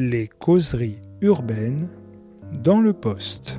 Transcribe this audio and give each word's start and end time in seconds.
Les 0.00 0.28
causeries 0.28 1.00
urbaines 1.22 1.88
dans 2.52 2.80
le 2.80 2.92
poste. 2.92 3.58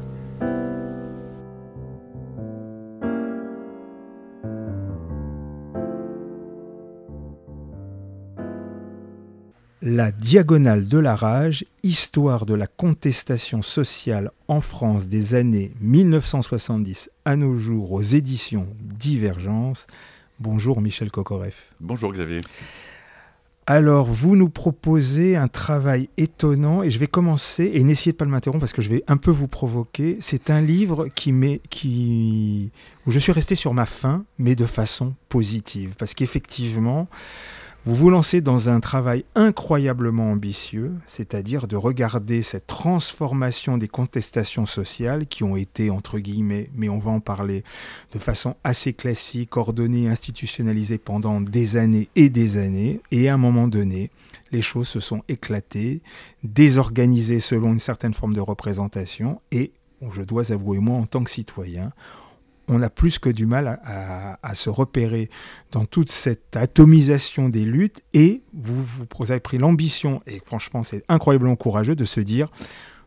La 9.81 10.13
diagonale 10.13 10.87
de 10.87 10.97
la 10.97 11.17
rage, 11.17 11.65
histoire 11.83 12.45
de 12.45 12.53
la 12.53 12.67
contestation 12.67 13.61
sociale 13.61 14.31
en 14.47 14.61
France 14.61 15.09
des 15.09 15.35
années 15.35 15.73
1970 15.81 17.11
à 17.25 17.35
nos 17.35 17.57
jours 17.57 17.91
aux 17.91 18.01
éditions 18.01 18.67
Divergence. 18.79 19.87
Bonjour 20.39 20.79
Michel 20.79 21.11
Kokoreff. 21.11 21.73
Bonjour 21.81 22.13
Xavier. 22.13 22.39
Alors, 23.71 24.07
vous 24.07 24.35
nous 24.35 24.49
proposez 24.49 25.35
un 25.35 25.47
travail 25.47 26.09
étonnant 26.17 26.81
et 26.81 26.89
je 26.89 26.97
vais 26.97 27.05
commencer, 27.05 27.69
et 27.71 27.83
n'essayez 27.83 28.13
pas 28.13 28.25
de 28.25 28.31
m'interrompre 28.31 28.61
parce 28.61 28.73
que 28.73 28.81
je 28.81 28.89
vais 28.89 29.03
un 29.07 29.17
peu 29.17 29.29
vous 29.29 29.47
provoquer. 29.47 30.17
C'est 30.21 30.49
un 30.49 30.59
livre 30.59 31.07
qui 31.09 31.31
met, 31.31 31.61
qui, 31.69 32.71
où 33.05 33.11
je 33.11 33.19
suis 33.19 33.31
resté 33.31 33.53
sur 33.53 33.75
ma 33.75 33.85
faim, 33.85 34.25
mais 34.39 34.55
de 34.55 34.65
façon 34.65 35.13
positive. 35.29 35.93
Parce 35.99 36.15
qu'effectivement, 36.15 37.09
vous 37.85 37.95
vous 37.95 38.09
lancez 38.09 38.41
dans 38.41 38.69
un 38.69 38.81
travail 38.81 39.23
incroyablement 39.35 40.31
ambitieux, 40.31 40.93
c'est-à-dire 41.07 41.65
de 41.65 41.77
regarder 41.77 42.41
cette 42.41 42.67
transformation 42.67 43.77
des 43.77 43.87
contestations 43.87 44.65
sociales 44.65 45.27
qui 45.27 45.45
ont 45.45 45.55
été, 45.55 45.89
entre 45.89 46.19
guillemets, 46.19 46.69
mais 46.75 46.89
on 46.89 46.99
va 46.99 47.11
en 47.11 47.21
parler 47.21 47.63
de 48.11 48.19
façon 48.19 48.55
assez 48.65 48.91
classique, 48.91 49.55
ordonnée, 49.55 50.09
institutionnalisée 50.09 50.97
pendant 50.97 51.39
des 51.39 51.77
années 51.77 52.09
et 52.17 52.29
des 52.29 52.57
années, 52.57 52.99
et 53.11 53.29
à 53.29 53.35
un 53.35 53.37
moment 53.37 53.69
donné, 53.69 54.11
les 54.51 54.61
choses 54.61 54.89
se 54.89 54.99
sont 54.99 55.23
éclatées, 55.29 56.01
désorganisées 56.43 57.39
selon 57.39 57.71
une 57.71 57.79
certaine 57.79 58.13
forme 58.13 58.33
de 58.33 58.41
représentation, 58.41 59.39
et 59.51 59.71
je 60.11 60.21
dois 60.21 60.51
avouer, 60.51 60.79
moi, 60.79 60.97
en 60.97 61.05
tant 61.05 61.23
que 61.23 61.31
citoyen, 61.31 61.93
on 62.69 62.81
a 62.81 62.89
plus 62.89 63.19
que 63.19 63.29
du 63.29 63.45
mal 63.45 63.79
à, 63.83 64.53
se 64.53 64.69
repérer 64.69 65.29
dans 65.71 65.85
toute 65.85 66.11
cette 66.11 66.55
atomisation 66.55 67.49
des 67.49 67.65
luttes 67.65 68.01
et 68.13 68.43
vous, 68.53 68.83
vous 68.83 69.31
avez 69.31 69.39
pris 69.39 69.57
l'ambition, 69.57 70.21
et 70.27 70.41
franchement 70.45 70.83
c'est 70.83 71.03
incroyablement 71.09 71.55
courageux 71.55 71.95
de 71.95 72.05
se 72.05 72.19
dire, 72.19 72.49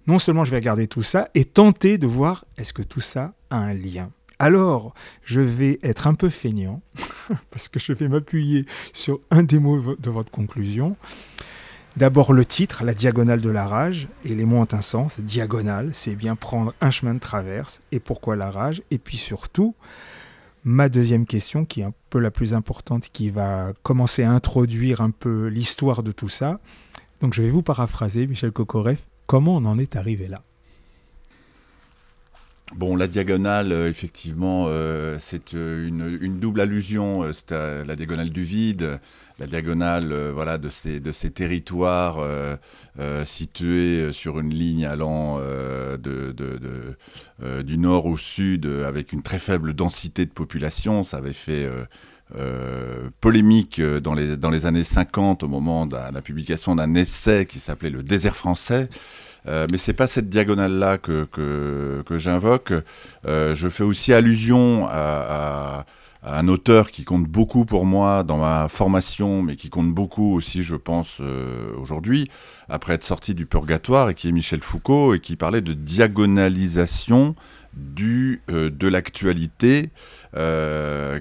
non 0.07 0.19
seulement 0.19 0.45
je 0.45 0.51
vais 0.51 0.59
regarder 0.59 0.89
tout 0.89 1.03
ça 1.03 1.29
et 1.35 1.45
tenter 1.45 1.99
de 1.99 2.07
voir 2.07 2.45
est-ce 2.59 2.73
que 2.73 2.83
tout 2.83 3.01
ça 3.01 3.35
a 3.51 3.57
un 3.57 3.73
lien. 3.73 4.11
Alors, 4.39 4.93
je 5.23 5.41
vais 5.41 5.79
être 5.85 6.09
un 6.09 6.15
peu 6.15 6.29
feignant, 6.29 6.83
parce 7.51 7.69
que 7.69 7.79
je 7.79 7.93
vais 7.93 8.09
m'appuyer 8.09 8.67
sur 8.93 9.21
un 9.31 9.45
des 9.45 9.61
mots 9.61 9.95
de 9.95 10.11
votre 10.11 10.33
conclusion. 10.33 10.97
D'abord 11.97 12.33
le 12.33 12.45
titre, 12.47 12.85
la 12.85 12.95
diagonale 12.95 13.43
de 13.43 13.51
la 13.51 13.67
rage, 13.67 14.09
et 14.25 14.35
les 14.35 14.47
mots 14.47 14.61
ont 14.61 14.69
un 14.73 14.81
sens. 14.81 15.21
Diagonale, 15.21 15.91
c'est 15.93 16.15
bien 16.15 16.37
prendre 16.37 16.73
un 16.81 16.91
chemin 16.91 17.15
de 17.15 17.19
traverse. 17.19 17.83
Et 17.93 18.01
pourquoi 18.01 18.35
la 18.35 18.51
rage 18.51 18.83
Et 18.91 18.99
puis 18.99 19.19
surtout, 19.19 19.75
ma 20.65 20.89
deuxième 20.89 21.27
question, 21.27 21.67
qui 21.67 21.83
est 21.83 21.85
un 21.85 21.93
peu 22.09 22.19
la 22.19 22.31
plus 22.31 22.55
importante, 22.55 23.09
qui 23.13 23.29
va 23.29 23.73
commencer 23.83 24.23
à 24.23 24.31
introduire 24.31 25.03
un 25.03 25.11
peu 25.11 25.49
l'histoire 25.49 26.03
de 26.03 26.13
tout 26.13 26.31
ça. 26.31 26.61
Donc 27.21 27.35
je 27.35 27.43
vais 27.43 27.51
vous 27.51 27.63
paraphraser, 27.63 28.27
Michel 28.27 28.53
Kokoreff, 28.53 29.07
comment 29.27 29.57
on 29.57 29.65
en 29.67 29.79
est 29.79 29.95
arrivé 29.97 30.29
là? 30.29 30.43
Bon, 32.75 32.97
la 32.97 33.07
diagonale, 33.07 33.71
euh, 33.71 33.91
effectivement, 33.91 34.65
euh, 34.69 35.17
c'est 35.19 35.53
euh, 35.55 35.87
une, 35.87 36.41
double 36.41 36.63
allusion. 36.63 37.31
c'est 37.33 37.53
la 37.53 37.97
diagonale 37.97 38.31
du 38.31 38.45
vide, 38.45 38.99
la 39.43 39.49
diagonale 39.49 40.15
voilà, 40.33 40.57
de, 40.57 40.69
ces, 40.69 41.01
de 41.01 41.11
ces 41.11 41.31
territoires 41.31 42.19
situés 43.25 44.13
sur 44.13 44.39
une 44.39 44.55
ligne 44.55 44.87
allant 44.87 45.41
du 47.65 47.79
nord 47.79 48.07
au 48.07 48.17
sud 48.17 48.67
avec 48.87 49.13
une 49.13 49.23
très 49.23 49.41
faible 49.41 49.75
densité 49.75 50.25
de 50.27 50.31
population. 50.31 51.03
Ça 51.03 51.17
avait 51.17 51.33
fait... 51.33 51.69
polémique 53.21 53.81
dans 53.81 54.15
les, 54.15 54.67
années 54.67 54.85
50 54.85 55.43
au 55.43 55.49
moment 55.49 55.87
de 55.87 55.97
la 55.97 56.23
publication 56.23 56.77
d'un 56.77 56.95
essai 56.95 57.47
qui 57.47 57.59
s'appelait 57.59 57.91
Le 57.91 58.03
désert 58.03 58.37
français, 58.37 58.89
euh, 59.49 59.67
mais 59.71 59.79
c'est 59.79 59.93
pas 59.93 60.07
cette 60.07 60.29
diagonale-là 60.29 60.99
que, 60.99 61.25
que, 61.25 62.19
j'invoque. 62.19 62.73
Euh, 63.27 63.55
je 63.55 63.69
fais 63.69 63.85
aussi 63.85 64.13
allusion 64.13 64.87
à, 64.89 65.85
un 66.23 66.49
auteur 66.49 66.91
qui 66.91 67.05
compte 67.05 67.25
beaucoup 67.25 67.65
pour 67.65 67.85
moi 67.85 68.23
dans 68.23 68.39
ma 68.39 68.69
formation, 68.69 69.43
mais 69.43 69.57
qui 69.57 69.71
compte 69.71 69.93
beaucoup 69.93 70.35
aussi, 70.35 70.63
je 70.63 70.77
pense, 70.77 71.19
euh, 71.21 71.75
aujourd'hui, 71.77 72.31
après 72.69 72.95
être 72.95 73.05
sorti 73.05 73.35
du 73.35 73.47
purgatoire, 73.47 74.11
et 74.11 74.15
qui 74.15 74.29
est 74.29 74.33
Michel 74.33 74.63
Foucault, 74.63 75.15
et 75.15 75.21
qui 75.21 75.37
parlait 75.37 75.61
de 75.61 75.73
diagonalisation 75.73 77.35
du, 77.75 78.43
de 78.49 78.89
l'actualité. 78.89 79.91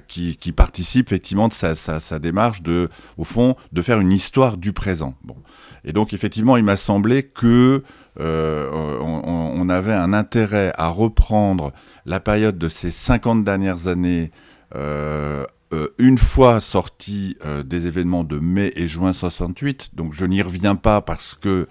qui, 0.07 0.38
qui, 0.38 0.51
participe 0.51 1.07
effectivement 1.07 1.47
de 1.47 1.53
sa, 1.53 1.75
sa, 1.75 2.00
sa, 2.00 2.19
démarche 2.19 2.62
de, 2.62 2.89
au 3.18 3.23
fond, 3.23 3.56
de 3.72 3.81
faire 3.81 4.00
une 4.00 4.12
histoire 4.12 4.57
du 4.57 4.72
présent. 4.72 5.16
Bon. 5.23 5.35
Et 5.83 5.94
donc 5.94 6.13
effectivement, 6.13 6.57
il 6.57 6.63
m'a 6.63 6.78
semblé 6.78 7.23
que 7.23 7.83
euh, 8.19 8.69
on, 8.72 9.69
avait 9.69 9.94
un 9.94 10.12
intérêt 10.13 10.73
à 10.78 10.89
reprendre 10.89 11.72
la 12.06 12.19
période 12.19 12.57
de 12.57 12.68
ces 12.68 12.91
50 12.91 13.44
dernières 13.44 13.88
années, 13.88 14.23
euh, 14.23 14.28
euh, 14.31 14.50
une 14.74 16.18
fois 16.18 16.59
sortis 16.59 17.38
des 17.66 17.88
événements 17.88 18.24
de 18.24 18.40
mai 18.40 18.72
et 18.76 18.88
juin 18.88 19.14
68. 19.14 19.92
Donc 19.96 20.14
je 20.14 20.26
n'y 20.26 20.42
reviens 20.42 20.76
pas 20.76 21.02
parce 21.02 21.36
que 21.36 21.68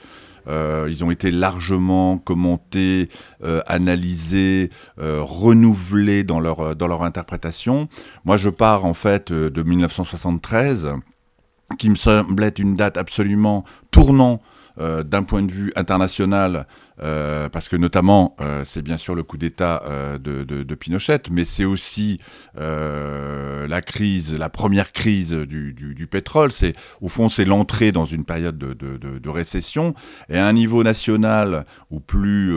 ils 0.49 1.05
ont 1.05 1.11
été 1.11 1.31
largement 1.31 2.19
commentés, 2.19 3.09
analysés, 3.67 4.71
renouvelés 4.99 6.25
dans 6.25 6.41
leur, 6.41 6.75
dans 6.75 6.87
leur 6.87 7.03
interprétation. 7.03 7.89
Moi, 8.25 8.37
je 8.37 8.49
pars 8.49 8.85
en 8.85 8.95
fait 8.95 9.33
de 9.33 9.63
1973, 9.63 10.95
qui 11.79 11.91
me 11.91 11.95
semblait 11.95 12.49
une 12.49 12.77
date 12.77 12.97
absolument 12.97 13.65
tournant 13.91 14.39
euh, 14.79 15.03
d'un 15.03 15.23
point 15.23 15.43
de 15.43 15.51
vue 15.51 15.73
international 15.77 16.67
euh, 17.03 17.49
parce 17.49 17.69
que 17.69 17.77
notamment, 17.77 18.37
euh, 18.41 18.63
c'est 18.65 18.83
bien 18.83 18.99
sûr 18.99 19.15
le 19.15 19.23
coup 19.23 19.39
d'État 19.39 19.83
euh, 19.87 20.19
de, 20.19 20.45
de, 20.45 20.75
Pinochet, 20.75 21.23
mais 21.31 21.45
c'est 21.45 21.65
aussi 21.65 22.21
la 22.57 23.81
crise, 23.83 24.37
la 24.37 24.49
première 24.49 24.93
crise 24.93 25.33
du, 25.33 26.07
pétrole. 26.11 26.51
C'est 26.53 26.75
au 27.01 27.09
fond, 27.09 27.29
c'est 27.29 27.45
l'entrée 27.45 27.93
dans 27.93 28.05
une 28.05 28.25
période 28.25 28.59
de, 28.59 28.75
de, 28.75 29.29
récession 29.29 29.95
et 30.29 30.39
à 30.39 30.47
un 30.47 30.53
niveau 30.53 30.83
national 30.83 31.65
ou 31.91 32.01
plus 32.01 32.51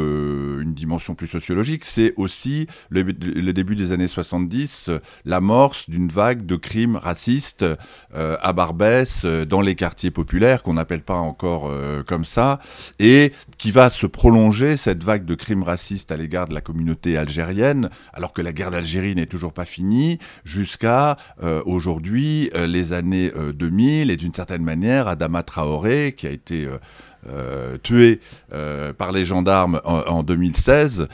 une 0.61 0.73
dimension 0.73 1.15
plus 1.15 1.27
sociologique, 1.27 1.85
c'est 1.85 2.13
aussi 2.17 2.67
le, 2.89 3.03
le, 3.03 3.53
début 3.53 3.75
des 3.75 3.91
années 3.91 4.07
70, 4.07 4.89
l'amorce 5.25 5.89
d'une 5.89 6.07
vague 6.07 6.45
de 6.45 6.55
crimes 6.55 6.95
racistes 6.95 7.65
à 8.13 8.53
Barbès 8.53 9.25
dans 9.25 9.61
les 9.61 9.75
quartiers 9.75 10.11
populaires 10.11 10.63
qu'on 10.63 10.73
n'appelle 10.73 11.03
pas 11.03 11.15
encore 11.15 11.71
comme 12.07 12.25
ça 12.25 12.59
et 12.99 13.33
qui 13.57 13.71
va 13.71 13.89
se 13.89 14.07
prolonger 14.07 14.32
cette 14.77 15.03
vague 15.03 15.25
de 15.25 15.35
crimes 15.35 15.63
racistes 15.63 16.11
à 16.11 16.17
l'égard 16.17 16.47
de 16.47 16.53
la 16.53 16.61
communauté 16.61 17.17
algérienne, 17.17 17.89
alors 18.13 18.33
que 18.33 18.41
la 18.41 18.51
guerre 18.51 18.71
d'Algérie 18.71 19.15
n'est 19.15 19.27
toujours 19.27 19.53
pas 19.53 19.65
finie, 19.65 20.17
jusqu'à 20.43 21.17
euh, 21.43 21.61
aujourd'hui, 21.65 22.49
euh, 22.55 22.65
les 22.65 22.93
années 22.93 23.31
2000, 23.53 24.09
euh, 24.09 24.13
et 24.13 24.17
d'une 24.17 24.33
certaine 24.33 24.63
manière, 24.63 25.07
Adama 25.07 25.43
Traoré, 25.43 26.13
qui 26.17 26.27
a 26.27 26.31
été... 26.31 26.67
tué 27.83 28.19
par 28.97 29.13
les 29.13 29.23
gendarmes 29.23 29.79
en, 29.85 30.23
2016 30.23 31.07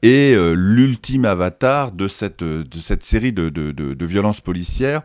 est 0.00 0.54
l'ultime 0.54 1.24
avatar 1.24 1.90
de 1.90 2.06
cette, 2.06 2.44
de 2.44 2.78
cette 2.78 3.02
série 3.02 3.32
de, 3.32 3.48
de 3.48 4.06
violences 4.06 4.40
policières. 4.40 5.02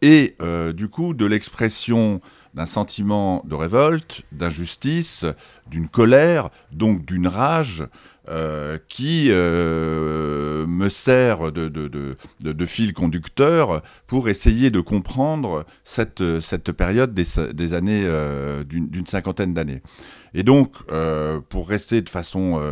Et 0.00 0.34
du 0.74 0.88
coup 0.88 1.12
de 1.12 1.26
l'expression 1.26 2.22
d'un 2.54 2.66
sentiment 2.66 3.42
de 3.46 3.54
révolte, 3.54 4.22
d'injustice, 4.32 5.24
d'une 5.68 5.88
colère, 5.88 6.50
donc 6.70 7.04
d'une 7.04 7.28
rage 7.28 7.86
euh, 8.28 8.78
qui 8.86 9.30
euh, 9.30 10.64
me 10.68 10.88
sert 10.88 11.50
de, 11.50 12.16
fil 12.66 12.92
conducteur 12.92 13.82
pour 14.06 14.28
essayer 14.28 14.70
de 14.70 14.80
comprendre 14.80 15.66
cette, 15.82 16.22
période 16.70 17.14
des, 17.14 17.74
années, 17.74 18.04
euh, 18.04 18.62
d'une 18.62 19.06
cinquantaine 19.06 19.54
d'années. 19.54 19.82
Et 20.34 20.44
donc, 20.44 20.76
pour 21.48 21.68
rester 21.68 22.00
de 22.00 22.08
façon 22.08 22.62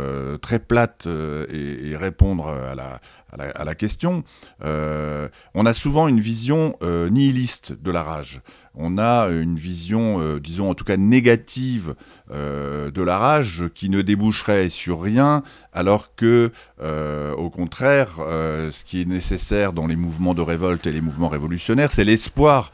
très 0.41 0.57
plate 0.57 1.07
et, 1.07 1.97
répondre 1.97 2.47
à 2.47 3.63
la, 3.65 3.75
question, 3.75 4.23
on 4.61 5.65
a 5.65 5.73
souvent 5.73 6.07
une 6.07 6.21
vision 6.21 6.77
nihiliste 6.81 7.73
de 7.73 7.91
la 7.91 8.03
rage 8.03 8.41
on 8.73 8.97
a 8.97 9.27
une 9.27 9.55
vision, 9.55 10.37
disons 10.37 10.69
en 10.69 10.73
tout 10.73 10.85
cas 10.85 10.97
négative 10.97 11.95
euh, 12.31 12.91
de 12.91 13.01
la 13.01 13.17
rage 13.17 13.65
qui 13.75 13.89
ne 13.89 14.01
déboucherait 14.01 14.69
sur 14.69 15.01
rien, 15.01 15.43
alors 15.73 16.15
que, 16.15 16.51
euh, 16.81 17.33
au 17.33 17.49
contraire, 17.49 18.15
ce 18.17 18.83
qui 18.83 19.01
est 19.01 19.05
nécessaire 19.05 19.73
dans 19.73 19.87
les 19.87 19.95
mouvements 19.95 20.33
de 20.33 20.41
révolte 20.41 20.85
et 20.87 20.91
les 20.91 21.01
mouvements 21.01 21.29
révolutionnaires, 21.29 21.91
c'est 21.91 22.03
l'espoir 22.03 22.71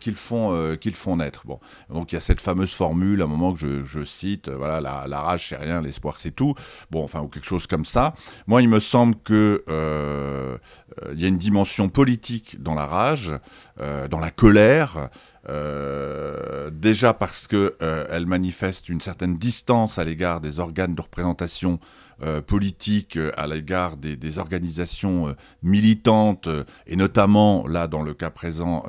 qu'ils 0.00 0.14
font, 0.14 0.76
qu'ils 0.80 0.94
font 0.94 1.16
naître. 1.16 1.42
Bon, 1.44 1.60
donc 1.90 2.12
il 2.12 2.14
y 2.14 2.18
a 2.18 2.20
cette 2.20 2.40
fameuse 2.40 2.72
formule, 2.72 3.20
à 3.20 3.24
un 3.24 3.28
moment 3.28 3.52
que 3.52 3.84
je, 3.84 4.04
cite, 4.04 4.48
voilà, 4.48 4.80
la, 4.80 5.20
rage 5.20 5.48
c'est 5.48 5.56
rien, 5.56 5.82
l'espoir 5.82 6.16
c'est 6.18 6.30
tout. 6.30 6.54
Bon, 6.90 7.04
enfin 7.04 7.20
ou 7.20 7.28
quelque 7.28 7.46
chose 7.46 7.66
comme 7.66 7.84
ça. 7.84 8.14
Moi, 8.46 8.62
il 8.62 8.68
me 8.68 8.80
semble 8.80 9.16
que 9.16 9.64
il 11.12 11.20
y 11.20 11.24
a 11.24 11.28
une 11.28 11.38
dimension 11.38 11.88
politique 11.88 12.62
dans 12.62 12.74
la 12.74 12.86
rage, 12.86 13.32
dans 13.78 14.20
la 14.20 14.30
colère. 14.30 15.10
Euh, 15.48 16.70
déjà 16.70 17.14
parce 17.14 17.46
qu'elle 17.46 17.70
euh, 17.82 18.26
manifeste 18.26 18.88
une 18.88 19.00
certaine 19.00 19.36
distance 19.36 19.98
à 19.98 20.04
l'égard 20.04 20.40
des 20.40 20.58
organes 20.58 20.94
de 20.94 21.00
représentation 21.00 21.78
euh, 22.22 22.40
politique 22.40 23.18
euh, 23.18 23.30
à 23.36 23.46
l'égard 23.46 23.98
des, 23.98 24.38
organisations 24.38 25.28
euh, 25.28 25.32
militantes, 25.62 26.48
et 26.86 26.96
notamment, 26.96 27.66
là, 27.68 27.88
dans 27.88 28.00
le 28.00 28.14
cas 28.14 28.30
présent, 28.30 28.84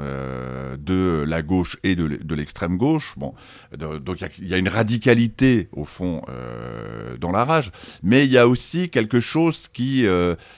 de 0.80 1.26
la 1.28 1.42
gauche 1.42 1.78
et 1.84 1.96
de 1.96 2.36
l'extrême 2.36 2.78
gauche. 2.78 3.16
Bon, 3.18 3.34
donc 3.78 4.22
il 4.40 4.48
y, 4.48 4.54
a 4.54 4.58
une 4.58 4.70
radicalité, 4.70 5.70
au 5.72 5.86
fond, 5.86 6.22
dans 7.20 7.32
la 7.32 7.46
rage, 7.46 7.72
mais 8.04 8.26
il 8.26 8.32
y 8.32 8.38
a 8.38 8.48
aussi 8.48 8.90
quelque 8.90 9.20
chose 9.20 9.68
qui, 9.68 10.06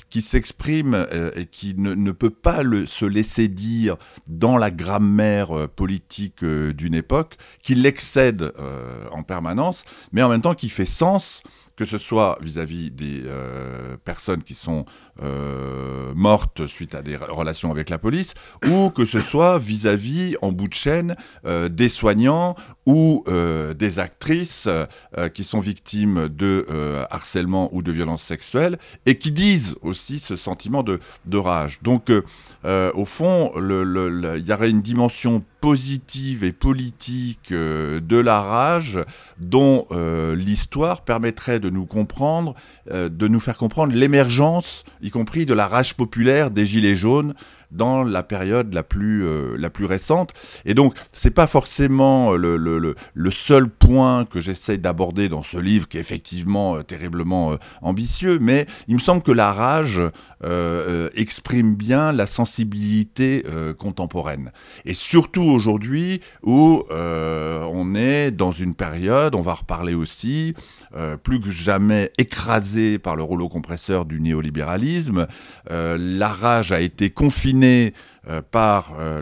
qui 0.10 0.22
s'exprime 0.22 1.08
et 1.36 1.46
qui 1.46 1.76
ne, 1.78 2.12
peut 2.12 2.30
pas 2.30 2.64
le, 2.64 2.86
se 2.86 3.06
laisser 3.06 3.48
dire 3.48 3.96
dans 4.28 4.58
la 4.58 4.72
grammaire 4.72 5.70
politique 5.70 6.44
d'une 6.44 6.96
époque, 6.96 7.38
qui 7.62 7.76
l'excède 7.76 8.54
en 9.12 9.24
permanence, 9.24 9.86
mais 10.12 10.22
en 10.22 10.30
même 10.30 10.42
temps 10.42 10.56
qui 10.56 10.70
fait 10.70 10.86
sens 10.86 11.44
que 11.80 11.86
ce 11.86 11.98
soit 11.98 12.38
vis-à-vis 12.42 12.92
des 12.92 13.22
euh, 13.26 13.96
personnes 14.04 14.44
qui 14.44 14.54
sont 14.54 14.84
euh, 15.24 16.12
mortes 16.14 16.68
suite 16.68 16.94
à 16.94 17.02
des 17.02 17.16
relations 17.16 17.72
avec 17.72 17.90
la 17.90 17.98
police, 17.98 18.34
ou 18.68 18.90
que 18.90 19.06
ce 19.06 19.22
soit 19.22 19.60
vis-à-vis, 19.60 20.36
en 20.42 20.52
bout 20.52 20.68
de 20.68 20.74
chaîne, 20.74 21.16
euh, 21.46 21.70
des 21.70 21.88
soignants 21.88 22.56
ou 22.86 23.24
des 23.78 24.00
actrices 24.00 24.68
qui 25.36 25.44
sont 25.44 25.60
victimes 25.60 26.28
de 26.28 26.66
harcèlement 27.12 27.70
ou 27.72 27.84
de 27.84 27.92
violences 27.92 28.24
sexuelles, 28.24 28.80
et 29.06 29.20
qui 29.20 29.32
disent 29.32 29.76
aussi 29.84 30.18
ce 30.18 30.36
sentiment 30.36 30.82
de, 30.82 31.00
de 31.28 31.38
rage. 31.38 31.78
Donc, 31.84 32.12
au 32.64 33.06
fond, 33.06 33.52
il 33.56 34.44
y 34.46 34.54
aurait 34.54 34.70
une 34.70 34.82
dimension 34.82 35.44
positive 35.62 36.44
et 36.44 36.52
politique 36.52 37.52
de 37.52 38.18
la 38.18 38.42
rage 38.42 39.00
dont 39.40 39.88
l'histoire 40.36 41.02
permettrait 41.02 41.60
de 41.60 41.70
nous 41.70 41.86
comprendre, 41.86 42.56
euh, 42.92 43.10
de 43.10 43.28
nous 43.28 43.40
faire 43.40 43.58
comprendre 43.58 43.94
l'émergence, 43.94 44.84
y 45.02 45.12
compris 45.12 45.46
de 45.46 45.54
la 45.54 45.68
rage 45.68 45.96
populaire 45.96 46.50
des 46.50 46.66
Gilets 46.66 46.96
jaunes 46.96 47.34
dans 47.72 48.04
la 48.04 48.24
période 48.24 48.74
la 48.74 48.84
plus, 48.84 49.26
euh, 49.26 49.56
la 49.58 49.70
plus 49.70 49.86
récente. 49.86 50.34
Et 50.66 50.74
donc, 50.74 50.96
c'est 51.12 51.32
pas 51.32 51.48
forcément 51.48 52.36
le, 52.36 52.58
le, 52.58 52.96
le, 53.14 53.32
seul 53.32 53.70
point 53.70 54.26
que 54.26 54.40
j'essaye 54.40 54.80
d'aborder 54.80 55.30
dans 55.30 55.44
ce 55.44 55.58
livre, 55.58 55.88
qui 55.88 55.98
est 55.98 56.02
effectivement 56.02 56.78
euh, 56.78 56.84
terriblement 56.84 57.58
ambitieux, 57.82 58.40
mais 58.42 58.66
il 58.88 58.96
me 58.96 59.00
semble 59.00 59.22
que 59.22 59.32
la 59.32 59.54
rage 59.54 60.02
exprime 61.16 61.76
bien 61.76 62.14
la 62.14 62.26
sensibilité 62.26 63.44
contemporaine. 63.78 64.52
Et 64.86 64.94
surtout 64.94 65.44
aujourd'hui, 65.44 66.22
où 66.44 66.84
on 66.90 67.96
est 67.96 68.32
dans 68.32 68.52
une 68.52 68.74
période, 68.74 69.36
on 69.36 69.42
va 69.42 69.56
reparler 69.56 69.94
aussi, 69.94 70.54
plus 71.24 71.40
que 71.40 71.52
jamais 71.52 72.12
écrasé 72.18 73.00
par 73.00 73.16
le 73.16 73.24
rouleau 73.24 73.50
compresseur 73.50 74.06
du 74.06 74.22
néolibéralisme. 74.22 75.28
Euh, 75.72 75.98
la 76.00 76.30
rage 76.30 76.72
a 76.72 76.82
été 76.82 77.10
confinée 77.10 77.59
euh, 77.64 78.42
par 78.52 78.94
euh, 79.00 79.22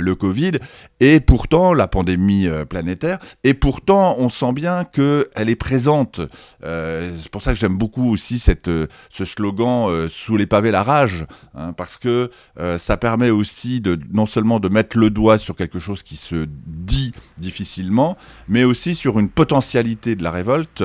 le, 0.00 0.14
Covid 0.14 0.52
et 1.00 1.20
pourtant 1.20 1.72
la 1.72 1.88
pandémie 1.88 2.46
planétaire 2.68 3.18
et 3.44 3.54
pourtant 3.54 4.14
on 4.18 4.28
sent 4.28 4.52
bien 4.52 4.84
qu'elle 4.84 5.48
est 5.48 5.56
présente. 5.56 6.20
c'est 6.62 7.28
pour 7.30 7.40
ça 7.40 7.54
que 7.54 7.58
j'aime 7.58 7.78
beaucoup 7.78 8.12
aussi 8.12 8.38
cette, 8.38 8.68
ce 8.68 9.24
slogan 9.24 10.08
sous 10.08 10.36
les 10.36 10.46
pavés 10.46 10.70
la 10.70 10.82
rage 10.82 11.24
hein, 11.54 11.72
parce 11.72 11.96
que 11.96 12.30
ça 12.76 12.98
permet 12.98 13.30
aussi 13.30 13.80
de 13.80 13.98
non 14.12 14.26
seulement 14.26 14.60
de 14.60 14.68
mettre 14.68 14.98
le 14.98 15.08
doigt 15.08 15.38
sur 15.38 15.56
quelque 15.56 15.78
chose 15.78 16.02
qui 16.02 16.16
se 16.16 16.46
dit 16.66 17.12
difficilement 17.38 18.18
mais 18.48 18.64
aussi 18.64 18.94
sur 18.94 19.18
une 19.18 19.30
potentialité 19.30 20.14
de 20.14 20.22
la 20.22 20.30
révolte 20.30 20.84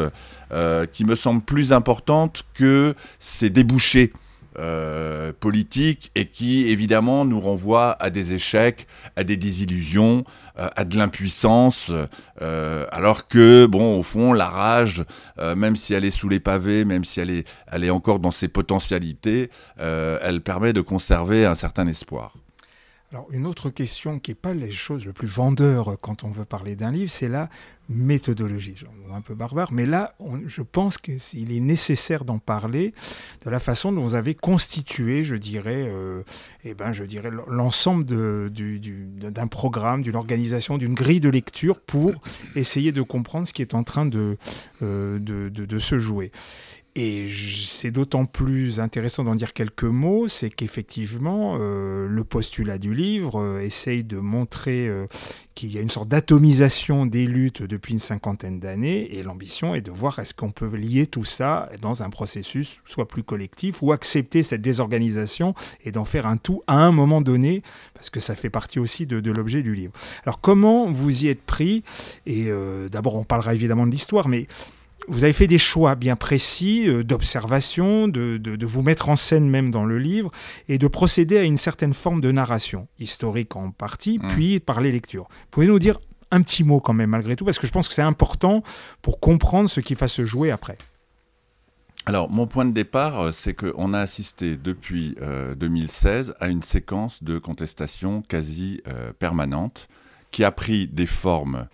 euh, 0.54 0.86
qui 0.86 1.04
me 1.04 1.18
semble 1.18 1.42
plus 1.42 1.74
importante 1.74 2.44
que 2.54 2.96
ces 3.20 3.50
débouchés 3.50 4.14
euh, 4.60 5.34
politiques 5.40 6.12
et 6.16 6.26
qui 6.26 6.68
évidemment 6.68 7.26
nous 7.26 7.40
renvoie 7.40 7.96
à 8.00 8.10
des 8.10 8.34
échecs, 8.34 8.88
à 9.16 9.24
des 9.24 9.38
désillusions, 9.38 10.24
euh, 10.58 10.68
à 10.76 10.84
de 10.84 10.98
l'impuissance, 10.98 11.92
alors 12.92 13.28
que 13.28 13.66
bon 13.66 14.00
au 14.00 14.04
fond 14.04 14.34
la 14.34 14.48
rage, 14.48 15.04
même 15.56 15.76
si 15.76 15.94
elle 15.94 16.06
est 16.06 16.12
sous 16.12 16.30
les 16.30 16.40
pavés, 16.40 16.86
même 16.86 17.04
si 17.04 17.20
elle 17.20 17.30
est, 17.30 17.48
elle 17.72 17.84
est 17.84 17.90
encore 17.90 18.20
dans 18.20 18.32
ses 18.32 18.48
potentialités, 18.48 19.50
elle 19.78 20.42
permet 20.42 20.74
de 20.74 20.82
conserver 20.82 21.46
un 21.46 21.56
certain 21.56 21.88
espoir. 21.88 22.34
Alors 23.14 23.28
une 23.32 23.46
autre 23.46 23.70
question 23.70 24.20
qui 24.20 24.32
n'est 24.32 24.36
pas 24.36 24.54
les 24.54 24.70
choses 24.70 25.06
le 25.06 25.14
plus 25.14 25.28
vendeur 25.28 25.98
quand 26.02 26.26
on 26.26 26.30
veut 26.30 26.44
parler 26.44 26.76
d'un 26.76 26.92
livre, 26.92 27.10
c'est 27.10 27.30
la 27.30 27.48
méthodologie. 27.88 28.76
Un 29.14 29.22
peu 29.22 29.34
barbare, 29.34 29.72
mais 29.72 29.86
là, 29.86 30.14
je 30.46 30.62
pense 30.62 30.98
qu'il 30.98 31.54
est 31.54 31.62
nécessaire 31.62 32.26
d'en 32.26 32.38
parler 32.38 32.94
de 33.46 33.50
la 33.50 33.60
façon 33.60 33.94
dont 33.94 34.02
vous 34.02 34.16
avez 34.16 34.36
constitué, 34.36 35.24
je 35.24 35.38
dirais, 35.38 35.86
euh, 35.88 36.24
eh 36.66 36.74
ben, 36.74 36.92
je 36.92 37.06
dirais 37.06 37.32
l'ensemble 37.48 38.04
d'un 38.04 39.48
programme, 39.48 40.02
d'une 40.02 40.18
organisation, 40.18 40.78
d'une 40.78 40.94
grille 40.94 41.22
de 41.22 41.30
lecture 41.30 41.80
pour 41.80 42.12
essayer 42.58 42.92
de 42.92 43.02
comprendre 43.02 43.48
ce 43.48 43.54
qui 43.54 43.62
est 43.62 43.74
en 43.74 43.84
train 43.84 44.06
de, 44.06 44.38
euh, 44.82 45.18
de 45.20 45.80
se 45.80 45.98
jouer. 45.98 46.34
Et 47.00 47.30
c'est 47.30 47.92
d'autant 47.92 48.26
plus 48.26 48.80
intéressant 48.80 49.24
d'en 49.24 49.36
dire 49.36 49.54
quelques 49.54 49.84
mots, 49.84 50.28
c'est 50.28 50.50
qu'effectivement, 50.50 51.56
euh, 51.60 52.08
le 52.08 52.24
postulat 52.24 52.80
du 52.80 52.96
livre 52.96 53.40
euh, 53.40 53.60
essaye 53.60 54.04
de 54.04 54.18
montrer 54.18 54.88
euh, 54.88 55.06
qu'il 55.54 55.72
y 55.72 55.78
a 55.78 55.82
une 55.82 55.92
sorte 55.92 56.10
d'atomisation 56.10 57.06
des 57.06 57.28
luttes 57.28 57.62
depuis 57.62 57.94
une 57.94 58.00
cinquantaine 58.00 58.60
d'années, 58.60 59.16
et 59.16 59.22
l'ambition 59.22 59.76
est 59.76 59.82
de 59.82 59.92
voir 59.92 60.18
est-ce 60.18 60.34
qu'on 60.34 60.50
peut 60.50 60.76
lier 60.76 61.06
tout 61.06 61.24
ça 61.24 61.70
dans 61.84 62.02
un 62.02 62.10
processus 62.10 62.80
soit 62.84 63.08
plus 63.08 63.22
collectif, 63.22 63.84
ou 63.84 63.92
accepter 63.92 64.42
cette 64.42 64.62
désorganisation 64.62 65.54
et 65.86 65.92
d'en 65.92 66.04
faire 66.04 66.26
un 66.26 66.38
tout 66.38 66.64
à 66.66 66.78
un 66.78 66.92
moment 66.92 67.22
donné, 67.22 67.62
parce 67.94 68.10
que 68.10 68.20
ça 68.20 68.34
fait 68.34 68.50
partie 68.50 68.80
aussi 68.80 69.06
de, 69.06 69.20
de 69.20 69.32
l'objet 69.32 69.62
du 69.62 69.76
livre. 69.76 69.94
Alors 70.24 70.42
comment 70.42 70.92
vous 70.92 71.26
y 71.26 71.28
êtes 71.28 71.44
pris? 71.44 71.84
Et 72.26 72.50
d'abord, 72.92 73.18
on 73.18 73.24
parlera 73.24 73.54
évidemment 73.54 73.86
de 73.86 73.92
l'histoire, 73.92 74.28
mais 74.28 74.48
vous 75.08 75.24
avez 75.24 75.34
fait 75.34 75.48
des 75.48 75.58
choix 75.58 75.96
bien 75.96 76.16
précis 76.16 76.90
euh, 76.90 77.04
d'observation, 77.04 78.08
de, 78.08 78.38
de, 78.38 78.66
vous 78.66 78.82
mettre 78.82 79.10
en 79.10 79.16
scène 79.16 79.50
même 79.50 79.72
dans 79.72 79.86
le 79.86 80.00
livre, 80.00 80.32
et 80.68 80.78
de 80.78 80.88
procéder 80.88 81.38
à 81.38 81.44
une 81.44 81.58
certaine 81.58 81.94
forme 81.94 82.22
de 82.22 82.32
narration, 82.32 82.88
historique 83.00 83.56
en 83.56 83.72
partie, 83.72 84.20
mmh. 84.20 84.28
puis 84.30 84.60
par 84.60 84.82
les 84.82 84.92
lectures. 84.92 85.28
Pouvez 85.52 85.68
nous 85.68 85.80
dire 85.80 86.00
un 86.32 86.42
petit 86.42 86.64
mot 86.64 86.82
quand 86.82 86.94
même 86.94 87.12
malgré 87.12 87.36
tout, 87.36 87.46
parce 87.46 87.60
que 87.60 87.68
je 87.68 87.72
pense 87.72 87.88
que 87.88 87.94
c'est 87.94 88.02
important 88.02 88.64
pour 89.02 89.20
comprendre 89.20 89.70
ce 89.70 89.80
qui 89.80 89.94
va 89.94 90.08
se 90.08 90.26
jouer 90.26 90.52
après. 90.52 90.78
Alors, 92.06 92.30
mon 92.30 92.48
point 92.48 92.66
de 92.66 92.72
départ, 92.72 93.20
euh, 93.20 93.32
c'est 93.32 93.54
qu'on 93.54 93.94
a 93.94 94.00
assisté 94.00 94.58
depuis 94.58 95.16
2016 95.58 96.30
euh, 96.30 96.34
à 96.40 96.48
une 96.50 96.64
séquence 96.64 97.24
de 97.24 97.38
contestation 97.38 98.22
quasi 98.22 98.82
permanente 99.20 99.88
qui 100.32 100.44
a 100.44 100.52
pris 100.52 100.88
des 100.88 101.06
formes 101.06 101.68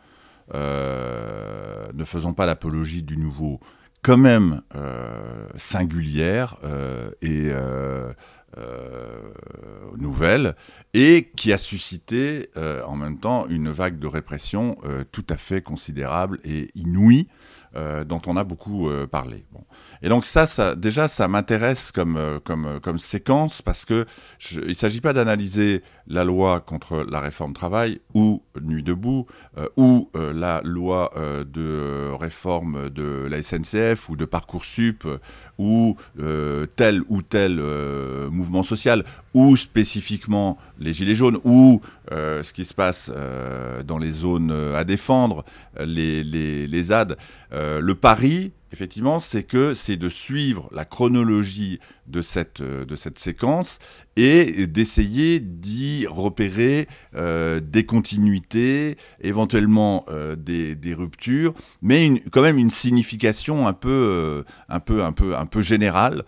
euh, 0.54 1.88
ne 1.94 2.04
faisons 2.04 2.34
pas 2.34 2.46
l'apologie 2.46 3.04
du 3.04 3.18
nouveau, 3.18 3.60
quand 4.02 4.18
même 4.18 4.62
euh, 4.76 5.48
singulière 5.56 6.58
euh, 6.64 7.10
et 7.22 7.52
nouvelle, 9.98 10.56
et 10.94 11.32
qui 11.36 11.54
a 11.54 11.58
suscité 11.58 12.50
en 12.86 12.96
même 12.96 13.20
temps 13.20 13.48
une 13.48 13.72
vague 13.72 13.98
de 13.98 14.06
répression 14.06 14.76
tout 15.12 15.26
à 15.30 15.38
fait 15.38 15.62
considérable 15.62 16.40
et 16.44 16.68
inouïe 16.76 17.28
dont 17.74 18.22
on 18.28 18.38
a 18.38 18.44
beaucoup 18.44 18.90
parlé. 19.12 19.46
Et 20.04 20.10
donc 20.10 20.26
ça, 20.26 20.48
ça 20.48 20.76
déjà, 20.76 21.08
ça 21.08 21.28
m'intéresse 21.28 21.92
comme, 21.92 22.40
comme, 22.44 22.80
comme 22.82 23.00
séquence 23.00 23.62
parce 23.62 23.86
que 23.86 24.06
il 24.52 24.68
ne 24.68 24.74
s'agit 24.74 25.02
pas 25.02 25.14
d'analyser 25.14 25.82
la 26.08 26.24
loi 26.24 26.60
contre 26.60 27.06
la 27.10 27.22
réforme 27.22 27.54
travail 27.54 28.02
ou 28.14 28.44
Nuit 28.62 28.84
debout 28.84 29.26
ou 29.78 30.10
la 30.14 30.62
loi 30.64 31.12
de 31.46 32.12
réforme 32.20 32.90
de 32.90 33.26
la 33.30 33.42
SNCF 33.42 34.10
ou 34.10 34.18
de 34.18 34.26
Parcoursup 34.26 35.08
ou 35.58 35.96
tel 36.76 37.02
ou 37.08 37.22
tel 37.22 37.62
mouvement 38.30 38.64
social 38.64 39.06
ou 39.34 39.56
spécifiquement 39.56 40.58
les 40.80 40.94
Gilets 40.94 41.16
jaunes, 41.16 41.40
ou 41.44 41.82
euh, 42.12 42.44
ce 42.44 42.54
qui 42.54 42.66
se 42.66 42.74
passe 42.74 43.12
euh, 43.14 43.84
dans 43.84 43.98
les 43.98 44.12
zones 44.12 44.52
euh, 44.52 44.78
à 44.78 44.84
défendre, 44.84 45.44
les, 45.80 46.24
les, 46.24 46.68
les 46.68 46.84
le 47.52 47.94
pari, 47.94 48.52
effectivement, 48.74 49.20
c'est 49.20 49.44
que 49.44 49.74
c'est 49.74 49.96
de 49.96 50.10
suivre 50.10 50.68
la 50.74 50.84
chronologie 50.84 51.80
de 52.08 52.22
cette, 52.22 52.62
de 52.62 52.96
cette 52.96 53.20
séquence 53.20 53.80
et 54.18 54.68
d'essayer 54.68 55.39
d'y 55.39 56.06
repérer 56.08 56.88
des 57.13 57.86
continuités, 57.86 58.98
éventuellement 59.22 60.06
des, 60.38 60.75
des, 60.75 60.94
ruptures, 60.94 61.53
mais 61.82 62.06
une, 62.06 62.20
quand 62.32 62.42
même 62.42 62.58
une 62.58 62.70
signification 62.70 63.68
un 63.68 63.74
peu, 63.74 64.44
un 64.70 64.80
peu, 64.80 65.03
un 65.03 65.13
peu, 65.13 65.36
un 65.36 65.46
peu 65.46 65.62
générale. 65.62 66.24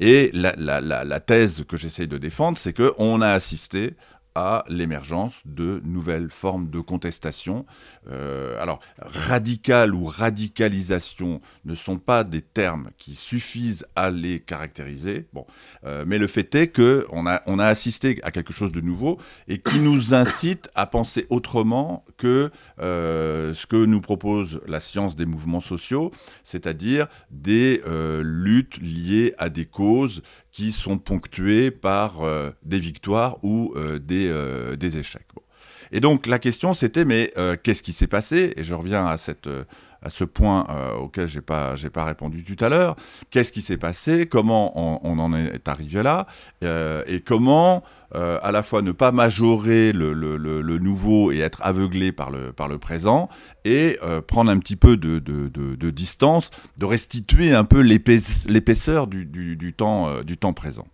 et 0.00 0.30
la, 0.32 0.54
la, 0.56 0.80
la, 0.80 1.04
la 1.04 1.20
thèse 1.20 1.64
que 1.68 1.76
j'essaie 1.76 2.06
de 2.06 2.18
défendre, 2.18 2.56
c'est 2.56 2.72
qu'on 2.72 3.20
a 3.20 3.28
assisté 3.28 3.96
à 4.34 4.64
l'émergence 4.68 5.42
de 5.44 5.80
nouvelles 5.84 6.30
formes 6.30 6.68
de 6.68 6.80
contestation. 6.80 7.66
Euh, 8.10 8.60
alors, 8.60 8.80
radical 8.98 9.94
ou 9.94 10.04
radicalisation 10.04 11.40
ne 11.64 11.74
sont 11.74 11.98
pas 11.98 12.24
des 12.24 12.42
termes 12.42 12.90
qui 12.98 13.14
suffisent 13.14 13.86
à 13.94 14.10
les 14.10 14.40
caractériser. 14.40 15.28
Euh, 15.84 16.04
mais 16.06 16.18
le 16.18 16.26
fait 16.26 16.52
est 16.56 16.68
que 16.68 17.06
on 17.10 17.26
a 17.26 17.64
assisté 17.64 18.18
à 18.24 18.32
quelque 18.32 18.52
chose 18.52 18.72
de 18.72 18.80
nouveau 18.80 19.18
et 19.46 19.58
qui 19.58 19.78
nous 19.78 20.14
incite 20.14 20.68
à 20.74 20.86
penser 20.86 21.26
autrement 21.30 22.04
que 22.16 22.50
euh, 22.80 23.54
ce 23.54 23.66
que 23.66 23.84
nous 23.84 24.00
propose 24.00 24.60
la 24.66 24.80
science 24.80 25.14
des 25.14 25.26
mouvements 25.26 25.60
sociaux, 25.60 26.10
c'est-à-dire 26.42 27.06
des 27.30 27.82
luttes 28.22 28.78
liées 28.78 29.34
à 29.38 29.48
des 29.48 29.64
causes 29.64 30.22
qui 30.54 30.70
sont 30.70 30.98
ponctuées 30.98 31.72
par 31.72 32.22
des 32.62 32.78
victoires 32.78 33.38
ou 33.42 33.74
des 34.00 34.28
euh, 34.28 34.76
des, 34.76 34.98
échecs. 34.98 35.26
Et 35.90 35.98
donc 35.98 36.28
la 36.28 36.38
question 36.38 36.74
c'était 36.74 37.04
mais 37.04 37.32
euh, 37.36 37.56
qu'est-ce 37.60 37.82
qui 37.82 37.92
s'est 37.92 38.06
passé? 38.06 38.52
Et 38.56 38.62
je 38.62 38.72
reviens 38.72 39.04
à 39.04 39.16
cette 39.16 39.48
euh, 39.48 39.64
à 40.04 40.10
ce 40.10 40.24
point 40.24 40.66
auquel 41.00 41.26
j'ai 41.26 41.40
pas 41.40 41.74
pas 41.92 42.04
répondu 42.04 42.44
tout 42.44 42.62
à 42.64 42.68
l'heure. 42.68 42.96
Qu'est-ce 43.30 43.52
qui 43.52 43.62
s'est 43.62 43.76
passé? 43.76 44.26
Comment 44.26 44.72
on, 45.04 45.18
en 45.18 45.34
est 45.34 45.66
arrivé 45.68 46.02
là? 46.02 46.26
Et 46.62 47.20
comment 47.20 47.82
à 48.12 48.50
la 48.52 48.62
fois 48.62 48.82
ne 48.82 48.92
pas 48.92 49.12
majorer 49.12 49.92
le, 49.92 50.78
nouveau 50.78 51.32
et 51.32 51.38
être 51.38 51.60
aveuglé 51.62 52.12
par 52.12 52.30
le, 52.30 52.78
présent, 52.78 53.28
et 53.64 53.98
prendre 54.26 54.50
un 54.50 54.58
petit 54.58 54.76
peu 54.76 54.96
de, 54.96 55.90
distance, 55.90 56.50
de 56.78 56.84
restituer 56.84 57.54
un 57.54 57.64
peu 57.64 57.80
l'épaisseur 57.80 59.06
du, 59.06 59.74
temps, 59.76 60.22
du 60.22 60.36
temps 60.36 60.52
présent? 60.52 60.86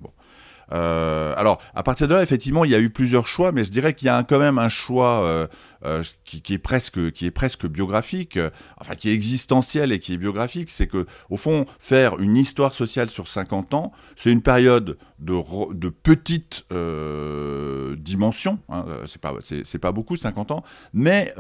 Euh, 0.73 1.35
alors, 1.37 1.61
à 1.75 1.83
partir 1.83 2.09
de 2.09 2.15
là, 2.15 2.23
effectivement, 2.23 2.65
il 2.65 2.71
y 2.71 2.75
a 2.75 2.81
eu 2.81 2.91
plusieurs 2.91 3.27
choix, 3.27 3.53
mais 3.53 3.65
je 3.65 3.71
dirais 3.71 3.95
qu'il 3.95 4.07
y 4.07 4.09
a 4.09 4.23
quand 4.23 4.39
même 4.39 4.59
un 4.59 4.69
choix 4.69 5.25
euh, 5.25 5.47
euh, 5.85 6.03
qui, 6.25 6.55
est 6.55 6.59
presque, 6.59 7.11
qui 7.13 7.27
est 7.27 7.31
presque 7.31 7.67
biographique, 7.67 8.39
enfin 8.79 8.95
qui 8.95 9.11
est 9.11 9.15
existentiel 9.15 9.93
et 9.93 9.99
qui 9.99 10.15
est 10.15 10.17
biographique. 10.17 10.71
C'est 10.71 10.87
que, 10.87 11.07
au 11.29 11.37
fond, 11.37 11.65
faire 11.79 12.19
une 12.19 12.37
histoire 12.37 12.75
sociale 12.75 13.11
sur 13.11 13.29
50 13.29 13.75
ans, 13.75 13.93
c'est 14.17 14.31
une 14.31 14.43
période 14.43 14.97
de, 15.19 15.89
petite 15.89 16.65
dimension. 17.99 18.59
Hein, 18.69 18.85
c'est 19.07 19.21
pas, 19.21 19.35
pas 19.81 19.93
beaucoup 19.93 20.17
50 20.17 20.51
ans, 20.51 20.63
mais 20.93 21.35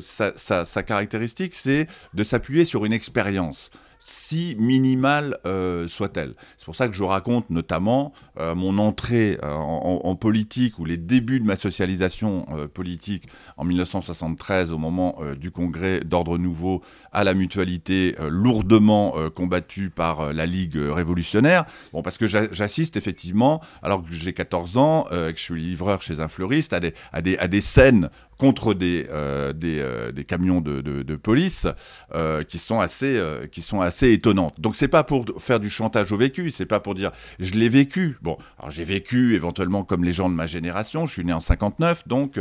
sa 0.00 0.82
caractéristique, 0.82 1.54
c'est 1.54 1.86
de 2.14 2.24
s'appuyer 2.24 2.64
sur 2.64 2.84
une 2.84 2.92
expérience 2.92 3.70
si 4.00 4.56
minimale 4.58 5.38
euh, 5.46 5.86
soit-elle. 5.86 6.34
C'est 6.56 6.64
pour 6.64 6.74
ça 6.74 6.88
que 6.88 6.94
je 6.94 7.04
raconte 7.04 7.50
notamment 7.50 8.12
euh, 8.38 8.54
mon 8.54 8.78
entrée 8.78 9.38
euh, 9.44 9.52
en, 9.52 10.16
politique 10.16 10.78
ou 10.78 10.84
les 10.84 10.96
débuts 10.96 11.40
de 11.40 11.46
ma 11.46 11.56
socialisation 11.56 12.46
politique 12.74 13.28
en 13.56 13.64
1973 13.64 14.72
au 14.72 14.78
moment 14.78 15.18
du 15.38 15.50
congrès 15.50 16.00
d'ordre 16.00 16.36
nouveau 16.36 16.82
à 17.12 17.24
la 17.24 17.32
mutualité 17.32 18.16
lourdement 18.28 19.14
combattue 19.34 19.88
par 19.88 20.32
la 20.32 20.46
Ligue 20.46 20.76
révolutionnaire. 20.76 21.64
Bon, 21.92 22.02
parce 22.02 22.18
que 22.18 22.26
j'assiste 22.26 22.96
effectivement, 22.96 23.62
alors 23.82 24.02
que 24.02 24.12
j'ai 24.12 24.32
14 24.32 24.76
ans, 24.76 25.06
que 25.10 25.32
je 25.34 25.42
suis 25.42 25.60
livreur 25.62 26.02
chez 26.02 26.20
un 26.20 26.28
fleuriste, 26.28 26.72
à 26.72 26.80
des, 26.80 26.92
à 27.12 27.22
des, 27.22 27.38
à 27.38 27.48
des 27.48 27.60
scènes 27.60 28.10
contre 28.40 28.72
des, 28.72 29.06
euh, 29.10 29.52
euh, 29.64 30.12
des, 30.12 30.24
camions 30.24 30.62
de, 30.62 31.16
police 31.16 31.66
euh, 32.14 32.42
qui, 32.42 32.56
sont 32.56 32.80
assez, 32.80 33.22
qui 33.52 33.60
sont 33.60 33.82
assez 33.82 34.12
étonnantes. 34.12 34.58
Donc 34.58 34.76
c'est 34.76 34.88
pas 34.88 35.04
pour 35.04 35.26
faire 35.38 35.60
du 35.60 35.68
chantage 35.68 36.10
au 36.10 36.16
vécu, 36.16 36.50
c'est 36.50 36.64
pas 36.64 36.80
pour 36.80 36.94
dire 36.94 37.10
je 37.38 37.52
l'ai 37.52 37.68
vécu. 37.68 38.16
Bon, 38.22 38.38
alors 38.58 38.70
j'ai 38.70 38.84
vécu 38.84 39.34
éventuellement 39.34 39.84
comme 39.84 40.04
les 40.04 40.14
gens 40.14 40.30
de 40.30 40.34
ma 40.34 40.46
génération, 40.46 41.06
je 41.06 41.12
suis 41.12 41.24
né 41.24 41.34
en 41.34 41.40
59, 41.40 42.08
donc 42.08 42.40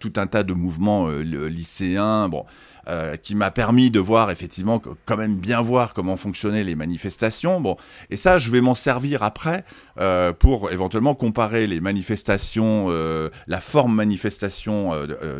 tout 0.00 0.12
un 0.16 0.26
tas 0.26 0.42
de 0.42 0.54
mouvements 0.54 1.08
lycéens, 1.08 2.28
bon, 2.28 2.44
euh, 2.88 3.16
qui 3.16 3.34
m'a 3.34 3.50
permis 3.50 3.90
de 3.90 4.00
voir 4.00 4.30
effectivement, 4.30 4.80
quand 5.04 5.16
même 5.18 5.36
bien 5.36 5.60
voir 5.60 5.92
comment 5.92 6.16
fonctionnaient 6.16 6.64
les 6.64 6.74
manifestations. 6.74 7.60
Bon, 7.60 7.76
et 8.08 8.16
ça, 8.16 8.38
je 8.38 8.50
vais 8.50 8.62
m'en 8.62 8.74
servir 8.74 9.22
après 9.22 9.66
euh, 10.00 10.32
pour 10.32 10.72
éventuellement 10.72 11.14
comparer 11.14 11.66
les 11.66 11.80
manifestations, 11.80 12.86
euh, 12.88 13.28
la 13.46 13.60
forme 13.60 13.94
manifestation 13.94 14.92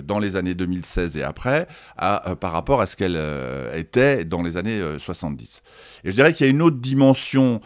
dans 0.05 0.19
les 0.19 0.37
années 0.37 0.55
2016 0.55 1.17
et 1.17 1.23
après, 1.23 1.67
par 1.97 2.53
rapport 2.53 2.83
à 2.83 2.87
ce 2.87 2.97
qu'elle 2.97 3.19
était 3.75 4.27
dans 4.27 4.43
les 4.43 4.59
années 4.59 4.81
70. 4.99 5.63
Et 6.05 6.11
je 6.11 6.15
dirais 6.15 6.35
qu'il 6.35 6.47
y 6.47 6.49
a 6.49 6.51
une 6.51 6.63
autre 6.63 6.79
dimension 6.79 7.61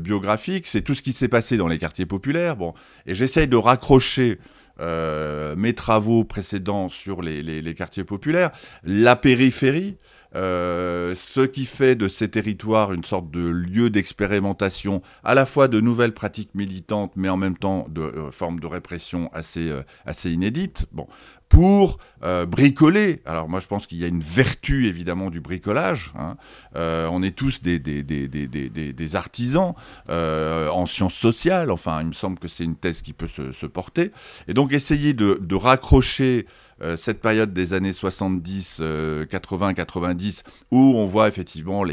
biographique, 0.00 0.66
c'est 0.66 0.82
tout 0.82 0.94
ce 0.94 1.02
qui 1.02 1.12
s'est 1.12 1.28
passé 1.28 1.56
dans 1.56 1.68
les 1.68 1.78
quartiers 1.78 2.06
populaires. 2.06 2.56
Bon, 2.56 2.74
et 3.06 3.14
j'essaye 3.14 3.46
de 3.46 3.56
raccrocher 3.56 4.38
euh, 4.80 5.54
mes 5.56 5.74
travaux 5.74 6.24
précédents 6.24 6.88
sur 6.88 7.22
les, 7.22 7.74
quartiers 7.74 8.04
populaires, 8.04 8.50
la 8.82 9.16
périphérie, 9.16 9.98
euh, 10.34 11.14
ce 11.16 11.40
qui 11.40 11.66
fait 11.66 11.96
de 11.96 12.08
ces 12.08 12.28
territoires 12.28 12.92
une 12.92 13.04
sorte 13.04 13.30
de 13.30 13.46
lieu 13.48 13.90
d'expérimentation, 13.90 15.02
à 15.24 15.34
la 15.34 15.44
fois 15.44 15.68
de 15.68 15.80
nouvelles 15.80 16.14
pratiques 16.14 16.54
militantes, 16.54 17.12
mais 17.16 17.28
en 17.28 17.36
même 17.36 17.56
temps 17.56 17.86
de 17.90 18.02
euh, 18.02 18.30
formes 18.30 18.60
de 18.60 18.66
répression 18.66 19.30
assez, 19.32 19.70
assez 20.06 20.30
inédites. 20.30 20.86
Bon, 20.92 21.06
pour 21.50 21.98
euh, 22.22 22.46
bricoler. 22.46 23.20
Alors 23.26 23.48
moi 23.48 23.60
je 23.60 23.66
pense 23.66 23.86
qu'il 23.86 23.98
y 23.98 24.04
a 24.04 24.06
une 24.06 24.22
vertu 24.22 24.86
évidemment 24.86 25.30
du 25.30 25.40
bricolage. 25.40 26.12
Hein. 26.16 26.36
Euh, 26.76 27.08
on 27.10 27.22
est 27.22 27.36
tous 27.36 27.60
des, 27.60 27.78
des, 27.78 28.02
des, 28.04 28.28
des 28.28 29.16
artisans 29.16 29.74
euh, 30.08 30.68
en 30.68 30.86
sciences 30.86 31.14
sociales. 31.14 31.70
Enfin 31.70 32.00
il 32.02 32.06
me 32.06 32.12
semble 32.12 32.38
que 32.38 32.48
c'est 32.48 32.64
une 32.64 32.76
thèse 32.76 33.02
qui 33.02 33.12
peut 33.12 33.26
se, 33.26 33.52
se 33.52 33.66
porter. 33.66 34.12
Et 34.46 34.54
donc 34.54 34.72
essayer 34.72 35.12
de, 35.12 35.38
de 35.42 35.54
raccrocher 35.56 36.46
cette 36.96 37.20
période 37.20 37.52
des 37.52 37.72
années 37.72 37.92
70, 37.92 38.82
80, 39.28 39.74
90, 39.74 40.44
où 40.70 40.78
on 40.78 41.06
voit 41.06 41.28
effectivement 41.28 41.84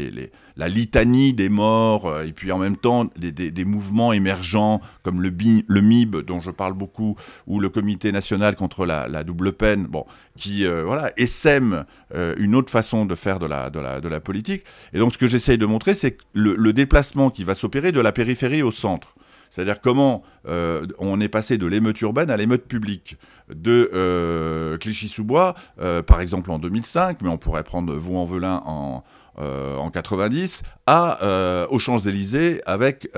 la 0.58 0.68
litanie 0.68 1.32
des 1.32 1.48
morts, 1.48 2.06
euh, 2.06 2.24
et 2.24 2.32
puis 2.32 2.52
en 2.52 2.58
même 2.58 2.76
temps 2.76 3.08
des, 3.16 3.64
mouvements 3.64 4.12
émergents 4.12 4.80
comme 5.02 5.22
le, 5.22 5.30
MIB, 5.30 6.16
dont 6.22 6.40
je 6.40 6.50
parle 6.50 6.74
beaucoup, 6.74 7.16
ou 7.46 7.60
le 7.60 7.68
Comité 7.68 8.12
national 8.12 8.56
contre 8.56 8.84
la, 8.84 9.24
double 9.24 9.52
peine, 9.52 9.84
bon, 9.84 10.04
qui 10.36 10.66
euh, 10.66 10.84
voilà, 10.84 11.12
essaiment 11.16 11.84
une 12.14 12.54
autre 12.54 12.70
façon 12.70 13.06
de 13.06 13.14
faire 13.14 13.38
de 13.38 13.46
la, 13.46 14.20
politique. 14.20 14.64
Et 14.92 14.98
donc 14.98 15.12
ce 15.12 15.18
que 15.18 15.28
j'essaye 15.28 15.58
de 15.58 15.66
montrer, 15.66 15.94
c'est 15.94 16.18
le, 16.32 16.72
déplacement 16.72 17.30
qui 17.30 17.44
va 17.44 17.54
s'opérer 17.54 17.92
de 17.92 18.00
la 18.00 18.12
périphérie 18.12 18.62
au 18.62 18.70
centre. 18.70 19.14
C'est-à-dire 19.50 19.80
comment 19.80 20.22
euh, 20.46 20.86
on 20.98 21.20
est 21.20 21.28
passé 21.28 21.58
de 21.58 21.66
l'émeute 21.66 22.00
urbaine 22.00 22.30
à 22.30 22.36
l'émeute 22.36 22.66
publique. 22.66 23.16
De 23.54 23.90
euh, 23.94 24.76
Clichy-sous-Bois, 24.78 25.54
euh, 25.80 26.02
par 26.02 26.20
exemple 26.20 26.50
en 26.50 26.58
2005, 26.58 27.18
mais 27.22 27.28
on 27.28 27.38
pourrait 27.38 27.64
prendre 27.64 27.94
Vaux-en-Velin 27.94 28.62
en, 28.66 29.02
en 29.36 29.90
90, 29.90 30.62
à, 30.86 31.66
aux 31.70 31.78
Champs-Élysées 31.78 32.60
avec, 32.66 33.08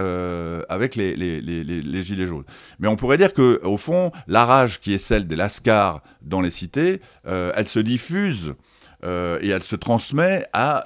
avec 0.68 0.94
les, 0.94 2.02
Gilets 2.02 2.26
jaunes. 2.26 2.44
Mais 2.78 2.88
on 2.88 2.96
pourrait 2.96 3.16
dire 3.16 3.32
que 3.32 3.60
au 3.64 3.78
fond, 3.78 4.12
la 4.28 4.44
rage 4.44 4.80
qui 4.80 4.92
est 4.92 4.99
celle 4.99 5.26
des 5.26 5.37
Lascars 5.37 6.02
dans 6.20 6.42
les 6.42 6.50
cités, 6.50 7.00
elle 7.25 7.68
se 7.68 7.78
diffuse 7.78 8.54
et 9.02 9.49
elle 9.49 9.62
se 9.62 9.76
transmet 9.76 10.44
à 10.52 10.84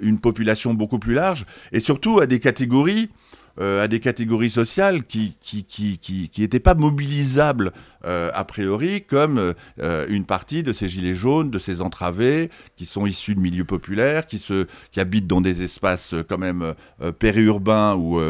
une 0.00 0.18
population 0.18 0.72
beaucoup 0.72 0.98
plus 0.98 1.12
large 1.12 1.44
et 1.72 1.80
surtout 1.80 2.20
à 2.20 2.26
des 2.26 2.40
catégories 2.40 3.10
euh, 3.60 3.84
à 3.84 3.88
des 3.88 4.00
catégories 4.00 4.48
sociales 4.48 5.04
qui 5.04 5.36
qui 5.42 5.64
qui 5.64 5.98
qui, 5.98 6.30
qui 6.30 6.48
pas 6.48 6.74
mobilisables 6.74 7.72
a 8.04 8.44
priori 8.44 9.02
comme 9.02 9.54
une 9.80 10.24
partie 10.24 10.62
de 10.62 10.72
ces 10.72 10.88
gilets 10.88 11.14
jaunes, 11.14 11.50
de 11.50 11.58
ces 11.58 11.80
entravés, 11.80 12.50
qui 12.76 12.86
sont 12.86 13.06
issus 13.06 13.34
de 13.34 13.40
milieux 13.40 13.64
populaires, 13.64 14.26
qui, 14.26 14.38
se, 14.38 14.66
habitent 14.96 15.26
dans 15.26 15.40
des 15.40 15.62
espaces 15.62 16.14
quand 16.28 16.38
même 16.38 16.74
périurbains 17.18 17.94
ou 17.94 18.20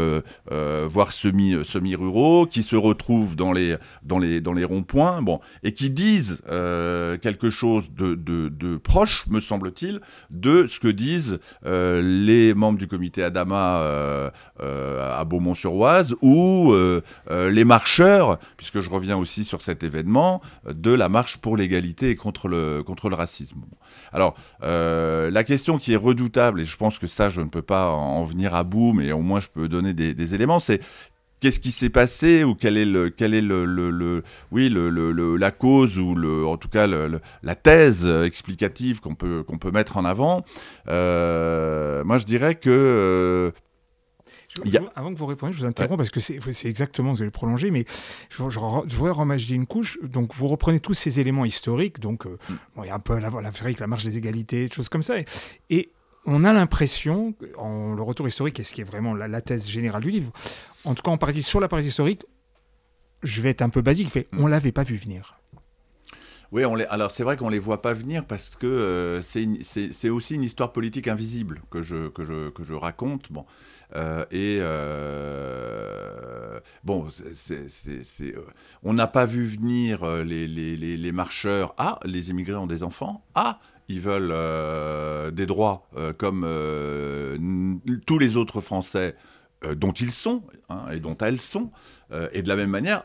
voire 0.89 1.13
semi, 1.13 1.57
semi-ruraux, 1.65 2.47
qui 2.47 2.63
se 2.63 2.77
retrouvent 2.77 3.37
dans 3.37 3.53
les, 3.53 3.77
dans 4.03 4.19
les, 4.19 4.41
dans 4.41 4.53
les 4.53 4.65
ronds-points, 4.65 5.23
bon, 5.23 5.41
et 5.63 5.73
qui 5.73 5.91
disent 5.91 6.43
quelque 6.47 7.51
chose 7.51 7.93
de, 7.93 8.15
de, 8.15 8.77
proche, 8.77 9.27
me 9.29 9.41
semble-t-il, 9.41 10.01
de 10.31 10.67
ce 10.67 10.81
que 10.81 10.89
disent 10.89 11.39
les 11.65 12.55
membres 12.55 12.79
du 12.79 12.87
comité 12.87 13.23
Adama 13.23 13.79
euh, 13.79 14.31
euh, 14.61 15.21
à 15.21 15.25
Beaumont-sur-Oise 15.25 16.15
ou 16.23 16.73
euh, 16.73 17.01
les 17.51 17.65
marcheurs, 17.65 18.39
puisque 18.57 18.81
je 18.81 18.91
reviens 18.91 19.17
aussi 19.17 19.45
sur 19.45 19.62
cet 19.63 19.83
événement, 19.83 20.41
de 20.69 20.93
la 20.93 21.09
marche 21.09 21.39
pour 21.39 21.57
l'égalité 21.57 22.11
et 22.11 22.17
contre 22.17 22.49
le, 22.49 22.83
contre 22.83 23.09
le 23.09 23.15
racisme. 23.15 23.61
Alors, 24.13 24.35
la 24.63 25.45
question 25.45 25.79
qui 25.79 25.93
est 25.93 25.97
redoutable, 25.97 26.61
et 26.61 26.65
je 26.65 26.77
pense 26.77 26.99
que 26.99 27.07
ça, 27.07 27.31
je 27.31 27.41
ne 27.41 27.49
peux 27.49 27.63
pas 27.63 27.91
en 27.91 28.25
venir 28.25 28.55
à 28.55 28.65
bout, 28.65 28.93
mais 28.93 29.13
au 29.13 29.21
moins 29.21 29.41
je 29.41 29.49
peux 29.49 29.69
donner 29.69 29.93
des, 29.93 30.35
éléments, 30.35 30.61
c'est 30.61 30.81
qu'est-ce 31.41 31.61
qui 31.61 31.73
s'est 31.73 31.91
passé 31.91 32.45
ou 32.45 32.55
quelle 32.55 32.77
est 32.77 32.85
le, 32.85 33.11
quel 33.11 33.35
est 33.35 33.43
le, 33.43 34.23
oui, 34.51 34.69
le, 34.69 35.37
la 35.37 35.51
cause 35.51 35.99
ou 35.99 36.15
le, 36.15 36.47
en 36.47 36.57
tout 36.57 36.69
cas 36.69 36.87
la 36.87 37.55
thèse 37.55 38.07
explicative 38.07 39.01
qu'on 39.01 39.15
peut, 39.15 39.45
peut 39.45 39.71
mettre 39.71 39.97
en 39.97 40.05
avant. 40.05 40.45
Euh, 40.89 42.05
moi, 42.05 42.19
je 42.19 42.25
dirais 42.25 42.55
que 42.55 42.71
euh, 42.71 43.51
avant 44.95 45.13
que 45.13 45.19
vous 45.19 45.27
répondiez, 45.27 45.55
je 45.55 45.61
vous 45.61 45.67
interromps 45.67 45.97
parce 45.97 46.11
que 46.11 46.21
c'est 46.21 46.69
exactement, 46.69 47.13
vous 47.13 47.23
allez 47.23 47.31
prolonger, 47.31 47.71
mais 47.71 47.85
je, 48.31 48.49
je, 48.49 48.59
je 48.89 48.97
voudrais 48.97 49.13
remaginer 49.13 49.57
une 49.57 49.67
couche. 49.67 49.99
Donc, 50.03 50.35
vous 50.35 50.49
reprenez 50.49 50.81
tous 50.81 50.95
ces 50.95 51.21
éléments 51.21 51.45
historiques, 51.45 52.01
donc 52.01 52.27
euh, 52.27 52.37
mm. 52.49 52.55
il 52.83 52.87
y 52.87 52.91
a 52.91 52.95
un 52.95 52.99
peu 52.99 53.19
la, 53.19 53.31
la, 53.31 53.51
la 53.79 53.87
marche 53.87 54.05
des 54.05 54.19
égalités, 54.19 54.67
des 54.67 54.73
choses 54.73 54.89
comme 54.89 55.03
ça, 55.03 55.19
et, 55.19 55.25
et 55.71 55.93
on 56.25 56.45
a 56.45 56.53
l'impression, 56.53 57.35
en 57.59 57.95
le 57.95 58.03
retour 58.03 58.29
historique, 58.29 58.61
et 58.61 58.63
ce 58.63 58.75
qui 58.75 58.81
est 58.81 58.85
vraiment 58.85 59.15
la, 59.15 59.41
thèse 59.41 59.69
générale 59.69 60.03
du 60.03 60.11
livre, 60.11 60.33
en 60.85 60.95
tout 60.95 61.03
cas 61.03 61.11
en 61.11 61.19
partie 61.19 61.43
sur 61.43 61.61
la 61.61 61.69
partie 61.69 61.89
historique, 61.89 62.27
je 63.23 63.41
vais 63.41 63.51
être 63.51 63.63
un 63.63 63.69
peu 63.69 63.83
basique, 63.83 64.11
fait, 64.11 64.29
on 64.33 64.47
l'avait 64.47 64.73
pas 64.73 64.83
vu 64.83 64.97
venir. 64.97 65.39
Oui, 66.51 66.65
on 66.67 66.75
les... 66.75 66.85
alors 66.85 67.11
c'est 67.11 67.23
vrai 67.23 67.37
qu'on 67.37 67.49
les 67.49 67.59
voit 67.59 67.81
pas 67.81 67.95
venir 67.95 68.27
parce 68.27 68.57
que 68.57 68.67
euh, 68.67 69.23
c'est 69.23 70.11
aussi 70.11 70.35
une 70.35 70.45
histoire 70.45 70.73
politique 70.73 71.09
invisible 71.09 71.63
que 71.71 71.81
je, 71.81 72.09
que 72.09 72.25
je, 72.25 72.51
que 72.51 72.63
je 72.63 72.75
raconte. 72.75 73.33
Bon. 73.33 73.47
Euh, 73.95 74.25
et 74.31 74.59
euh, 74.61 76.59
bon, 76.85 77.09
on 78.83 78.93
n'a 78.95 79.07
pas 79.07 79.27
vu 79.27 79.45
venir 79.45 80.07
les, 80.25 81.13
marcheurs. 81.13 81.75
Ah, 81.79 81.99
les 82.05 82.31
immigrés 82.31 82.57
ont 82.57 82.67
des 82.67 82.83
enfants. 82.83 83.25
Ah, 83.35 83.59
ils 83.93 84.01
veulent 84.01 84.33
euh, 84.33 85.31
des 85.31 85.47
droits 85.47 85.89
euh, 85.97 86.13
comme 86.13 86.45
euh, 86.47 87.37
tous 88.07 88.19
les 88.19 88.37
autres 88.37 88.61
Français 88.61 89.15
dont 89.77 89.93
ils 89.93 90.11
sont 90.11 90.43
hein, 90.71 90.87
et 90.91 90.99
dont 90.99 91.17
elles 91.19 91.41
sont. 91.41 91.71
et 92.33 92.43
de 92.43 92.49
la 92.49 92.57
même 92.57 92.71
manière, 92.71 93.05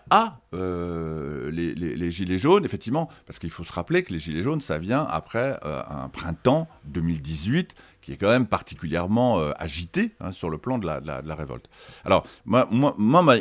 les, 0.53 1.75
les, 1.75 2.11
Gilets 2.11 2.39
jaunes, 2.39 2.65
effectivement, 2.65 3.11
parce 3.27 3.37
qu'il 3.37 3.51
faut 3.51 3.63
se 3.63 3.71
rappeler 3.71 4.01
que 4.01 4.11
les 4.11 4.17
Gilets 4.17 4.41
jaunes, 4.41 4.59
ça 4.59 4.79
vient 4.79 5.03
après 5.07 5.59
un 5.63 6.09
printemps 6.09 6.67
2018 6.85 7.75
qui 8.07 8.13
est 8.13 8.15
quand 8.17 8.29
même 8.29 8.47
particulièrement 8.47 9.41
euh, 9.41 9.51
agité 9.57 10.15
hein, 10.21 10.31
sur 10.31 10.49
le 10.49 10.57
plan 10.57 10.77
de 10.77 10.87
la, 10.87 11.35
révolte. 11.35 11.65
Alors, 12.05 12.25
moi, 12.45 12.65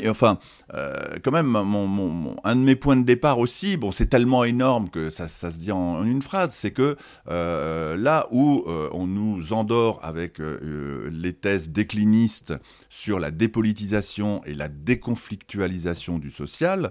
enfin, 0.09 0.41
euh, 0.75 0.93
quand 1.23 1.31
même, 1.31 1.55
un 1.55 2.57
de 2.57 2.61
mes 2.63 2.75
points 2.75 2.97
de 2.97 3.05
départ 3.05 3.39
aussi, 3.39 3.77
bon, 3.77 3.93
c'est 3.93 4.07
tellement 4.07 4.43
énorme 4.43 4.91
que 4.91 5.09
ça, 5.09 5.29
ça 5.29 5.53
se 5.53 5.59
dit 5.59 5.71
en, 5.71 6.05
une 6.05 6.21
phrase, 6.21 6.53
c'est 6.53 6.73
que 6.73 6.97
euh, 7.29 7.97
là 7.97 8.27
où 8.33 8.65
on 8.67 9.07
nous 9.07 9.53
endort 9.53 10.01
avec 10.03 10.41
les 10.41 11.33
thèses 11.33 11.71
déclinistes 11.71 12.53
sur 12.89 13.21
la 13.21 13.31
dépolitisation 13.31 14.43
et 14.47 14.55
la 14.55 14.67
déconflictualisation 14.67 16.19
du 16.19 16.31
social, 16.31 16.91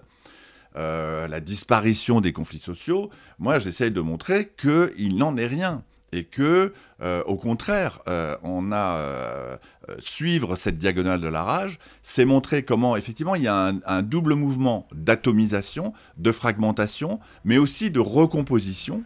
la 0.75 1.39
disparition 1.41 2.22
des 2.22 2.32
conflits 2.32 2.60
sociaux, 2.60 3.10
moi 3.38 3.60
j'essaye 3.60 3.91
de 3.91 4.00
montrer 4.00 4.53
qu'il 4.58 5.17
n'en 5.17 5.36
est 5.36 5.48
rien 5.48 5.84
et 6.15 6.24
que, 6.24 6.74
euh, 7.01 7.22
au 7.25 7.36
contraire, 7.36 8.00
euh, 8.07 8.38
on 8.41 8.72
a 8.72 8.95
euh, 8.95 9.57
suivre 10.00 10.55
cette 10.55 10.77
diagonale 10.77 11.19
de 11.19 11.27
la 11.27 11.43
rage, 11.43 11.77
c'est 12.01 12.24
montrer 12.24 12.63
comment 12.63 12.95
effectivement 12.95 13.36
il 13.36 13.43
y 13.43 13.50
a 13.50 13.74
un, 13.86 14.01
double 14.01 14.36
mouvement 14.36 14.88
d'atomisation, 14.93 15.93
de 16.17 16.31
fragmentation, 16.31 17.19
mais 17.43 17.57
aussi 17.57 17.91
de 17.91 18.00
recomposition. 18.00 19.03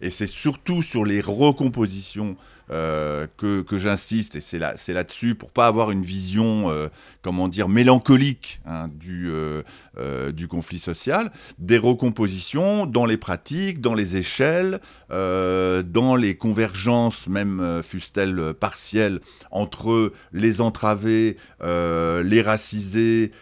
Et 0.00 0.08
c'est 0.08 0.26
surtout 0.26 0.80
sur 0.80 1.04
les 1.04 1.20
recompositions 1.20 2.36
euh, 2.72 3.26
que, 3.36 3.76
j'insiste, 3.76 4.36
et 4.36 4.40
c'est 4.40 4.58
là, 4.58 4.74
là-dessus, 4.88 5.34
pour 5.34 5.50
pas 5.50 5.66
avoir 5.66 5.90
une 5.90 6.02
vision, 6.02 6.70
euh, 6.70 6.88
comment 7.20 7.48
dire, 7.48 7.68
mélancolique 7.68 8.60
hein, 8.64 8.88
du, 8.88 9.30
euh, 9.30 10.32
du 10.32 10.48
conflit 10.48 10.78
social, 10.78 11.32
des 11.58 11.76
recompositions 11.76 12.86
dans 12.86 13.04
les 13.04 13.18
pratiques, 13.18 13.80
dans 13.82 13.94
les 13.94 14.16
échelles, 14.16 14.80
dans 15.10 16.16
les 16.16 16.36
convergences, 16.36 17.28
même 17.28 17.82
fussent-elles 17.84 18.54
partielles, 18.58 19.20
entre 19.50 20.10
les 20.32 20.62
entravés, 20.62 21.36
les 21.60 22.42
racisés 22.42 23.32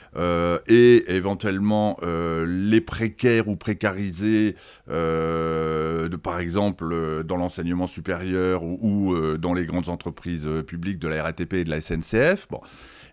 et 0.66 1.04
éventuellement 1.06 1.96
les 2.02 2.80
précaires 2.80 3.46
ou 3.46 3.54
précarisés, 3.54 4.56
par 4.88 6.40
exemple 6.40 7.22
dans 7.22 7.36
l'enseignement 7.36 7.86
supérieur 7.86 8.64
ou 8.64 9.14
euh, 9.20 9.38
dans 9.38 9.54
les 9.54 9.66
grandes 9.66 9.88
entreprises 9.88 10.46
euh, 10.46 10.62
publiques 10.62 10.98
de 10.98 11.08
la 11.08 11.22
RATP 11.22 11.54
et 11.54 11.64
de 11.64 11.70
la 11.70 11.80
SNCF. 11.80 12.46
Bon. 12.50 12.60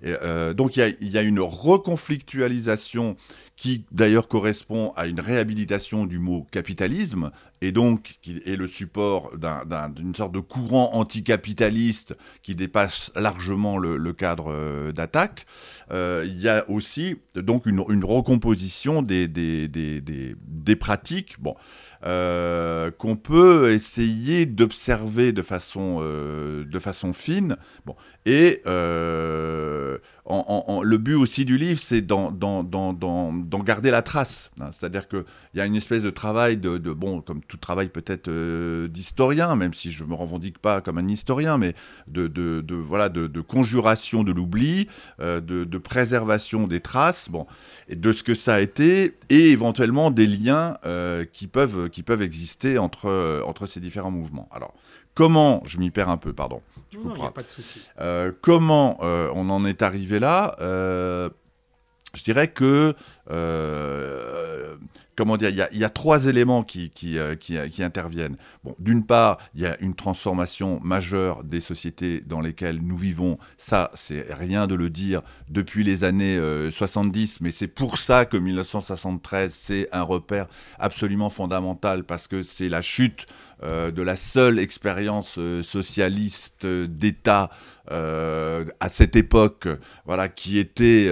Euh, 0.06 0.54
donc 0.54 0.78
il 0.78 0.96
y, 1.02 1.18
a 1.18 1.22
une 1.24 1.40
reconflictualisation 1.40 3.18
qui 3.56 3.84
d'ailleurs 3.92 4.28
correspond 4.28 4.94
à 4.96 5.08
une 5.08 5.20
réhabilitation 5.20 6.06
du 6.06 6.20
mot 6.20 6.46
capitalisme, 6.52 7.32
et 7.62 7.72
donc 7.72 8.20
qui 8.22 8.40
est 8.46 8.56
le 8.56 8.68
support 8.68 9.32
d'une 9.96 10.14
sorte 10.14 10.32
de 10.32 10.40
courant 10.40 10.92
anticapitaliste 10.94 12.16
qui 12.44 12.54
dépasse 12.54 13.12
largement 13.16 13.80
le, 13.80 14.14
cadre 14.14 14.92
d'attaque. 14.92 15.48
il 15.92 16.40
y 16.40 16.48
a 16.48 16.70
aussi 16.70 17.16
donc 17.34 17.66
une, 17.66 18.06
recomposition 18.06 19.02
des, 19.02 19.28
des, 19.28 20.76
pratiques. 20.76 21.38
Bon. 21.40 21.56
Euh, 22.06 22.92
qu'on 22.92 23.16
peut 23.16 23.72
essayer 23.72 24.46
d'observer 24.46 25.32
de 25.32 25.42
façon, 25.42 25.98
euh, 26.02 26.64
de 26.64 26.80
façon 26.80 27.12
fine. 27.12 27.58
Et 28.30 28.62
euh, 28.68 29.98
le 30.30 30.98
but 30.98 31.16
aussi 31.16 31.46
du 31.46 31.58
livre, 31.58 31.80
c'est 31.82 32.02
d'en 32.02 32.34
garder 33.64 33.90
la 33.90 34.02
trace. 34.02 34.52
Hein. 34.60 34.70
C'est-à-dire 34.72 35.08
qu'il 35.08 35.24
y 35.56 35.62
a 35.62 35.66
une 35.66 35.78
espèce 35.78 36.04
de 36.04 36.10
travail, 36.10 36.58
de, 36.58 36.78
bon, 36.78 37.22
comme 37.22 37.42
tout 37.42 37.56
travail 37.58 37.88
peut-être 37.88 38.30
d'historien, 38.88 39.56
même 39.56 39.74
si 39.74 39.92
je 39.92 40.04
ne 40.04 40.10
me 40.10 40.14
revendique 40.14 40.60
pas 40.60 40.82
comme 40.82 40.98
un 40.98 41.08
historien, 41.08 41.58
mais 41.58 41.74
de, 42.08 42.64
voilà, 42.70 43.08
de, 43.08 43.42
conjuration 43.42 44.24
de 44.24 44.34
l'oubli, 44.34 44.90
de, 45.20 45.78
préservation 45.78 46.68
des 46.68 46.82
traces, 46.82 47.30
bon, 47.30 47.48
de 47.90 48.12
ce 48.12 48.24
que 48.24 48.36
ça 48.36 48.56
a 48.56 48.60
été, 48.60 49.18
et 49.30 49.52
éventuellement 49.52 50.12
des 50.12 50.28
liens 50.28 50.78
qui 51.32 51.48
peuvent 51.48 51.90
qui 51.90 52.04
peuvent 52.04 52.22
exister 52.22 52.78
entre, 52.78 53.06
euh, 53.06 53.42
entre 53.46 53.68
ces 53.68 53.80
différents 53.80 54.12
mouvements. 54.12 54.48
Alors, 54.52 54.74
comment, 55.18 55.64
je 55.66 55.80
m'y 55.80 55.90
perds 55.90 56.10
un 56.10 56.18
peu, 56.18 56.32
pardon. 56.32 56.62
non, 56.94 57.32
pas 57.32 57.42
de 57.42 57.48
souci. 57.48 57.88
Euh, 58.00 58.32
comment 58.40 59.00
euh, 59.02 59.32
on 59.34 59.50
en 59.50 59.66
est 59.66 59.82
arrivé 59.82 60.20
là 60.20 60.56
Je 60.60 62.24
dirais 62.24 62.50
que 62.50 62.94
comment 65.18 65.36
dire, 65.36 65.50
il 65.50 65.80
y, 65.80 65.84
a, 65.84 65.90
trois 65.90 66.28
éléments 66.28 66.62
qui, 66.62 66.92
qui, 66.92 67.18
euh, 67.18 67.36
euh, 67.52 67.68
qui, 67.68 67.84
interviennent. 67.84 68.38
Bon, 68.64 68.76
d'une 68.78 69.04
part, 69.04 69.40
il 69.56 69.62
y 69.62 69.66
a 69.66 69.76
une 69.82 69.96
transformation 69.96 70.80
majeure 70.84 71.44
des 71.44 71.60
sociétés 71.60 72.22
dans 72.22 72.40
lesquelles 72.40 72.80
nous 72.82 72.96
vivons. 72.96 73.40
Ça, 73.58 73.90
c'est 73.96 74.28
rien 74.32 74.68
de 74.68 74.76
le 74.76 74.92
dire 74.92 75.24
depuis 75.50 75.84
les 75.84 76.04
années 76.04 76.40
70, 76.70 77.34
euh, 77.34 77.38
mais 77.42 77.52
c'est 77.52 77.68
pour 77.68 77.98
ça 77.98 78.26
que 78.26 78.38
1973, 78.38 79.52
c'est 79.52 79.90
un 79.92 80.04
repère 80.04 80.46
absolument 80.78 81.32
fondamental 81.32 82.04
parce 82.04 82.28
que 82.28 82.44
c'est 82.44 82.70
la 82.70 82.84
chute 82.84 83.26
de 83.64 84.02
la 84.02 84.16
seule 84.16 84.60
expérience 84.60 85.40
socialiste 85.64 86.66
d'État 86.66 87.50
à 87.90 88.90
cette 88.90 89.16
époque, 89.16 89.68
voilà, 90.06 90.30
qui 90.30 90.60
était, 90.60 91.12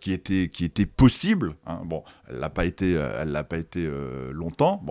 qui 0.00 0.12
était, 0.12 0.86
possible. 0.86 1.56
Hein. 1.66 1.82
Elle 2.28 2.38
l'a 2.38 2.50
pas 2.50 2.64
été, 2.64 2.94
l'a 3.24 3.44
pas 3.44 3.58
été 3.58 3.88
longtemps. 4.30 4.84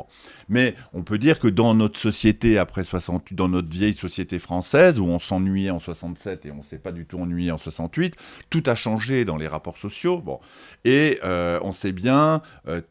Mais 0.54 0.76
on 0.94 1.02
peut 1.02 1.18
dire 1.18 1.40
que 1.40 1.48
dans 1.48 1.74
notre 1.74 2.00
société 2.00 2.60
après 2.60 2.84
68, 2.84 3.34
dans 3.36 3.50
notre 3.50 3.70
vieille 3.70 3.96
société 3.96 4.38
française 4.38 5.00
où 5.00 5.06
on 5.06 5.18
s'ennuyait 5.18 5.72
en 5.72 5.80
67 5.80 6.46
et 6.46 6.52
on 6.52 6.62
s'est 6.62 6.78
pas 6.78 6.92
du 6.92 7.06
tout 7.08 7.18
ennuyé 7.18 7.52
en 7.52 7.58
68, 7.58 8.16
tout 8.52 8.62
a 8.68 8.76
changé 8.76 9.26
dans 9.26 9.36
les 9.36 9.48
rapports 9.48 9.80
sociaux. 9.80 10.20
Bon, 10.20 10.40
et 10.86 11.20
on 11.24 11.72
sait 11.72 11.92
bien 11.92 12.42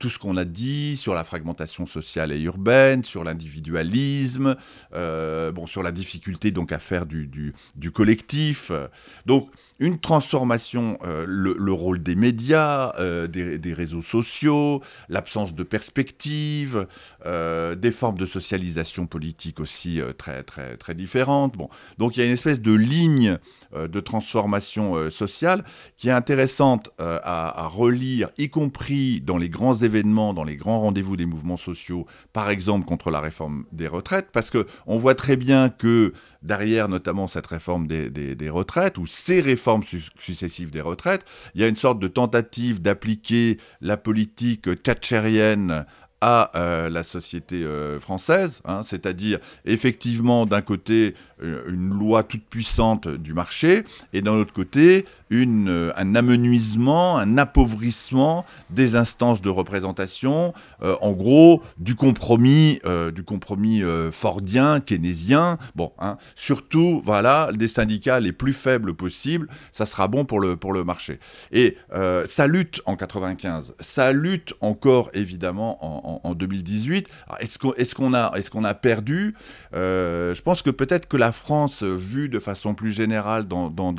tout 0.00 0.10
ce 0.10 0.18
qu'on 0.18 0.36
a 0.36 0.44
dit 0.44 0.96
sur 0.96 1.14
la 1.14 1.22
fragmentation 1.22 1.86
sociale 1.86 2.32
et 2.32 2.40
urbaine, 2.40 3.04
sur 3.04 3.22
l'individualisme, 3.22 4.56
bon, 4.92 5.66
sur 5.66 5.84
la 5.84 5.92
difficulté 5.92 6.50
donc 6.50 6.72
à 6.72 6.80
faire 6.80 7.06
du, 7.06 7.30
du 7.76 7.90
collectif. 7.92 8.72
Donc 9.24 9.48
une 9.82 9.98
transformation, 9.98 10.96
euh, 11.02 11.24
le, 11.26 11.72
rôle 11.72 12.04
des 12.04 12.14
médias, 12.14 12.92
euh, 13.00 13.26
des, 13.26 13.74
réseaux 13.74 14.00
sociaux, 14.00 14.80
l'absence 15.08 15.56
de 15.56 15.64
perspective, 15.64 16.86
euh, 17.26 17.74
des 17.74 17.90
formes 17.90 18.16
de 18.16 18.24
socialisation 18.24 19.06
politique 19.06 19.58
aussi 19.58 20.00
très, 20.16 20.44
très, 20.44 20.76
très 20.76 20.94
différentes. 20.94 21.56
Bon. 21.56 21.68
Donc 21.98 22.16
il 22.16 22.20
y 22.20 22.22
a 22.22 22.26
une 22.26 22.32
espèce 22.32 22.60
de 22.60 22.72
ligne 22.72 23.38
de 23.74 24.00
transformation 24.00 25.10
sociale 25.10 25.64
qui 25.96 26.10
est 26.10 26.12
intéressante 26.12 26.90
à, 26.98 27.66
relire, 27.66 28.28
y 28.36 28.50
compris 28.50 29.22
dans 29.22 29.38
les 29.38 29.48
grands 29.48 29.74
événements, 29.74 30.34
dans 30.34 30.44
les 30.44 30.56
grands 30.56 30.80
rendez-vous 30.80 31.16
des 31.16 31.24
mouvements 31.24 31.56
sociaux, 31.56 32.06
par 32.34 32.50
exemple 32.50 32.86
contre 32.86 33.10
la 33.10 33.20
réforme 33.20 33.64
des 33.72 33.88
retraites, 33.88 34.28
parce 34.30 34.50
qu'on 34.50 34.98
voit 34.98 35.14
très 35.14 35.36
bien 35.36 35.70
que 35.70 36.12
derrière 36.42 36.88
notamment 36.88 37.26
cette 37.26 37.46
réforme 37.46 37.86
des, 37.86 38.10
des 38.10 38.50
retraites, 38.50 38.98
ou 38.98 39.06
ces 39.06 39.40
réformes 39.40 39.71
successives 39.80 40.70
des 40.70 40.80
retraites, 40.80 41.24
il 41.54 41.60
y 41.60 41.64
a 41.64 41.68
une 41.68 41.76
sorte 41.76 41.98
de 41.98 42.08
tentative 42.08 42.82
d'appliquer 42.82 43.58
la 43.80 43.96
politique 43.96 44.82
thatchérienne 44.82 45.86
à 46.22 46.52
euh, 46.54 46.88
la 46.88 47.02
société 47.02 47.64
euh, 47.64 47.98
française, 47.98 48.62
hein, 48.64 48.82
c'est-à-dire 48.84 49.40
effectivement 49.64 50.46
d'un 50.46 50.62
côté 50.62 51.16
euh, 51.42 51.64
une 51.66 51.88
loi 51.88 52.22
toute 52.22 52.44
puissante 52.44 53.08
du 53.08 53.34
marché 53.34 53.82
et 54.12 54.22
d'un 54.22 54.34
autre 54.34 54.52
côté 54.52 55.04
une, 55.32 55.92
un 55.96 56.14
amenuisement, 56.14 57.18
un 57.18 57.38
appauvrissement 57.38 58.44
des 58.70 58.94
instances 58.96 59.42
de 59.42 59.48
représentation, 59.48 60.52
en 60.82 61.12
gros 61.12 61.62
du 61.78 61.94
compromis, 61.94 62.80
du 63.14 63.22
compromis 63.22 63.82
fordien, 64.10 64.80
keynésien, 64.80 65.58
bon, 65.74 65.92
hein, 65.98 66.18
surtout 66.34 67.00
voilà 67.04 67.50
des 67.52 67.68
syndicats 67.68 68.20
les 68.20 68.32
plus 68.32 68.52
faibles 68.52 68.94
possibles, 68.94 69.48
ça 69.70 69.86
sera 69.86 70.08
bon 70.08 70.24
pour 70.24 70.40
le, 70.40 70.56
pour 70.56 70.72
le 70.72 70.84
marché. 70.84 71.18
Et 71.50 71.76
ça 72.26 72.46
lutte 72.46 72.82
en 72.86 72.96
95, 72.96 73.74
ça 73.80 74.12
lutte 74.12 74.54
encore 74.60 75.10
évidemment 75.14 75.78
en 75.84 76.20
en, 76.22 76.34
2018. 76.34 77.08
Est-ce 77.40 77.58
qu'on 77.58 78.14
est 78.14 78.16
a, 78.16 78.32
est 78.36 78.64
a 78.64 78.74
perdu? 78.74 79.34
Euh, 79.74 80.34
Je 80.34 80.42
pense 80.42 80.62
que 80.62 80.70
peut-être 80.70 81.08
que 81.08 81.16
la 81.16 81.32
France, 81.32 81.82
vue 81.82 82.28
de 82.28 82.38
façon 82.38 82.74
plus 82.74 82.92
générale 82.92 83.46
dans, 83.46 83.70
dans, 83.70 83.92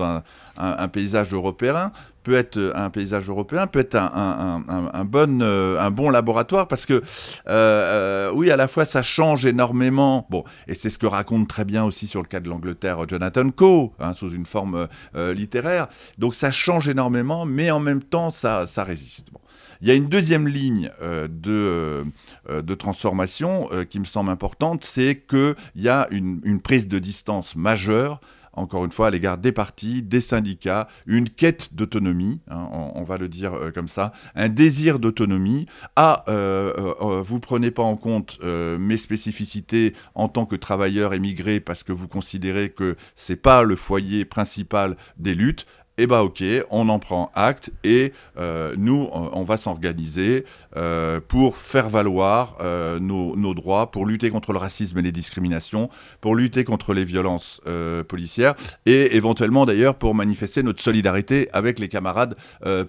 un, 0.58 0.88
paysage 0.88 1.34
européen, 1.34 1.92
peut 2.24 2.36
être 2.36 2.72
un 2.76 2.90
paysage 2.90 3.30
européen, 3.30 3.68
peut 3.68 3.80
être 3.80 3.96
un, 3.96 5.06
bon, 5.06 5.42
euh, 5.42 5.80
un 5.80 5.92
bon 5.92 6.10
laboratoire 6.10 6.68
parce 6.68 6.86
que 6.86 7.02
euh, 7.48 8.32
oui, 8.34 8.50
à 8.52 8.56
la 8.56 8.68
fois 8.68 8.86
ça 8.86 9.02
change 9.02 9.46
énormément. 9.46 10.26
Bon, 10.30 10.44
et 10.68 10.76
c'est 10.76 10.90
ce 10.90 11.00
que 11.00 11.08
raconte 11.08 11.48
très 11.48 11.66
bien 11.66 11.84
aussi 11.84 12.08
sur 12.08 12.22
le 12.22 12.28
cas 12.28 12.40
de 12.40 12.50
l'Angleterre 12.50 13.00
Jonathan 13.08 13.50
Coe, 13.52 13.92
hein, 14.00 14.14
sous 14.14 14.32
une 14.32 14.46
forme 14.46 14.88
littéraire. 15.16 15.88
Donc 16.18 16.36
ça 16.36 16.52
change 16.52 16.88
énormément, 16.88 17.46
mais 17.46 17.72
en 17.72 17.80
même 17.80 18.04
temps 18.04 18.32
ça, 18.32 18.68
ça 18.68 18.84
résiste. 18.84 19.28
Bon. 19.32 19.40
Il 19.84 19.90
y 19.90 19.92
a 19.92 19.96
une 19.96 20.08
deuxième 20.08 20.48
ligne 20.48 20.90
euh, 21.02 21.28
de, 21.28 22.06
euh, 22.50 22.62
de, 22.62 22.74
transformation 22.74 23.68
euh, 23.74 23.84
qui 23.84 24.00
me 24.00 24.06
semble 24.06 24.30
importante, 24.30 24.86
c'est 24.86 25.22
qu'il 25.28 25.56
y 25.76 25.90
a 25.90 26.08
une, 26.10 26.62
prise 26.62 26.88
de 26.88 27.00
distance 27.00 27.58
majeure 27.58 28.22
encore 28.54 28.86
une 28.86 28.92
fois, 28.92 29.08
à 29.08 29.10
l'égard 29.12 29.38
des 29.38 29.52
partis, 29.52 30.02
des 30.02 30.22
syndicats, 30.22 30.88
une 31.06 31.30
quête 31.30 31.74
d'autonomie, 31.74 32.40
hein, 32.50 32.68
on, 32.72 33.04
va 33.04 33.18
le 33.18 33.28
dire 33.28 33.54
comme 33.74 33.88
ça, 33.88 34.14
un 34.36 34.50
désir 34.50 35.00
d'autonomie. 35.00 35.66
Ah, 35.96 36.24
vous 36.28 37.36
ne 37.36 37.40
prenez 37.40 37.72
pas 37.72 37.84
en 37.84 37.96
compte 37.96 38.40
mes 38.44 38.98
spécificités 38.98 39.94
en 40.16 40.30
tant 40.30 40.46
que 40.46 40.56
travailleur 40.56 41.14
émigré 41.14 41.60
parce 41.60 41.84
que 41.84 41.92
vous 41.92 42.08
considérez 42.08 42.70
que 42.70 42.96
c'est 43.16 43.36
pas 43.36 43.64
le 43.64 43.76
foyer 43.76 44.26
principal 44.26 44.96
des 45.18 45.36
luttes 45.36 45.66
eh 45.98 46.08
bien 46.08 46.20
ok, 46.20 46.44
on 46.72 46.90
en 46.90 46.98
prend 46.98 47.32
acte 47.36 47.72
et 47.84 48.14
euh, 48.38 48.74
nous, 48.78 49.10
on 49.12 49.44
va 49.44 49.58
s'organiser 49.58 50.44
euh, 50.76 51.20
pour 51.20 51.58
faire 51.58 51.90
valoir 51.90 52.58
euh, 52.62 53.00
nos, 53.00 53.54
droits, 53.54 53.92
pour 53.92 54.08
lutter 54.08 54.32
contre 54.32 54.54
le 54.54 54.58
racisme 54.58 54.98
et 54.98 55.02
les 55.04 55.12
discriminations, 55.12 55.90
pour 56.20 56.36
lutter 56.36 56.64
contre 56.64 56.94
les 56.94 57.06
violences 57.06 57.62
policières 58.08 58.56
et 58.86 59.16
éventuellement 59.16 59.66
d'ailleurs 59.66 59.96
pour 59.96 60.16
manifester 60.16 60.64
notre 60.64 60.82
solidarité 60.82 61.50
avec 61.54 61.80
les 61.80 61.88
camarades 61.88 62.36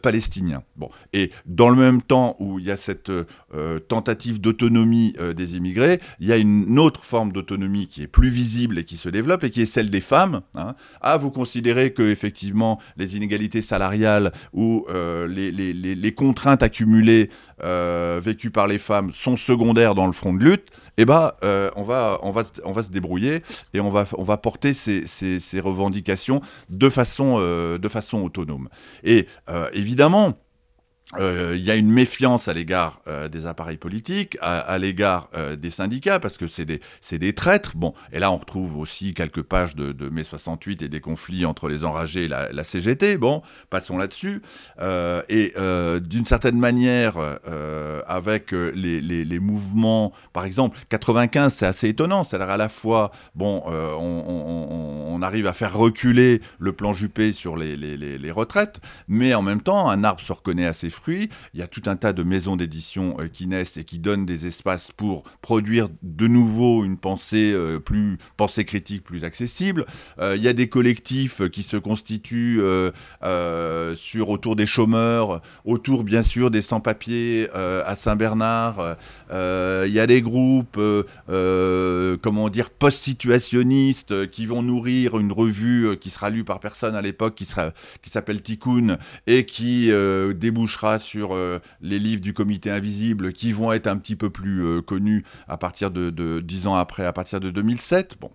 palestiniens. 0.01 0.63
Bon, 0.77 0.89
et 1.13 1.31
dans 1.47 1.69
le 1.69 1.77
même 1.77 2.01
temps 2.01 2.37
où 2.39 2.59
il 2.59 2.65
y 2.65 2.71
a 2.71 2.77
cette 2.77 3.11
tentative 3.89 4.41
d'autonomie 4.41 5.15
des 5.37 5.57
immigrés, 5.57 6.01
il 6.21 6.29
y 6.29 6.33
a 6.33 6.37
une 6.37 6.79
autre 6.79 7.05
forme 7.05 7.33
d'autonomie 7.33 7.89
qui 7.89 8.03
est 8.03 8.07
plus 8.07 8.31
visible 8.31 8.79
et 8.79 8.85
qui 8.85 8.97
se 8.97 9.09
développe 9.09 9.45
et 9.45 9.51
qui 9.51 9.63
est 9.63 9.67
celle 9.67 9.91
des 9.91 10.01
femmes. 10.01 10.43
Hein. 10.55 10.75
Ah, 11.01 11.17
vous 11.19 11.31
considérez 11.31 11.93
que 11.93 12.03
effectivement 12.03 12.81
les 12.97 13.17
inégalités 13.17 13.63
salariales 13.63 14.33
ou 14.53 14.87
euh, 14.89 15.27
les, 15.27 16.15
contraintes 16.15 16.63
accumulées 16.63 17.31
euh, 17.63 18.21
vécues 18.23 18.51
par 18.51 18.67
les 18.67 18.79
femmes 18.79 19.13
sont 19.13 19.37
secondaires 19.37 19.95
dans 19.95 20.07
le 20.07 20.13
front 20.13 20.33
de 20.33 20.45
lutte, 20.45 20.69
eh 20.97 21.05
ben, 21.05 21.33
euh, 21.43 21.71
on, 21.77 21.83
va, 21.83 22.15
se 22.15 22.91
débrouiller 22.91 23.43
et 23.73 23.81
on 23.81 23.91
va, 23.91 24.37
porter 24.37 24.75
ces, 24.75 25.07
ces, 25.07 25.61
revendications 25.61 26.41
de 26.71 26.89
façon, 26.89 27.39
de 27.39 27.89
façon 27.89 28.23
autonome. 28.23 28.69
Et 29.03 29.27
évidemment, 29.73 30.35
euh, 31.19 31.55
il 31.57 31.63
y 31.63 31.71
a 31.71 31.77
une 31.77 31.91
méfiance 31.91 32.49
à 32.49 32.55
l'égard 32.55 33.01
euh, 33.09 33.29
des 33.29 33.47
appareils 33.47 33.77
politiques, 33.77 34.37
à, 34.41 34.79
l'égard 34.79 35.29
euh, 35.35 35.57
des 35.57 35.71
syndicats, 35.71 36.21
parce 36.21 36.37
que 36.37 36.47
c'est 36.47 36.65
des, 36.65 36.81
des 37.13 37.33
traîtres. 37.33 37.77
Bon, 37.77 37.95
et 38.13 38.19
là, 38.19 38.31
on 38.31 38.37
retrouve 38.37 38.79
aussi 38.79 39.15
quelques 39.15 39.43
pages 39.43 39.77
de, 39.77 39.93
de 39.93 40.09
mai 40.09 40.25
68 40.25 40.83
et 40.83 40.89
des 40.89 41.01
conflits 41.01 41.45
entre 41.45 41.69
les 41.69 41.85
enragés 41.85 42.25
et 42.25 42.29
la, 42.29 42.65
CGT. 42.65 43.19
Bon, 43.19 43.43
passons 43.71 43.99
là-dessus. 43.99 44.43
et 45.29 45.55
d'une 46.01 46.27
certaine 46.27 46.59
manière, 46.59 47.17
avec 48.07 48.53
les, 48.53 49.39
mouvements, 49.41 50.13
par 50.33 50.45
exemple, 50.45 50.79
95, 50.89 51.53
c'est 51.53 51.67
assez 51.67 51.89
étonnant. 51.89 52.25
C'est-à-dire 52.25 52.51
à 52.51 52.57
la 52.57 52.69
fois, 52.69 53.13
bon, 53.35 53.63
on, 53.67 55.21
arrive 55.23 55.47
à 55.47 55.53
faire 55.53 55.75
reculer 55.75 56.43
le 56.59 56.73
plan 56.73 56.93
Juppé 56.93 57.33
sur 57.33 57.57
les, 57.57 57.77
les, 57.77 58.31
retraites, 58.31 58.81
mais 59.09 59.35
en 59.35 59.43
même 59.43 59.61
temps, 59.61 59.89
un 59.89 60.05
arbre 60.05 60.21
se 60.21 60.33
reconnaît 60.33 60.67
assez 60.67 60.91
il 61.13 61.29
y 61.55 61.63
a 61.63 61.67
tout 61.67 61.83
un 61.87 61.97
tas 61.97 62.13
de 62.13 62.23
maisons 62.23 62.57
d'édition 62.57 63.17
euh, 63.19 63.29
qui 63.29 63.47
naissent 63.47 63.77
et 63.77 63.85
qui 63.85 63.99
donnent 63.99 64.27
des 64.27 64.47
espaces 64.47 64.91
pour 64.93 65.25
produire 65.41 65.89
de 66.03 66.27
nouveau 66.27 66.85
une 66.85 66.97
pensée 66.97 67.53
euh, 67.53 67.79
plus 67.79 68.19
pensée 68.37 68.65
critique 68.65 69.05
plus 69.05 69.25
accessible. 69.25 69.87
Euh, 70.19 70.37
il 70.37 70.43
y 70.43 70.49
a 70.49 70.53
des 70.53 70.69
collectifs 70.69 71.49
qui 71.51 71.63
se 71.63 71.77
constituent 71.77 72.61
sur 73.97 74.29
autour 74.29 74.57
des 74.57 74.67
chômeurs, 74.67 75.43
autour 75.65 76.05
bien 76.05 76.23
sûr 76.23 76.51
des 76.51 76.63
sans-papiers 76.63 77.49
à 77.53 77.95
Saint-Bernard. 77.97 78.97
Il 79.31 79.93
y 79.93 80.01
a 80.01 80.07
des 80.07 80.23
groupes, 80.23 80.81
comment 81.27 82.49
dire, 82.49 82.71
post-situationnistes 82.71 84.31
qui 84.31 84.47
vont 84.47 84.63
nourrir 84.63 85.19
une 85.19 85.33
revue 85.33 85.97
qui 85.99 86.11
sera 86.11 86.31
lue 86.31 86.45
par 86.45 86.61
personne 86.61 86.95
à 86.95 87.03
l'époque, 87.03 87.35
qui, 87.35 87.47
qui 88.03 88.11
s'appelle 88.11 88.43
Tikkun 88.43 88.99
et 89.27 89.45
qui 89.45 89.91
débouchera 90.35 90.84
sur 90.99 91.35
euh, 91.35 91.59
les 91.81 91.99
livres 91.99 92.21
du 92.21 92.33
comité 92.33 92.71
invisible 92.71 93.33
qui 93.33 93.53
vont 93.53 93.73
être 93.73 93.87
un 93.87 93.97
petit 93.97 94.17
peu 94.17 94.31
plus 94.31 94.65
euh, 94.65 94.83
connus 94.83 95.25
à 95.49 95.57
partir 95.57 95.91
de, 95.91 96.41
dix 96.41 96.67
ans 96.67 96.75
après, 96.75 97.05
à 97.05 97.13
partir 97.13 97.41
de 97.41 97.51
2007. 97.51 98.17
Bon. 98.21 98.31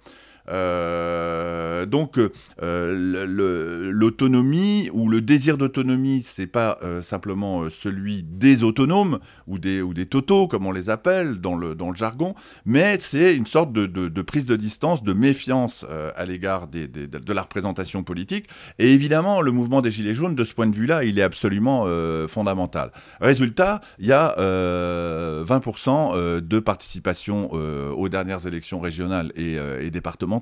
Euh, 0.49 1.85
donc 1.85 2.19
euh, 2.61 3.91
l'autonomie 3.91 4.89
ou 4.93 5.09
le 5.09 5.21
désir 5.21 5.57
d'autonomie, 5.57 6.23
c'est 6.23 6.47
pas 6.47 6.79
euh, 6.83 7.01
simplement 7.01 7.69
celui 7.69 8.23
des 8.23 8.63
autonomes 8.63 9.19
ou 9.47 9.59
des, 9.59 9.81
ou 9.81 9.93
des 9.93 10.05
totaux, 10.05 10.47
comme 10.47 10.65
on 10.65 10.71
les 10.71 10.89
appelle 10.89 11.39
dans 11.39 11.55
le, 11.55 11.75
dans 11.75 11.89
le 11.89 11.95
jargon, 11.95 12.35
mais 12.65 12.97
c'est 12.99 13.35
une 13.35 13.45
sorte 13.45 13.73
de, 13.73 13.85
de, 13.85 14.21
prise 14.21 14.45
de 14.45 14.55
distance, 14.55 15.03
de 15.03 15.13
méfiance 15.13 15.85
à 16.15 16.25
l'égard 16.25 16.67
des, 16.67 16.87
de 16.87 17.33
la 17.33 17.41
représentation 17.41 18.03
politique. 18.03 18.47
Et 18.77 18.93
évidemment, 18.93 19.41
le 19.41 19.51
mouvement 19.51 19.81
des 19.81 19.91
Gilets 19.91 20.13
jaunes, 20.13 20.35
de 20.35 20.43
ce 20.43 20.53
point 20.53 20.67
de 20.67 20.75
vue-là, 20.75 21.03
il 21.03 21.17
est 21.19 21.23
absolument 21.23 21.85
fondamental. 22.27 22.91
Résultat, 23.21 23.81
il 23.99 24.07
y 24.07 24.11
a 24.11 24.35
20% 24.37 26.41
de 26.41 26.59
participation 26.59 27.51
aux 27.51 28.09
dernières 28.09 28.45
élections 28.45 28.79
régionales 28.79 29.31
et, 29.35 29.57
et 29.81 29.89
départementales 29.89 30.38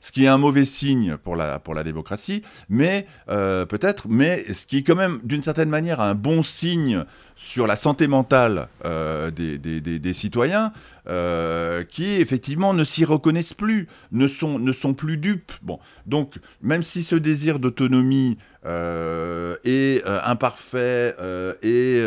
ce 0.00 0.12
qui 0.12 0.24
est 0.24 0.28
un 0.28 0.38
mauvais 0.38 0.64
signe 0.64 1.16
pour 1.16 1.36
la, 1.36 1.58
pour 1.58 1.74
la 1.74 1.84
démocratie, 1.84 2.42
mais 2.68 3.06
euh, 3.28 3.66
peut-être, 3.66 4.06
mais 4.08 4.44
ce 4.52 4.66
qui 4.66 4.78
est 4.78 4.82
quand 4.82 4.96
même 4.96 5.20
d'une 5.24 5.42
certaine 5.42 5.68
manière 5.68 6.00
un 6.00 6.14
bon 6.14 6.42
signe 6.42 7.04
sur 7.36 7.66
la 7.66 7.76
santé 7.76 8.06
mentale 8.08 8.68
euh, 8.84 9.30
des, 9.30 9.58
des, 9.58 9.80
des, 9.80 10.12
citoyens 10.12 10.72
euh, 11.08 11.82
qui 11.82 12.04
effectivement 12.04 12.74
ne 12.74 12.84
s'y 12.84 13.04
reconnaissent 13.04 13.54
plus, 13.54 13.88
ne 14.12 14.28
sont, 14.28 14.58
ne 14.58 14.72
sont 14.72 14.94
plus 14.94 15.16
dupes. 15.16 15.52
Bon, 15.62 15.78
donc 16.06 16.38
même 16.62 16.82
si 16.82 17.02
ce 17.02 17.16
désir 17.16 17.58
d'autonomie 17.58 18.38
euh, 18.64 19.56
est 19.64 20.02
imparfait 20.24 21.14
et 21.62 22.02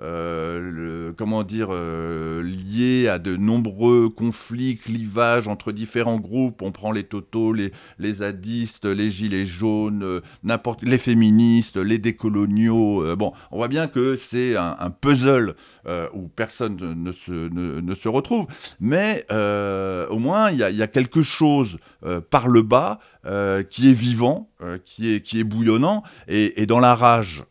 le, 0.00 1.12
comment 1.16 1.42
dire 1.42 1.70
lié 1.72 3.08
à 3.08 3.18
de 3.18 3.36
nombreux 3.36 4.08
conflits, 4.08 4.76
clivages 4.76 5.48
entre 5.48 5.72
différents 5.72 6.18
groupes, 6.18 6.62
on 6.62 6.72
prend 6.72 6.92
les 6.92 7.04
totos, 7.04 7.52
les, 7.52 7.72
les 7.98 8.14
zadistes, 8.14 8.86
les 8.86 9.10
gilets 9.10 9.46
jaunes, 9.46 10.20
n'importe 10.42 10.82
les 10.82 10.98
féministes, 10.98 11.76
les 11.76 11.98
décoloniaux. 11.98 13.16
bon, 13.16 13.32
on 13.50 13.56
voit 13.56 13.68
bien 13.68 13.86
que 13.86 14.16
c'est 14.16 14.56
un, 14.56 14.90
puzzle 14.90 15.54
euh, 15.86 16.08
où 16.14 16.28
personne 16.28 16.76
ne 16.76 17.12
se, 17.12 17.30
ne, 17.32 17.94
se 17.94 18.08
retrouve, 18.08 18.46
mais 18.80 19.24
euh, 19.30 20.06
au 20.08 20.18
moins 20.18 20.50
il 20.50 20.58
y, 20.58 20.82
a 20.82 20.86
quelque 20.86 21.22
chose 21.22 21.78
euh, 22.04 22.20
par 22.20 22.48
le 22.48 22.62
bas 22.62 22.98
qui 23.70 23.90
est 23.90 23.92
vivant, 23.92 24.50
qui, 24.84 25.14
est, 25.14 25.20
qui 25.20 25.40
est 25.40 25.44
bouillonnant, 25.44 26.02
et, 26.28 26.66
dans 26.66 26.80
la 26.80 26.94
rage 26.94 27.44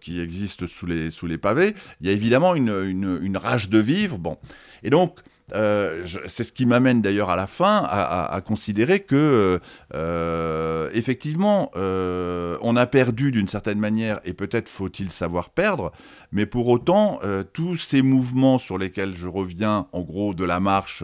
qui 0.00 0.20
existe 0.20 0.66
sous 0.66 0.86
les, 0.86 1.10
sous 1.10 1.26
les 1.26 1.38
pavés, 1.38 1.74
il 2.00 2.06
y 2.06 2.10
a 2.10 2.12
évidemment 2.12 2.54
une, 2.54 3.18
une, 3.22 3.36
rage 3.36 3.68
de 3.68 3.78
vivre. 3.78 4.18
Bon. 4.18 4.38
Et 4.82 4.90
donc, 4.90 5.20
euh, 5.54 6.06
c'est 6.28 6.44
ce 6.44 6.52
qui 6.52 6.66
m'amène 6.66 7.02
d'ailleurs 7.02 7.30
à 7.30 7.36
la 7.36 7.46
fin 7.46 7.82
à, 7.88 8.40
considérer 8.44 9.00
que 9.00 9.60
euh, 9.94 10.90
effectivement 10.94 11.70
euh, 11.76 12.56
on 12.62 12.76
a 12.76 12.86
perdu 12.86 13.32
d'une 13.32 13.48
certaine 13.48 13.78
manière 13.78 14.20
et 14.24 14.32
peut-être 14.32 14.68
faut-il 14.68 15.10
savoir 15.10 15.50
perdre, 15.50 15.92
mais 16.32 16.46
pour 16.46 16.68
autant 16.68 17.20
tous 17.52 17.76
ces 17.76 18.02
mouvements 18.02 18.58
sur 18.58 18.78
lesquels 18.78 19.14
je 19.14 19.28
reviens 19.28 19.86
en 19.92 20.02
gros 20.02 20.34
de 20.34 20.44
la 20.44 20.60
marche 20.60 21.02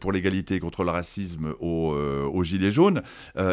pour 0.00 0.12
l'égalité 0.12 0.58
contre 0.58 0.84
le 0.84 0.90
racisme 0.90 1.54
aux, 1.60 2.42
Gilets 2.42 2.70
jaunes, 2.70 3.02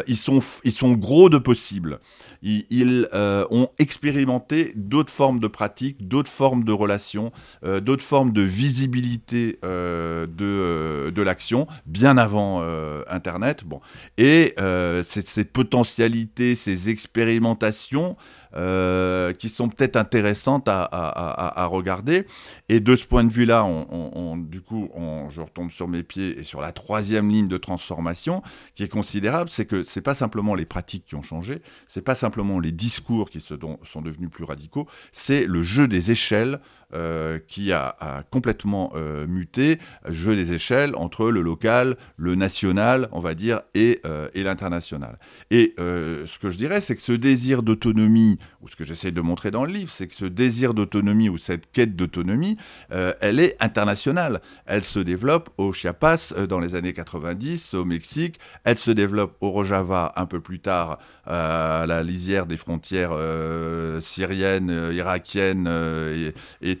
ils, 0.06 0.16
sont, 0.16 0.42
ils 0.64 0.72
sont 0.72 0.92
gros 0.92 1.28
de 1.28 1.38
possibles 1.38 2.00
ils, 2.44 3.08
euh, 3.14 3.46
ont 3.50 3.68
expérimenté 3.78 4.72
d'autres 4.76 5.12
formes 5.12 5.38
de 5.40 5.46
pratiques, 5.46 6.06
d'autres 6.06 6.30
formes 6.30 6.64
de 6.64 6.72
relations, 6.72 7.32
euh, 7.64 7.80
d'autres 7.80 8.04
formes 8.04 8.32
de 8.32 8.42
visibilité 8.42 9.58
euh, 9.64 10.26
de, 10.26 11.22
l'action, 11.22 11.66
bien 11.86 12.18
avant 12.18 12.62
Internet. 13.08 13.64
Bon. 13.64 13.80
Et 14.18 14.54
ces 15.04 15.44
potentialités, 15.44 16.54
ces 16.54 16.90
expérimentations, 16.90 18.16
euh, 18.56 19.32
qui 19.32 19.48
sont 19.48 19.68
peut-être 19.68 19.96
intéressantes 19.96 20.68
à, 20.68 21.66
regarder. 21.70 22.26
Et 22.68 22.80
de 22.80 22.96
ce 22.96 23.04
point 23.04 23.24
de 23.24 23.32
vue-là, 23.32 23.66
du 24.38 24.60
coup, 24.60 24.88
je 25.28 25.40
retombe 25.40 25.70
sur 25.70 25.88
mes 25.88 26.02
pieds 26.02 26.38
et 26.38 26.42
sur 26.42 26.60
la 26.60 26.72
troisième 26.72 27.30
ligne 27.30 27.48
de 27.48 27.56
transformation 27.56 28.42
qui 28.74 28.84
est 28.84 28.88
considérable, 28.88 29.50
c'est 29.50 29.66
que 29.66 29.82
c'est 29.82 30.00
pas 30.00 30.14
simplement 30.14 30.54
les 30.54 30.66
pratiques 30.66 31.04
qui 31.06 31.14
ont 31.14 31.22
changé, 31.22 31.62
c'est 31.88 32.02
pas 32.02 32.14
simplement 32.14 32.60
les 32.60 32.72
discours 32.72 33.30
qui 33.30 33.40
se, 33.40 33.54
sont 33.82 34.02
devenus 34.02 34.30
plus 34.30 34.44
radicaux, 34.44 34.86
c'est 35.12 35.46
le 35.46 35.62
jeu 35.62 35.88
des 35.88 36.10
échelles 36.10 36.60
euh, 36.94 37.40
qui 37.46 37.72
a, 37.72 37.96
complètement 38.30 38.92
euh, 38.94 39.26
muté, 39.26 39.78
jeu 40.08 40.36
des 40.36 40.52
échelles 40.52 40.94
entre 40.94 41.30
le 41.30 41.40
local, 41.40 41.96
le 42.16 42.34
national, 42.36 43.08
on 43.10 43.20
va 43.20 43.34
dire, 43.34 43.62
et, 43.74 44.00
euh, 44.06 44.28
et 44.34 44.42
l'international. 44.44 45.18
Et 45.50 45.74
ce 45.76 46.38
que 46.38 46.50
je 46.50 46.56
dirais, 46.56 46.80
c'est 46.80 46.94
que 46.94 47.00
ce 47.00 47.12
désir 47.12 47.62
d'autonomie, 47.62 48.38
ou 48.60 48.68
ce 48.68 48.76
que 48.76 48.84
j'essaie 48.84 49.10
de 49.10 49.20
montrer 49.20 49.50
dans 49.50 49.64
le 49.64 49.72
livre, 49.72 49.90
c'est 49.90 50.06
que 50.06 50.14
ce 50.14 50.24
désir 50.24 50.74
d'autonomie 50.74 51.28
ou 51.28 51.38
cette 51.38 51.70
quête 51.72 51.96
d'autonomie, 51.96 52.56
elle 52.90 53.40
est 53.40 53.56
internationale. 53.60 54.40
Elle 54.66 54.84
se 54.84 54.98
développe 54.98 55.50
au 55.58 55.72
Chiapas 55.72 56.32
dans 56.48 56.60
les 56.60 56.74
années 56.74 56.92
90, 56.92 57.74
au 57.74 57.84
Mexique, 57.84 58.38
elle 58.64 58.78
se 58.78 58.90
développe 58.90 59.36
au 59.40 59.50
Rojava 59.50 60.12
un 60.16 60.26
peu 60.26 60.40
plus 60.40 60.60
tard, 60.60 60.98
à 61.26 61.84
la 61.88 62.02
lisière 62.02 62.46
des 62.46 62.56
frontières 62.56 63.16
syriennes, 64.00 64.90
irakiennes 64.92 65.68
et, 66.14 66.34
et 66.62 66.76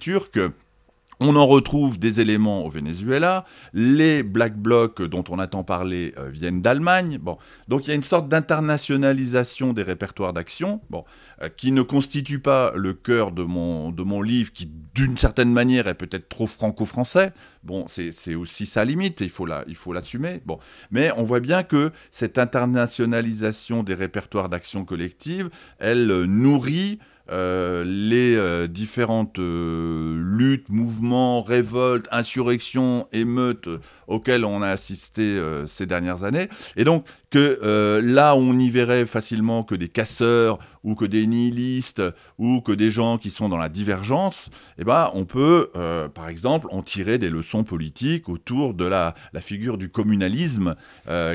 On 1.20 1.36
en 1.36 1.46
retrouve 1.46 1.98
des 1.98 2.20
éléments 2.20 2.64
au 2.64 2.70
Venezuela. 2.70 3.44
Les 3.72 4.22
Black 4.22 4.56
Blocs 4.56 5.00
dont 5.02 5.24
on 5.28 5.38
attend 5.38 5.62
parler 5.62 6.12
euh, 6.18 6.28
viennent 6.28 6.60
d'Allemagne. 6.60 7.20
Donc 7.68 7.86
il 7.86 7.90
y 7.90 7.92
a 7.92 7.94
une 7.94 8.02
sorte 8.02 8.28
d'internationalisation 8.28 9.72
des 9.72 9.84
répertoires 9.84 10.32
d'action, 10.32 10.80
bon, 10.90 11.04
euh, 11.42 11.48
qui 11.48 11.70
ne 11.70 11.82
constitue 11.82 12.40
pas 12.40 12.72
le 12.74 12.94
cœur 12.94 13.30
de 13.30 13.44
mon, 13.44 14.22
livre, 14.22 14.52
qui 14.52 14.68
d'une 14.94 15.16
certaine 15.16 15.52
manière 15.52 15.86
est 15.86 15.94
peut-être 15.94 16.28
trop 16.28 16.48
franco-français. 16.48 17.32
Bon, 17.62 17.86
c'est 17.88 18.34
aussi 18.34 18.66
sa 18.66 18.84
limite, 18.84 19.20
il 19.20 19.30
faut 19.30 19.46
l'assumer. 19.46 20.40
Bon, 20.44 20.58
mais 20.90 21.10
on 21.16 21.22
voit 21.22 21.40
bien 21.40 21.62
que 21.62 21.92
cette 22.10 22.38
internationalisation 22.38 23.82
des 23.82 23.94
répertoires 23.94 24.48
d'action 24.48 24.84
collective, 24.84 25.48
elle 25.78 26.24
nourrit 26.24 26.98
euh, 27.30 27.84
les 27.86 28.36
euh, 28.36 28.66
différentes 28.66 29.38
euh, 29.38 30.14
luttes, 30.18 30.68
mouvements, 30.68 31.42
révoltes, 31.42 32.06
insurrections, 32.10 33.08
émeutes 33.12 33.68
auxquelles 34.08 34.44
on 34.44 34.60
a 34.60 34.68
assisté 34.68 35.40
ces 35.66 35.86
dernières 35.86 36.24
années. 36.24 36.48
Et 36.76 36.84
donc 36.84 37.06
que 37.30 38.00
là 38.04 38.36
on 38.36 38.58
y 38.58 38.68
verrait 38.68 39.06
facilement 39.06 39.62
que 39.64 39.74
des 39.74 39.88
casseurs 39.88 40.58
ou 40.84 40.94
que 40.94 41.06
des 41.06 41.26
nihilistes 41.26 42.02
ou 42.38 42.60
que 42.60 42.70
des 42.70 42.90
gens 42.90 43.16
qui 43.16 43.30
sont 43.30 43.48
dans 43.48 43.56
la 43.56 43.70
divergence, 43.70 44.50
eh 44.78 44.84
ben, 44.84 45.10
on 45.14 45.24
peut, 45.24 45.70
par 46.12 46.28
exemple, 46.28 46.68
en 46.70 46.82
tirer 46.82 47.16
des 47.16 47.30
leçons 47.30 47.64
politiques 47.64 48.28
autour 48.28 48.74
de 48.74 48.84
la, 48.84 49.14
figure 49.40 49.78
du 49.78 49.88
communalisme, 49.88 50.76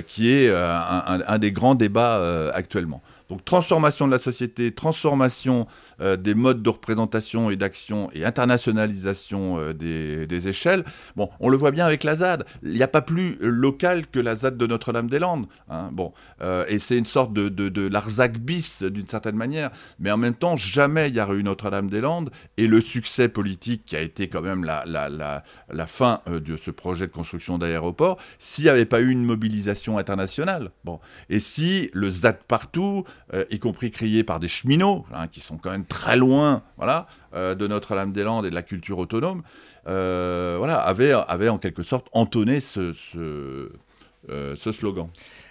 qui 0.07 0.29
est 0.29 0.51
un, 0.51 1.37
des 1.39 1.51
grands 1.51 1.75
débats 1.75 2.51
actuellement. 2.53 3.01
Donc 3.29 3.45
transformation 3.45 4.07
de 4.07 4.11
la 4.11 4.17
société, 4.17 4.71
transformation 4.71 5.67
euh, 6.01 6.17
des 6.17 6.33
modes 6.33 6.63
de 6.63 6.69
représentation 6.69 7.51
et 7.51 7.55
d'action 7.55 8.09
et 8.13 8.25
internationalisation 8.25 9.59
euh, 9.59 9.73
des, 9.73 10.47
échelles. 10.47 10.83
Bon, 11.15 11.29
on 11.39 11.49
le 11.49 11.57
voit 11.57 11.71
bien 11.71 11.85
avec 11.85 12.03
la 12.03 12.15
ZAD. 12.15 12.45
Il 12.63 12.71
n'y 12.71 12.81
a 12.81 12.87
pas 12.87 13.01
plus 13.01 13.37
local 13.41 14.07
que 14.07 14.19
la 14.19 14.35
ZAD 14.35 14.57
de 14.57 14.65
Notre-Dame-des-Landes. 14.65 15.47
Hein. 15.69 15.89
bon, 15.91 16.13
euh, 16.41 16.63
et 16.69 16.79
c'est 16.79 16.97
une 16.97 17.05
sorte 17.05 17.33
de, 17.33 17.49
de, 17.49 17.87
Larzac 17.87 18.39
bis 18.39 18.83
d'une 18.83 19.07
certaine 19.07 19.35
manière. 19.35 19.69
Mais 19.99 20.11
en 20.11 20.17
même 20.17 20.33
temps, 20.33 20.55
jamais 20.57 21.09
il 21.09 21.15
y 21.15 21.19
a 21.19 21.29
eu 21.29 21.43
Notre-Dame-des-Landes 21.43 22.31
et 22.57 22.67
le 22.67 22.81
succès 22.81 23.27
politique 23.27 23.83
qui 23.85 23.95
a 23.95 24.01
été 24.01 24.29
quand 24.29 24.41
même 24.41 24.63
la, 24.63 24.83
la, 24.85 25.09
la, 25.09 25.43
la 25.69 25.87
fin 25.87 26.21
de 26.27 26.55
ce 26.55 26.71
projet 26.71 27.07
de 27.07 27.11
construction 27.11 27.57
d'aéroport, 27.57 28.17
s'il 28.39 28.63
n'y 28.63 28.69
avait 28.69 28.85
pas 28.85 29.01
eu 29.01 29.09
une 29.09 29.25
mobilisation 29.25 29.97
internationale. 29.97 30.71
Bon, 30.85 30.99
et 31.29 31.39
si 31.39 31.89
le 31.93 32.09
ZAD 32.09 32.39
partout, 32.47 33.03
euh, 33.33 33.45
y 33.51 33.59
compris 33.59 33.91
criés 33.91 34.23
par 34.23 34.39
des 34.39 34.47
cheminots, 34.47 35.05
hein, 35.13 35.27
qui 35.27 35.39
sont 35.39 35.57
quand 35.57 35.69
même 35.69 35.85
très 35.85 36.17
loin 36.17 36.63
voilà, 36.77 37.07
euh, 37.35 37.53
de 37.53 37.67
Notre-Dame-des-Landes 37.67 38.45
et 38.45 38.49
de 38.49 38.55
la 38.55 38.63
culture 38.63 38.97
autonome, 38.97 39.43
euh, 39.87 40.55
voilà, 40.57 40.77
avait, 40.77 41.13
en 41.49 41.57
quelque 41.59 41.83
sorte 41.83 42.07
entonné 42.11 42.59
ce, 42.59 42.91
ce, 42.91 44.71
slogan. 44.71 45.09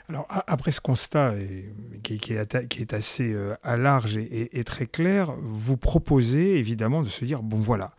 Alors, 0.09 0.27
après 0.47 0.73
ce 0.73 0.81
constat 0.81 1.35
qui, 2.03 2.19
qui, 2.19 2.33
est, 2.33 2.93
assez 2.93 3.37
à 3.63 3.77
large 3.77 4.17
et, 4.17 4.59
et, 4.59 4.65
très 4.65 4.87
clair, 4.87 5.33
vous 5.41 5.77
proposez 5.77 6.59
évidemment 6.59 7.03
de 7.03 7.09
se 7.09 7.25
dire, 7.25 7.43
bon 7.43 7.59
voilà, 7.59 7.93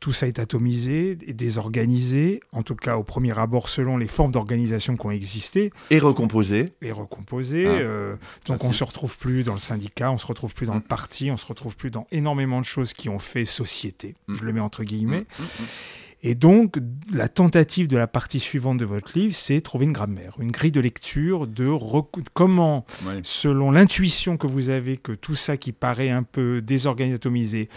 tout 0.00 0.12
ça 0.12 0.26
est 0.26 0.38
atomisé 0.38 1.18
et 1.26 1.34
désorganisé, 1.34 2.40
en 2.52 2.62
tout 2.62 2.74
cas 2.74 2.96
au 2.96 3.02
premier 3.02 3.38
abord 3.38 3.68
selon 3.68 3.98
les 3.98 4.08
formes 4.08 4.32
d'organisation 4.32 4.96
qui 4.96 5.06
ont 5.06 5.10
existé. 5.10 5.72
Et 5.90 5.98
recomposé. 5.98 6.72
Et 6.80 6.90
recomposé. 6.90 7.66
Ah. 7.66 7.70
Euh, 7.70 8.16
donc 8.46 8.64
on 8.64 8.68
ne 8.68 8.72
se 8.72 8.82
retrouve 8.82 9.18
plus 9.18 9.44
dans 9.44 9.52
le 9.52 9.58
syndicat, 9.58 10.10
on 10.10 10.14
ne 10.14 10.18
se 10.18 10.26
retrouve 10.26 10.54
plus 10.54 10.66
dans 10.66 10.74
le 10.74 10.80
mm. 10.80 10.84
parti, 10.84 11.30
on 11.30 11.34
ne 11.34 11.38
se 11.38 11.46
retrouve 11.46 11.76
plus 11.76 11.90
dans 11.90 12.06
énormément 12.10 12.60
de 12.60 12.64
choses 12.64 12.94
qui 12.94 13.10
ont 13.10 13.18
fait 13.18 13.44
société. 13.44 14.14
Mm. 14.26 14.36
Je 14.36 14.44
le 14.44 14.52
mets 14.54 14.60
entre 14.60 14.84
guillemets. 14.84 15.26
Mm, 15.38 15.64
et 16.22 16.34
donc, 16.34 16.76
la 17.12 17.28
tentative 17.28 17.88
de 17.88 17.96
la 17.96 18.06
partie 18.06 18.40
suivante 18.40 18.76
de 18.76 18.84
votre 18.84 19.18
livre, 19.18 19.34
c'est 19.34 19.60
trouver 19.62 19.86
une 19.86 19.92
grammaire, 19.92 20.36
une 20.38 20.50
grille 20.50 20.72
de 20.72 20.80
lecture 20.80 21.46
de 21.46 21.70
comment, 22.34 22.84
selon 23.22 23.70
l'intuition 23.70 24.36
que 24.36 24.46
vous 24.46 24.68
avez, 24.68 24.98
que 24.98 25.12
tout 25.12 25.34
ça 25.34 25.56
qui 25.56 25.72
paraît 25.72 26.10
un 26.10 26.22
peu 26.22 26.60
désorganisé, 26.60 27.70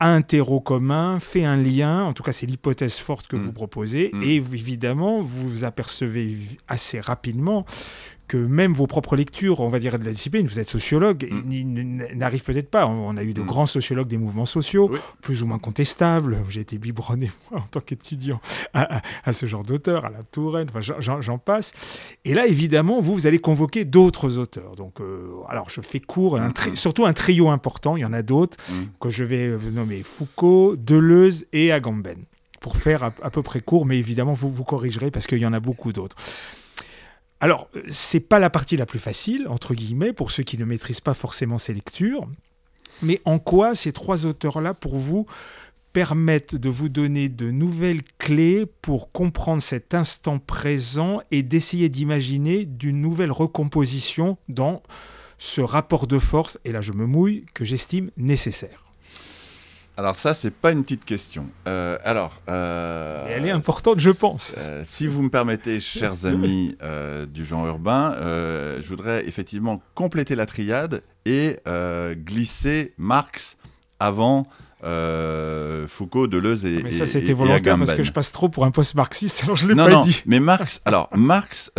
atomisé, 0.00 0.16
un 0.16 0.22
terreau 0.22 0.60
commun, 0.60 1.18
fait 1.18 1.44
un 1.44 1.56
lien, 1.56 2.04
en 2.04 2.12
tout 2.12 2.22
cas 2.22 2.32
c'est 2.32 2.46
l'hypothèse 2.46 2.96
forte 2.96 3.26
que 3.26 3.36
mm. 3.36 3.40
vous 3.40 3.52
proposez, 3.52 4.10
mm. 4.12 4.22
et 4.22 4.36
évidemment 4.36 5.20
vous 5.22 5.64
apercevez 5.64 6.36
assez 6.68 7.00
rapidement 7.00 7.64
que 8.34 8.38
même 8.38 8.72
vos 8.72 8.88
propres 8.88 9.14
lectures, 9.14 9.60
on 9.60 9.68
va 9.68 9.78
dire 9.78 9.96
de 9.96 10.04
la 10.04 10.10
discipline, 10.10 10.44
vous 10.44 10.58
êtes 10.58 10.68
sociologue, 10.68 11.28
mm. 11.30 12.16
n'arrivent 12.16 12.42
peut-être 12.42 12.68
pas. 12.68 12.84
On 12.84 13.16
a 13.16 13.22
eu 13.22 13.32
de 13.32 13.42
mm. 13.42 13.46
grands 13.46 13.66
sociologues 13.66 14.08
des 14.08 14.18
mouvements 14.18 14.44
sociaux, 14.44 14.90
plus 15.22 15.44
ou 15.44 15.46
moins 15.46 15.60
contestables. 15.60 16.38
J'ai 16.48 16.62
été 16.62 16.76
biberonné, 16.76 17.30
moi, 17.52 17.60
en 17.60 17.66
tant 17.68 17.78
qu'étudiant, 17.78 18.40
à, 18.72 19.32
ce 19.32 19.46
genre 19.46 19.62
d'auteur, 19.62 20.04
à 20.04 20.10
la 20.10 20.24
Touraine, 20.24 20.66
enfin, 20.74 21.20
j'en 21.20 21.38
passe. 21.38 21.74
Et 22.24 22.34
là, 22.34 22.48
évidemment, 22.48 23.00
vous, 23.00 23.14
vous 23.14 23.28
allez 23.28 23.38
convoquer 23.38 23.84
d'autres 23.84 24.38
auteurs. 24.38 24.74
Donc, 24.74 25.00
euh, 25.00 25.28
alors, 25.48 25.70
je 25.70 25.80
fais 25.80 26.00
court, 26.00 26.36
un 26.36 26.48
mm. 26.48 26.74
surtout 26.74 27.06
un 27.06 27.12
trio 27.12 27.50
important, 27.50 27.96
il 27.96 28.00
y 28.00 28.04
en 28.04 28.12
a 28.12 28.22
d'autres, 28.22 28.56
que 29.00 29.10
je 29.10 29.22
vais 29.22 29.46
euh, 29.46 29.58
nommer 29.72 30.02
Foucault, 30.02 30.74
Deleuze 30.74 31.46
et 31.52 31.70
Agamben 31.70 32.18
pour 32.58 32.78
faire 32.78 33.04
à, 33.04 33.10
peu 33.30 33.42
près 33.42 33.60
court, 33.60 33.84
mais 33.84 33.98
évidemment, 33.98 34.32
vous 34.32 34.50
vous 34.50 34.64
corrigerez 34.64 35.10
parce 35.10 35.26
qu'il 35.26 35.38
y 35.38 35.44
en 35.44 35.52
a 35.52 35.60
beaucoup 35.60 35.92
d'autres. 35.92 36.16
Alors, 37.40 37.68
c'est 37.88 38.20
pas 38.20 38.38
la 38.38 38.50
partie 38.50 38.76
la 38.76 38.86
plus 38.86 38.98
facile, 38.98 39.48
entre 39.48 39.74
guillemets, 39.74 40.12
pour 40.12 40.30
ceux 40.30 40.42
qui 40.42 40.56
ne 40.56 40.64
maîtrisent 40.64 41.00
pas 41.00 41.14
forcément 41.14 41.58
ces 41.58 41.74
lectures, 41.74 42.26
mais 43.02 43.20
en 43.24 43.38
quoi 43.38 43.74
ces 43.74 43.92
trois 43.92 44.26
auteurs-là, 44.26 44.72
pour 44.72 44.96
vous, 44.96 45.26
permettent 45.92 46.56
de 46.56 46.68
vous 46.68 46.88
donner 46.88 47.28
de 47.28 47.50
nouvelles 47.50 48.02
clés 48.18 48.66
pour 48.82 49.12
comprendre 49.12 49.62
cet 49.62 49.94
instant 49.94 50.38
présent 50.38 51.20
et 51.30 51.42
d'essayer 51.42 51.88
d'imaginer 51.88 52.64
d'une 52.64 53.00
nouvelle 53.00 53.32
recomposition 53.32 54.36
dans 54.48 54.82
ce 55.38 55.60
rapport 55.60 56.06
de 56.06 56.18
force, 56.18 56.58
et 56.64 56.72
là 56.72 56.80
je 56.80 56.92
me 56.92 57.06
mouille, 57.06 57.44
que 57.54 57.64
j'estime 57.64 58.10
nécessaire 58.16 58.83
alors 59.96 60.16
ça, 60.16 60.34
c'est 60.34 60.50
pas 60.50 60.72
une 60.72 60.82
petite 60.82 61.04
question. 61.04 61.46
Euh, 61.68 61.96
alors, 62.04 62.42
euh, 62.48 63.26
elle 63.28 63.46
est 63.46 63.52
importante, 63.52 64.00
je 64.00 64.10
pense. 64.10 64.56
Euh, 64.58 64.82
si 64.84 65.06
vous 65.06 65.22
me 65.22 65.28
permettez, 65.28 65.78
chers 65.78 66.24
amis 66.26 66.76
du 67.32 67.44
genre 67.44 67.66
urbain, 67.66 68.16
je 68.20 68.86
voudrais 68.88 69.26
effectivement 69.26 69.80
compléter 69.94 70.34
la 70.34 70.46
triade 70.46 71.02
et 71.24 71.58
glisser 72.16 72.94
Marx 72.98 73.56
avant 74.00 74.48
Foucault, 75.86 76.26
Deleuze 76.26 76.66
et. 76.66 76.82
Mais 76.82 76.90
ça, 76.90 77.06
c'était 77.06 77.32
volontaire 77.32 77.78
parce 77.78 77.94
que 77.94 78.02
je 78.02 78.12
passe 78.12 78.32
trop 78.32 78.48
pour 78.48 78.64
un 78.64 78.72
post-marxiste, 78.72 79.44
alors 79.44 79.56
je 79.56 79.68
l'ai 79.68 79.76
pas 79.76 79.88
non, 79.88 80.00
dit. 80.00 80.22
Mais 80.26 80.40
Marx, 80.40 80.80
alors 80.84 81.08
Marx, 81.14 81.70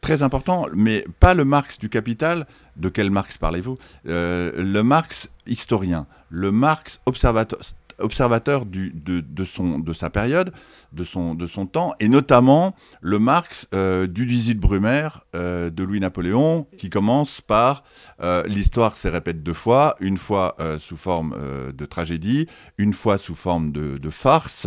très 0.00 0.22
important, 0.22 0.66
mais 0.74 1.04
pas 1.20 1.34
le 1.34 1.44
Marx 1.44 1.78
du 1.78 1.88
Capital. 1.88 2.46
De 2.76 2.90
quel 2.90 3.10
Marx 3.10 3.38
parlez-vous? 3.38 3.78
Le 4.04 4.82
Marx 4.82 5.30
historien 5.46 6.06
le 6.28 6.50
Marx 6.52 7.00
observateur, 7.06 8.66
du, 8.66 8.92
de, 8.94 9.44
son, 9.44 9.78
de 9.78 9.92
sa 9.92 10.10
période, 10.10 10.52
de 10.92 11.04
son, 11.04 11.34
de 11.34 11.46
temps, 11.64 11.94
et 12.00 12.08
notamment 12.08 12.74
le 13.00 13.18
Marx 13.18 13.68
euh, 13.74 14.06
du 14.06 14.26
18 14.26 14.56
Brumaire 14.56 15.24
euh, 15.34 15.70
de 15.70 15.82
Louis-Napoléon, 15.82 16.66
qui 16.76 16.90
commence 16.90 17.40
par 17.40 17.84
euh, 18.22 18.42
l'histoire 18.46 18.94
se 18.94 19.08
répète 19.08 19.42
deux 19.42 19.54
fois, 19.54 19.96
une 20.00 20.18
fois 20.18 20.56
sous 20.78 20.96
forme 20.96 21.34
de 21.72 21.86
tragédie, 21.86 22.46
une 22.78 22.92
fois 22.92 23.18
sous 23.18 23.34
forme 23.34 23.72
de, 23.72 23.98
de 23.98 24.10
farce, 24.10 24.66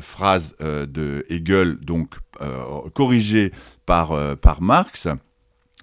phrase 0.00 0.56
de 0.58 1.24
Hegel, 1.28 1.76
donc 1.76 2.16
corrigée 2.94 3.52
par, 3.86 4.36
par 4.38 4.62
Marx. 4.62 5.08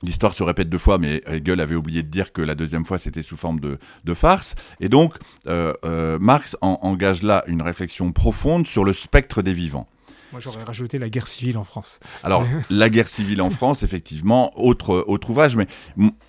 L'histoire 0.06 0.34
se 0.34 0.44
répète 0.44 0.70
deux 0.70 0.78
fois, 0.78 0.98
mais 1.00 1.22
Hegel 1.28 1.60
avait 1.60 1.76
oublié 1.76 2.04
de 2.04 2.08
dire 2.08 2.32
que 2.32 2.42
la 2.42 2.54
deuxième 2.54 2.86
fois 2.86 3.00
c'était 3.00 3.24
sous 3.24 3.38
forme 3.38 3.60
de, 3.60 4.14
farce. 4.14 4.56
Et 4.80 4.88
donc, 4.88 5.16
euh, 5.48 5.74
euh, 5.84 6.18
Marx 6.20 6.56
engage 6.62 7.24
là 7.24 7.44
une 7.48 7.62
réflexion 7.62 8.12
profonde 8.12 8.68
sur 8.68 8.86
le 8.86 8.94
spectre 8.94 9.42
des 9.42 9.54
vivants. 9.54 9.88
Moi, 10.32 10.40
j'aurais 10.40 10.64
rajouté 10.64 10.98
la 11.00 11.10
guerre 11.10 11.28
civile 11.28 11.58
en 11.58 11.64
France. 11.64 12.00
Alors, 12.24 12.46
la 12.70 12.90
guerre 12.90 13.08
civile 13.08 13.42
en 13.42 13.50
France, 13.50 13.84
effectivement, 13.84 14.52
autre, 14.60 15.04
autre 15.08 15.30
ouvrage. 15.32 15.56
Mais 15.56 15.68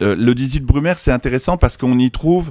euh, 0.00 0.16
le 0.16 0.34
18 0.34 0.60
Brumaire, 0.60 0.98
c'est 0.98 1.12
intéressant 1.12 1.56
parce 1.56 1.76
qu'on 1.76 1.98
y 1.98 2.10
trouve 2.10 2.50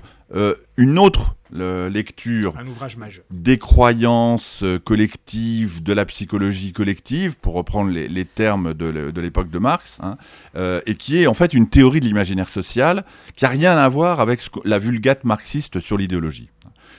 une 0.77 0.99
autre 0.99 1.35
lecture 1.51 2.55
Un 2.58 2.67
ouvrage 2.67 2.97
majeur. 2.97 3.23
des 3.31 3.58
croyances 3.58 4.62
euh, 4.63 4.79
collectives, 4.79 5.84
de 5.84 5.93
la 5.93 6.05
psychologie 6.05 6.73
collective, 6.73 7.38
pour 7.38 7.53
reprendre 7.53 7.91
les, 7.91 8.25
termes 8.25 8.73
de 8.73 9.21
l'époque 9.21 9.49
de 9.49 9.60
Marx, 9.60 9.99
hein, 10.01 10.17
et 10.86 10.95
qui 10.95 11.21
est 11.21 11.27
en 11.27 11.34
fait 11.34 11.53
une 11.53 11.69
théorie 11.69 11.99
de 11.99 12.05
l'imaginaire 12.05 12.49
social 12.49 13.05
qui 13.36 13.43
n'a 13.43 13.49
rien 13.49 13.77
à 13.77 13.88
voir 13.88 14.19
avec 14.19 14.41
la 14.63 14.79
vulgate 14.79 15.23
marxiste 15.23 15.79
sur 15.79 15.97
l'idéologie. 15.97 16.49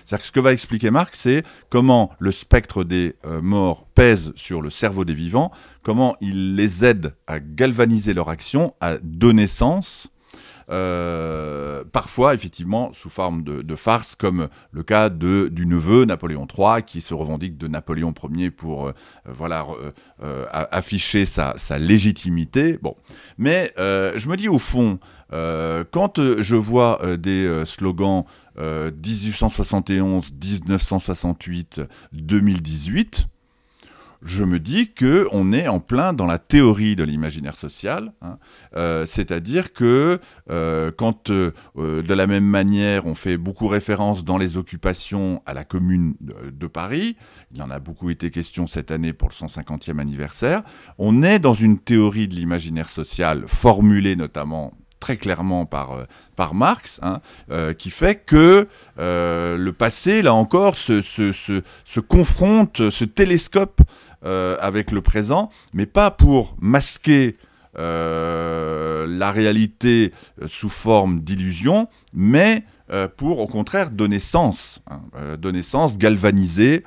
C'est-à-dire 0.07 0.23
que 0.23 0.27
ce 0.29 0.33
que 0.33 0.41
va 0.41 0.53
expliquer 0.53 0.93
Marx, 0.93 1.19
c'est 1.19 1.43
comment 1.69 2.13
le 2.21 2.31
spectre 2.31 2.85
des 2.85 3.17
euh, 3.25 3.43
morts 3.43 3.89
pèse 3.93 4.33
sur 4.37 4.63
le 4.63 4.71
cerveau 4.71 5.05
des 5.05 5.15
vivants, 5.15 5.51
comment 5.83 6.15
il 6.21 6.55
les 6.55 6.85
aide 6.85 7.15
à 7.27 7.41
galvaniser 7.41 8.15
leur 8.15 8.29
action, 8.29 8.73
à 8.81 8.99
donner 8.99 9.49
sens, 9.49 10.13
euh, 10.69 11.85
parfois 11.93 12.35
effectivement 12.35 12.93
sous 12.93 13.09
forme 13.09 13.43
de, 13.43 13.77
farce, 13.77 14.17
comme 14.17 14.49
le 14.73 14.83
cas 14.83 15.09
de, 15.09 15.49
du 15.49 15.67
neveu 15.67 16.05
Napoléon 16.05 16.47
III, 16.47 16.83
qui 16.85 17.01
se 17.01 17.15
revendique 17.15 17.57
de 17.57 17.69
Napoléon 17.69 18.13
Ier 18.35 18.51
pour 18.51 18.89
euh, 18.89 18.93
voilà, 19.27 19.67
afficher 20.71 21.27
sa, 21.27 21.55
sa, 21.57 21.79
légitimité. 21.79 22.79
Bon. 22.83 22.97
Mais 23.39 23.73
je 23.77 24.29
me 24.29 24.37
dis 24.37 24.49
au 24.49 24.59
fond, 24.59 24.99
quand 25.31 26.21
je 26.41 26.57
vois 26.57 27.01
des 27.17 27.65
slogans 27.65 28.25
1871, 28.59 30.33
1968, 30.33 31.83
2018, 32.13 33.29
je 34.23 34.45
me 34.45 34.59
dis 34.59 34.93
que 34.93 35.29
on 35.33 35.53
est 35.53 35.69
en 35.69 35.81
plein 35.81 36.13
dans 36.13 36.27
la 36.27 36.39
théorie 36.39 36.97
de 36.97 37.05
l'imaginaire 37.05 37.55
social, 37.55 38.13
hein. 38.23 38.39
euh, 38.77 39.07
c'est-à-dire 39.07 39.73
que 39.73 40.21
euh, 40.51 40.91
quand 40.97 41.31
euh, 41.31 41.53
de 41.77 42.15
la 42.15 42.27
même 42.27 42.45
manière 42.45 43.07
on 43.07 43.15
fait 43.15 43.37
beaucoup 43.37 43.69
référence 43.69 44.25
dans 44.25 44.39
les 44.39 44.57
occupations 44.57 45.43
à 45.47 45.55
la 45.55 45.65
Commune 45.65 46.15
de, 46.21 46.67
Paris, 46.67 47.17
il 47.53 47.59
y 47.59 47.63
en 47.63 47.71
a 47.71 47.79
beaucoup 47.79 48.11
été 48.11 48.31
question 48.31 48.67
cette 48.67 48.91
année 48.91 49.13
pour 49.13 49.29
le 49.29 49.35
150e 49.35 49.99
anniversaire, 49.99 50.63
on 50.99 51.23
est 51.23 51.39
dans 51.39 51.55
une 51.55 51.79
théorie 51.79 52.29
de 52.29 52.35
l'imaginaire 52.35 52.89
social 52.89 53.45
formulée 53.47 54.17
notamment 54.17 54.73
très 55.01 55.17
clairement 55.17 55.67
par, 55.67 55.93
euh, 55.93 56.05
Marx, 56.53 57.01
hein, 57.03 57.21
euh, 57.51 57.73
qui 57.73 57.91
fait 57.91 58.17
que 58.17 58.69
euh, 58.99 59.57
le 59.57 59.73
passé, 59.73 60.23
là 60.23 60.35
encore, 60.35 60.77
se, 60.77 62.01
confronte, 62.01 62.91
se 62.91 63.05
télescope 63.05 63.83
avec 64.23 64.91
le 64.91 65.03
présent, 65.03 65.51
mais 65.73 65.87
pas 65.87 66.11
pour 66.11 66.57
masquer 66.59 67.37
la 67.77 69.31
réalité 69.31 70.13
sous 70.47 70.69
forme 70.69 71.21
d'illusion, 71.21 71.89
mais 72.13 72.65
pour 73.17 73.39
au 73.39 73.47
contraire 73.47 73.91
donner 73.93 74.19
sens, 74.19 74.81
hein, 74.91 75.01
donner 75.39 75.63
sens, 75.63 75.97
galvaniser, 75.97 76.83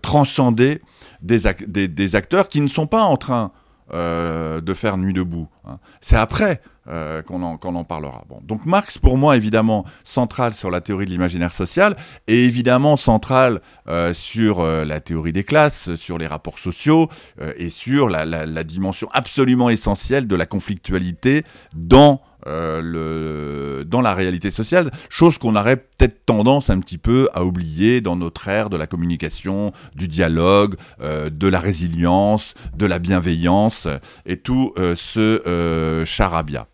transcender 0.00 0.80
des, 1.22 2.14
acteurs 2.14 2.48
qui 2.48 2.60
ne 2.60 2.68
sont 2.68 2.86
pas 2.86 3.02
en 3.02 3.16
train 3.16 3.50
de 3.92 4.74
faire 4.74 4.96
nuit 4.96 5.14
debout. 5.14 5.48
Hein. 5.64 5.80
C'est 6.00 6.16
après 6.16 6.60
euh, 6.88 7.22
qu'on 7.22 7.42
en, 7.42 7.58
en, 7.60 7.84
parlera. 7.84 8.24
Bon. 8.28 8.40
Donc 8.42 8.64
Marx, 8.64 8.98
pour 8.98 9.18
moi, 9.18 9.36
évidemment, 9.36 9.84
central 10.04 10.54
sur 10.54 10.70
la 10.70 10.80
théorie 10.80 11.06
de 11.06 11.10
l'imaginaire 11.10 11.52
social, 11.52 11.96
et 12.28 12.44
évidemment 12.44 12.96
central 12.96 13.60
euh, 13.88 14.14
sur 14.14 14.60
euh, 14.60 14.84
la 14.84 15.00
théorie 15.00 15.32
des 15.32 15.44
classes, 15.44 15.94
sur 15.96 16.16
les 16.16 16.26
rapports 16.26 16.58
sociaux, 16.58 17.08
et 17.56 17.70
sur 17.70 18.08
la, 18.08 18.24
la, 18.24 18.46
la, 18.46 18.64
dimension 18.64 19.08
absolument 19.12 19.68
essentielle 19.68 20.26
de 20.26 20.36
la 20.36 20.46
conflictualité 20.46 21.44
dans 21.74 22.20
euh, 22.46 23.84
dans 23.84 24.00
la 24.00 24.14
réalité 24.14 24.50
sociale, 24.50 24.90
chose 25.08 25.38
qu'on 25.38 25.56
aurait 25.56 25.76
peut-être 25.76 26.24
tendance 26.26 26.70
un 26.70 26.78
petit 26.80 26.98
peu 26.98 27.28
à 27.34 27.44
oublier 27.44 28.00
dans 28.00 28.16
notre 28.16 28.48
ère 28.48 28.70
de 28.70 28.76
la 28.76 28.86
communication, 28.86 29.72
du 29.94 30.08
dialogue, 30.08 30.76
euh, 31.00 31.30
de 31.30 31.48
la 31.48 31.60
résilience, 31.60 32.54
de 32.76 32.86
la 32.86 32.98
bienveillance 32.98 33.88
et 34.24 34.36
tout 34.36 34.72
euh, 34.78 34.94
ce 34.96 36.04
charabia. 36.04 36.66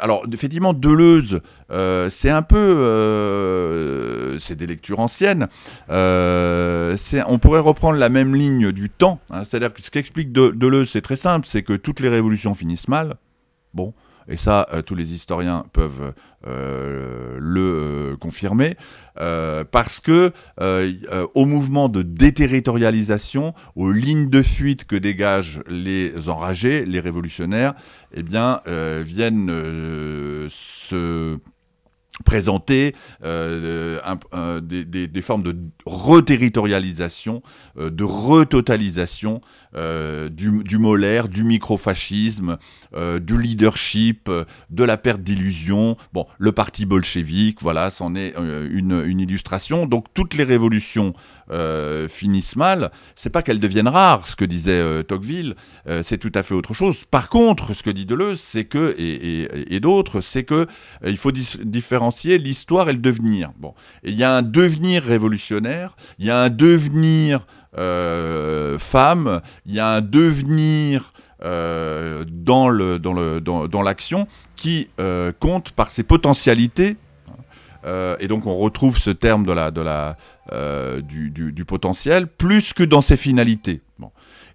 alors, 0.00 0.24
effectivement, 0.32 0.72
Deleuze, 0.72 1.40
c'est 2.08 2.30
un 2.30 2.42
peu. 2.42 4.38
c'est 4.40 4.56
des 4.56 4.66
lectures 4.66 5.00
anciennes. 5.00 5.48
on 5.88 7.38
pourrait 7.40 7.60
reprendre 7.60 7.98
la 7.98 8.08
même 8.08 8.34
ligne 8.34 8.72
du 8.72 8.88
temps. 8.88 9.20
Hein, 9.30 9.44
c'est-à-dire 9.44 9.74
que 9.74 9.82
ce 9.82 9.90
qu'explique 9.90 10.32
Deleuze, 10.32 10.90
c'est 10.90 11.02
très 11.02 11.16
simple 11.16 11.46
c'est 11.46 11.62
que 11.62 11.74
toutes 11.74 12.00
les 12.00 12.08
révolutions 12.08 12.54
finissent 12.54 12.88
mal. 12.88 13.16
Bon, 13.74 13.92
et 14.28 14.36
ça, 14.36 14.66
euh, 14.72 14.82
tous 14.82 14.94
les 14.94 15.12
historiens 15.12 15.64
peuvent 15.72 16.12
euh, 16.46 17.38
le 17.40 18.12
euh, 18.12 18.16
confirmer, 18.16 18.76
parce 19.70 20.00
que 20.00 20.32
au 21.34 21.46
mouvement 21.46 21.88
de 21.88 22.02
déterritorialisation, 22.02 23.54
aux 23.74 23.90
lignes 23.90 24.28
de 24.28 24.42
fuite 24.42 24.84
que 24.84 24.96
dégagent 24.96 25.62
les 25.68 26.28
enragés, 26.28 26.84
les 26.84 27.00
révolutionnaires, 27.00 27.72
eh 28.12 28.22
bien, 28.22 28.60
viennent 28.66 29.48
se 30.50 31.38
présenter 32.24 32.94
des, 33.22 35.22
formes 35.22 35.42
de 35.42 35.56
reterritorialisation, 35.84 37.42
euh, 37.78 37.90
de 37.90 38.04
retotalisation 38.04 39.40
euh, 39.76 40.28
du, 40.28 40.78
molaire, 40.78 41.28
du 41.28 41.44
microfascisme, 41.44 42.58
du 43.20 43.40
leadership, 43.40 44.30
de 44.70 44.84
la 44.84 44.96
perte 44.96 45.20
d'illusion. 45.20 45.96
Bon, 46.12 46.26
le 46.38 46.52
parti 46.52 46.86
bolchevique, 46.86 47.60
voilà, 47.60 47.90
c'en 47.90 48.14
est 48.14 48.34
une, 48.36 49.02
une, 49.06 49.20
illustration. 49.20 49.86
Donc 49.86 50.06
toutes 50.14 50.34
les 50.34 50.44
révolutions 50.44 51.14
euh, 51.52 52.08
finissent 52.08 52.56
mal, 52.56 52.90
c'est 53.14 53.30
pas 53.30 53.40
qu'elles 53.40 53.60
deviennent 53.60 53.86
rares, 53.86 54.26
ce 54.26 54.34
que 54.34 54.44
disait 54.44 54.72
euh, 54.72 55.04
Tocqueville, 55.04 55.54
euh, 55.86 56.02
c'est 56.02 56.18
tout 56.18 56.32
à 56.34 56.42
fait 56.42 56.54
autre 56.54 56.74
chose. 56.74 57.04
Par 57.08 57.28
contre, 57.28 57.72
ce 57.72 57.84
que 57.84 57.90
dit 57.90 58.04
Deleuze, 58.04 58.40
c'est 58.40 58.64
que, 58.64 58.96
et, 58.98 59.78
d'autres, 59.78 60.20
c'est 60.20 60.42
que 60.42 60.66
il 61.06 61.16
faut 61.16 61.30
différencier 61.30 62.38
l'histoire 62.38 62.88
et 62.88 62.92
le 62.92 62.98
devenir. 62.98 63.52
Bon, 63.60 63.74
il 64.02 64.14
y 64.14 64.24
a 64.24 64.34
un 64.34 64.42
devenir 64.42 65.04
révolutionnaire, 65.04 65.94
il 66.18 66.26
y 66.26 66.30
a 66.30 66.40
un 66.42 66.50
devenir 66.50 67.46
femme, 67.76 69.40
il 69.66 69.74
y 69.74 69.80
a 69.80 69.88
un 69.88 70.00
devenir 70.00 71.12
dans 71.40 72.68
le 72.68 72.98
dans 72.98 73.82
l'action 73.82 74.26
qui 74.56 74.88
compte 75.38 75.70
par 75.72 75.90
ses 75.90 76.02
potentialités 76.02 76.96
et 77.84 78.28
donc 78.28 78.46
on 78.46 78.56
retrouve 78.56 78.98
ce 78.98 79.10
terme 79.10 79.46
de 79.46 79.52
la, 79.52 80.16
euh, 80.52 81.00
du, 81.00 81.64
potentiel, 81.64 82.28
plus 82.28 82.72
que 82.72 82.84
dans 82.84 83.00
ses 83.00 83.16
finalités. 83.16 83.80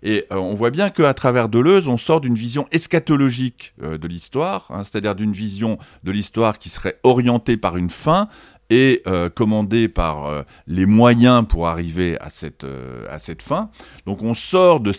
Et 0.03 0.25
euh, 0.31 0.37
on 0.37 0.53
voit 0.53 0.71
bien 0.71 0.89
qu'à 0.89 1.13
travers 1.13 1.49
Deleuze, 1.49 1.89
on 1.89 1.97
sort 1.97 2.21
d'une 2.21 2.33
vision 2.33 2.65
eschatologique 2.71 3.73
euh, 3.83 3.97
de 3.97 4.07
l'histoire, 4.07 4.67
hein, 4.69 4.83
c'est-à-dire 4.85 5.15
d'une 5.15 5.33
vision 5.33 5.77
de 6.03 6.11
l'histoire 6.11 6.59
qui 6.59 6.69
serait 6.69 6.97
orientée 7.03 7.57
par 7.57 7.75
une 7.75 7.89
fin, 7.89 8.29
et 8.71 9.03
euh, 9.05 9.29
commandé 9.29 9.89
par 9.89 10.25
euh, 10.25 10.43
les 10.65 10.85
moyens 10.85 11.45
pour 11.47 11.67
arriver 11.67 12.17
à 12.21 12.29
cette, 12.29 12.63
euh, 12.63 13.05
à 13.11 13.19
cette 13.19 13.41
fin. 13.41 13.69
Donc 14.05 14.23
on 14.23 14.33
sort 14.33 14.79
de, 14.79 14.93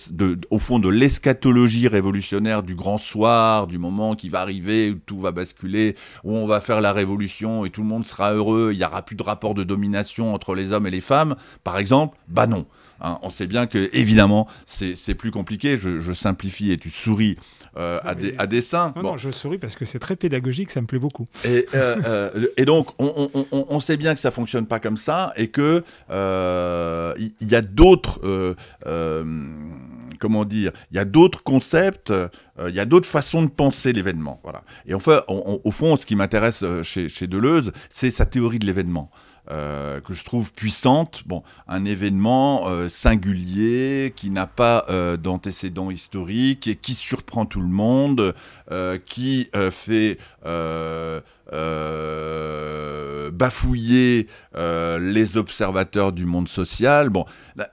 au 0.50 0.58
fond 0.58 0.78
de 0.78 0.90
l'eschatologie 0.90 1.88
révolutionnaire 1.88 2.62
du 2.62 2.74
grand 2.74 2.98
soir, 2.98 3.66
du 3.66 3.78
moment 3.78 4.14
qui 4.14 4.28
va 4.28 4.42
arriver, 4.42 4.90
où 4.90 4.96
tout 4.96 5.18
va 5.18 5.32
basculer, 5.32 5.96
où 6.22 6.32
on 6.32 6.46
va 6.46 6.60
faire 6.60 6.82
la 6.82 6.92
révolution 6.92 7.64
et 7.64 7.70
tout 7.70 7.80
le 7.80 7.88
monde 7.88 8.04
sera 8.04 8.34
heureux, 8.34 8.70
il 8.74 8.78
n'y 8.78 8.84
aura 8.84 9.00
plus 9.00 9.16
de 9.16 9.22
rapport 9.22 9.54
de 9.54 9.64
domination 9.64 10.34
entre 10.34 10.54
les 10.54 10.72
hommes 10.72 10.86
et 10.86 10.90
les 10.90 11.00
femmes, 11.00 11.34
par 11.64 11.78
exemple. 11.78 12.18
Bah 12.28 12.46
non. 12.46 12.66
Hein. 13.00 13.18
on 13.22 13.30
sait 13.30 13.46
bien 13.46 13.66
que, 13.66 13.88
évidemment, 13.92 14.46
c'est 14.66 15.14
plus 15.14 15.30
compliqué. 15.30 15.76
Je, 15.76 16.12
simplifie 16.12 16.70
et 16.70 16.76
tu 16.76 16.90
souris 16.90 17.36
euh, 17.76 17.98
à, 18.04 18.14
des, 18.14 18.34
à, 18.36 18.46
dessein. 18.46 18.92
Non, 19.02 19.16
je 19.16 19.30
souris 19.30 19.56
parce 19.56 19.76
que 19.76 19.86
c'est 19.86 19.98
très 19.98 20.14
pédagogique, 20.14 20.70
ça 20.70 20.82
me 20.82 20.86
plaît 20.86 20.98
beaucoup. 20.98 21.26
Et, 21.44 21.66
euh, 21.74 21.96
euh, 22.04 22.46
et 22.58 22.66
donc, 22.66 22.90
on, 22.98 23.30
on, 23.32 23.46
on, 23.50 23.80
sait 23.80 23.96
bien 23.96 24.12
que 24.12 24.20
ça 24.20 24.30
fonctionne 24.30 24.66
pas 24.66 24.78
comme 24.78 24.98
ça 24.98 25.32
et 25.36 25.48
que 25.48 25.82
il 26.10 27.48
y, 27.50 27.54
a 27.54 27.62
d'autres, 27.62 28.20
comment 30.18 30.44
dire, 30.44 30.72
il 30.90 30.96
y 30.98 31.00
a 31.00 31.06
d'autres 31.06 31.42
concepts, 31.42 32.12
il 32.68 32.74
y 32.74 32.80
a 32.80 32.84
d'autres 32.84 33.08
façons 33.08 33.42
de 33.42 33.48
penser 33.48 33.94
l'événement. 33.94 34.38
Voilà. 34.42 34.64
Et 34.84 34.92
enfin, 34.92 35.22
au 35.28 35.70
fond, 35.70 35.96
ce 35.96 36.04
qui 36.04 36.14
m'intéresse 36.14 36.64
chez, 36.82 37.08
chez 37.08 37.26
Deleuze, 37.26 37.72
c'est 37.88 38.10
sa 38.10 38.26
théorie 38.26 38.58
de 38.58 38.66
l'événement. 38.66 39.10
Euh, 39.50 40.00
que 40.00 40.14
je 40.14 40.24
trouve 40.24 40.52
puissante. 40.52 41.24
Bon, 41.26 41.42
un 41.66 41.84
événement 41.84 42.68
euh, 42.68 42.88
singulier 42.88 44.12
qui 44.14 44.30
n'a 44.30 44.46
pas 44.46 44.86
euh, 44.88 45.16
d'antécédent 45.16 45.90
historique 45.90 46.68
et 46.68 46.76
qui 46.76 46.94
surprend 46.94 47.44
tout 47.44 47.60
le 47.60 47.66
monde, 47.66 48.34
qui 49.04 49.50
fait 49.70 50.18
euh, 51.52 53.30
bafouiller 53.30 54.26
euh, 54.56 54.98
les 54.98 55.36
observateurs 55.36 56.12
du 56.12 56.24
monde 56.24 56.48
social. 56.48 57.08
Bon, 57.08 57.24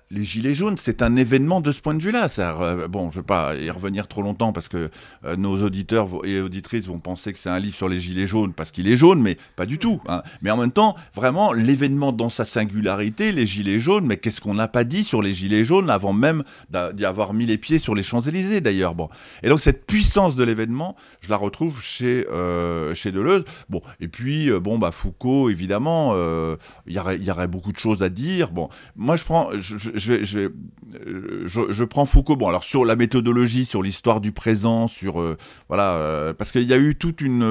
les 0.09 0.23
Gilets 0.23 0.55
jaunes, 0.55 0.77
c'est 0.77 1.01
un 1.01 1.15
événement 1.15 1.61
de 1.61 1.71
ce 1.71 1.81
point 1.81 1.93
de 1.93 2.01
vue-là. 2.01 2.27
Euh, 2.39 2.87
bon, 2.87 3.11
je 3.11 3.17
ne 3.17 3.21
vais 3.21 3.25
pas 3.25 3.55
y 3.55 3.69
revenir 3.69 4.07
trop 4.07 4.21
longtemps 4.21 4.51
parce 4.51 4.67
que 4.67 4.89
nos 5.37 5.63
auditeurs 5.63 6.07
et 6.23 6.41
auditrices 6.41 6.87
vont 6.87 6.99
penser 6.99 7.33
que 7.33 7.39
c'est 7.39 7.49
un 7.49 7.59
livre 7.59 7.75
sur 7.75 7.89
les 7.89 7.99
Gilets 7.99 8.27
jaunes 8.27 8.53
parce 8.53 8.71
qu'il 8.71 8.87
est 8.87 8.97
jaune, 8.97 9.21
mais 9.21 9.37
pas 9.55 9.65
du 9.65 9.77
tout. 9.77 10.01
Hein. 10.07 10.23
Mais 10.41 10.51
en 10.51 10.57
même 10.57 10.71
temps, 10.71 10.95
vraiment, 11.13 11.53
l'événement 11.53 12.11
dans 12.11 12.29
sa 12.29 12.45
singularité, 12.45 13.31
les 13.31 13.45
Gilets 13.45 13.79
jaunes, 13.79 14.05
mais 14.05 14.17
qu'est-ce 14.17 14.41
qu'on 14.41 14.55
n'a 14.55 14.67
pas 14.67 14.83
dit 14.83 15.03
sur 15.03 15.21
les 15.21 15.33
Gilets 15.33 15.65
jaunes 15.65 15.89
avant 15.89 16.13
même 16.13 16.43
d'y 16.93 17.05
avoir 17.05 17.33
mis 17.33 17.45
les 17.45 17.57
pieds 17.57 17.79
sur 17.79 17.95
les 17.95 18.03
Champs-Élysées 18.03 18.61
d'ailleurs. 18.61 18.95
Bon. 18.95 19.09
Et 19.43 19.49
donc 19.49 19.61
cette 19.61 19.85
puissance 19.85 20.35
de 20.35 20.43
l'événement, 20.43 20.95
je 21.21 21.29
la 21.29 21.37
retrouve 21.37 21.81
chez 21.81 22.25
Deleuze. 22.25 23.43
Bon, 23.69 23.83
et 23.99 24.07
puis, 24.07 24.49
euh, 24.49 24.59
bon, 24.59 24.79
bah, 24.79 24.91
Foucault, 24.91 25.51
évidemment, 25.51 26.13
euh, 26.15 26.55
il 26.87 26.93
y, 26.93 26.99
aurait, 26.99 27.19
y 27.19 27.29
aurait 27.29 27.47
beaucoup 27.47 27.71
de 27.71 27.77
choses 27.77 28.01
à 28.01 28.09
dire. 28.09 28.49
Bon, 28.49 28.67
moi, 28.95 29.15
je 29.15 29.23
prends, 29.23 29.49
je, 29.53 29.77
je, 29.77 30.23
je, 30.23 30.49
je, 31.45 31.83
prends 31.83 32.07
Foucault, 32.07 32.35
bon, 32.35 32.47
alors 32.47 32.63
sur 32.63 32.83
la 32.83 32.95
méthodologie, 32.95 33.65
sur 33.65 33.83
l'histoire 33.83 34.21
du 34.21 34.31
présent, 34.31 34.87
sur, 34.87 35.21
euh, 35.21 35.37
voilà, 35.67 36.33
parce 36.35 36.51
qu'il 36.51 36.63
y 36.63 36.73
a 36.73 36.79
eu 36.79 36.95
toute 36.95 37.21
une 37.21 37.45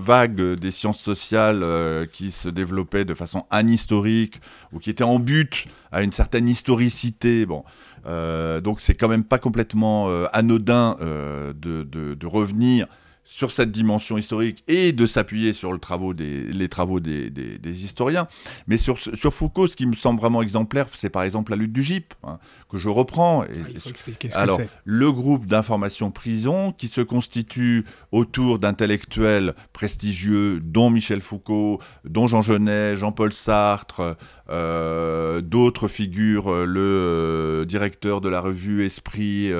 vague 0.00 0.42
des 0.54 0.72
sciences 0.72 1.00
sociales 1.00 1.64
qui 2.12 2.32
se 2.32 2.48
développait 2.48 3.04
de 3.04 3.14
façon 3.14 3.46
anhistorique, 3.50 4.40
ou 4.72 4.80
qui 4.80 4.90
était 4.90 5.04
en 5.04 5.20
but 5.20 5.68
à 5.92 6.02
une 6.02 6.12
certaine 6.12 6.48
historicité, 6.48 7.46
bon. 7.46 7.62
donc 8.04 8.80
c'est 8.80 8.94
quand 8.94 9.08
même 9.08 9.24
pas 9.24 9.38
complètement 9.38 10.08
anodin 10.32 10.96
de, 11.00 11.84
de, 11.84 12.26
revenir 12.26 12.88
sur 13.24 13.50
cette 13.50 13.72
dimension 13.72 14.18
historique 14.18 14.62
et 14.68 14.92
de 14.92 15.06
s'appuyer 15.06 15.52
sur 15.52 15.72
le 15.72 15.78
travaux 15.78 16.14
des, 16.14 16.42
les 16.42 16.68
travaux 16.68 17.00
des, 17.00 17.30
des, 17.30 17.84
historiens. 17.84 18.28
Mais 18.66 18.76
sur, 18.76 18.98
sur, 18.98 19.32
Foucault, 19.32 19.66
ce 19.66 19.76
qui 19.76 19.86
me 19.86 19.94
semble 19.94 20.20
vraiment 20.20 20.42
exemplaire, 20.42 20.86
c'est 20.94 21.10
par 21.10 21.22
exemple 21.22 21.50
la 21.50 21.56
lutte 21.56 21.72
du 21.72 21.82
GIP, 21.82 22.14
hein, 22.22 22.38
que 22.70 22.78
je 22.78 22.88
reprends. 22.88 23.44
Et, 23.44 23.48
ah, 23.52 23.68
il 23.72 23.80
faut 23.80 23.90
expliquer 23.90 24.30
ce 24.30 24.38
alors, 24.38 24.58
que 24.58 24.64
le 24.84 25.10
groupe 25.10 25.46
d'information 25.46 26.10
prison 26.10 26.72
qui 26.72 26.88
se 26.88 27.00
constitue 27.00 27.84
autour 28.12 28.58
d'intellectuels 28.58 29.54
prestigieux, 29.72 30.60
dont 30.60 30.90
Michel 30.90 31.22
Foucault, 31.22 31.80
dont 32.04 32.26
Jean 32.26 32.42
Genet, 32.42 32.96
Jean-Paul 32.96 33.32
Sartre, 33.32 34.16
euh, 34.50 35.40
d'autres 35.40 35.88
figures, 35.88 36.52
euh, 36.52 36.66
le 36.66 36.80
euh, 36.80 37.64
directeur 37.64 38.20
de 38.20 38.28
la 38.28 38.40
revue 38.40 38.84
Esprit 38.84 39.50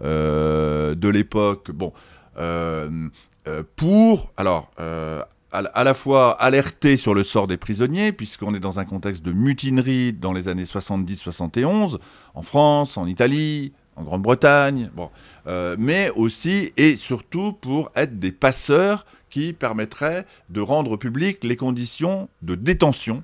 de 0.00 1.08
l'époque. 1.08 1.70
Bon. 1.70 1.92
Euh, 2.38 3.08
euh, 3.46 3.62
pour, 3.76 4.32
alors, 4.36 4.70
euh, 4.80 5.22
à, 5.52 5.84
la 5.84 5.94
fois 5.94 6.32
alerter 6.32 6.96
sur 6.96 7.14
le 7.14 7.22
sort 7.22 7.46
des 7.46 7.56
prisonniers, 7.56 8.12
puisqu'on 8.12 8.54
est 8.54 8.60
dans 8.60 8.80
un 8.80 8.84
contexte 8.84 9.22
de 9.22 9.32
mutinerie 9.32 10.12
dans 10.12 10.32
les 10.32 10.48
années 10.48 10.64
70-71, 10.64 11.98
en 12.34 12.42
France, 12.42 12.96
en 12.96 13.06
Italie, 13.06 13.72
en 13.94 14.02
Grande-Bretagne, 14.02 14.90
mais 15.78 16.10
aussi 16.16 16.72
et 16.76 16.96
surtout 16.96 17.52
pour 17.52 17.92
être 17.94 18.18
des 18.18 18.32
passeurs 18.32 19.06
qui 19.30 19.52
permettraient 19.52 20.26
de 20.50 20.60
rendre 20.60 20.96
public 20.96 21.44
les 21.44 21.54
conditions 21.54 22.28
de 22.42 22.56
détention 22.56 23.22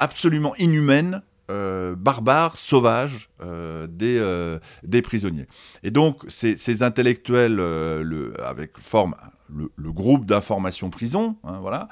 absolument 0.00 0.56
inhumaines 0.56 1.22
euh, 1.50 1.94
barbares, 1.94 2.56
sauvages 2.56 3.28
euh, 3.42 3.86
des, 3.86 4.16
euh, 4.18 4.58
des, 4.82 5.02
prisonniers. 5.02 5.46
Et 5.82 5.90
donc 5.90 6.24
ces, 6.28 6.82
intellectuels 6.82 7.56
le, 7.56 8.32
avec 8.42 8.78
forme 8.78 9.14
le, 9.54 9.92
groupe 9.92 10.24
d'information 10.24 10.88
prison, 10.88 11.36
hein, 11.44 11.58
voilà, 11.60 11.88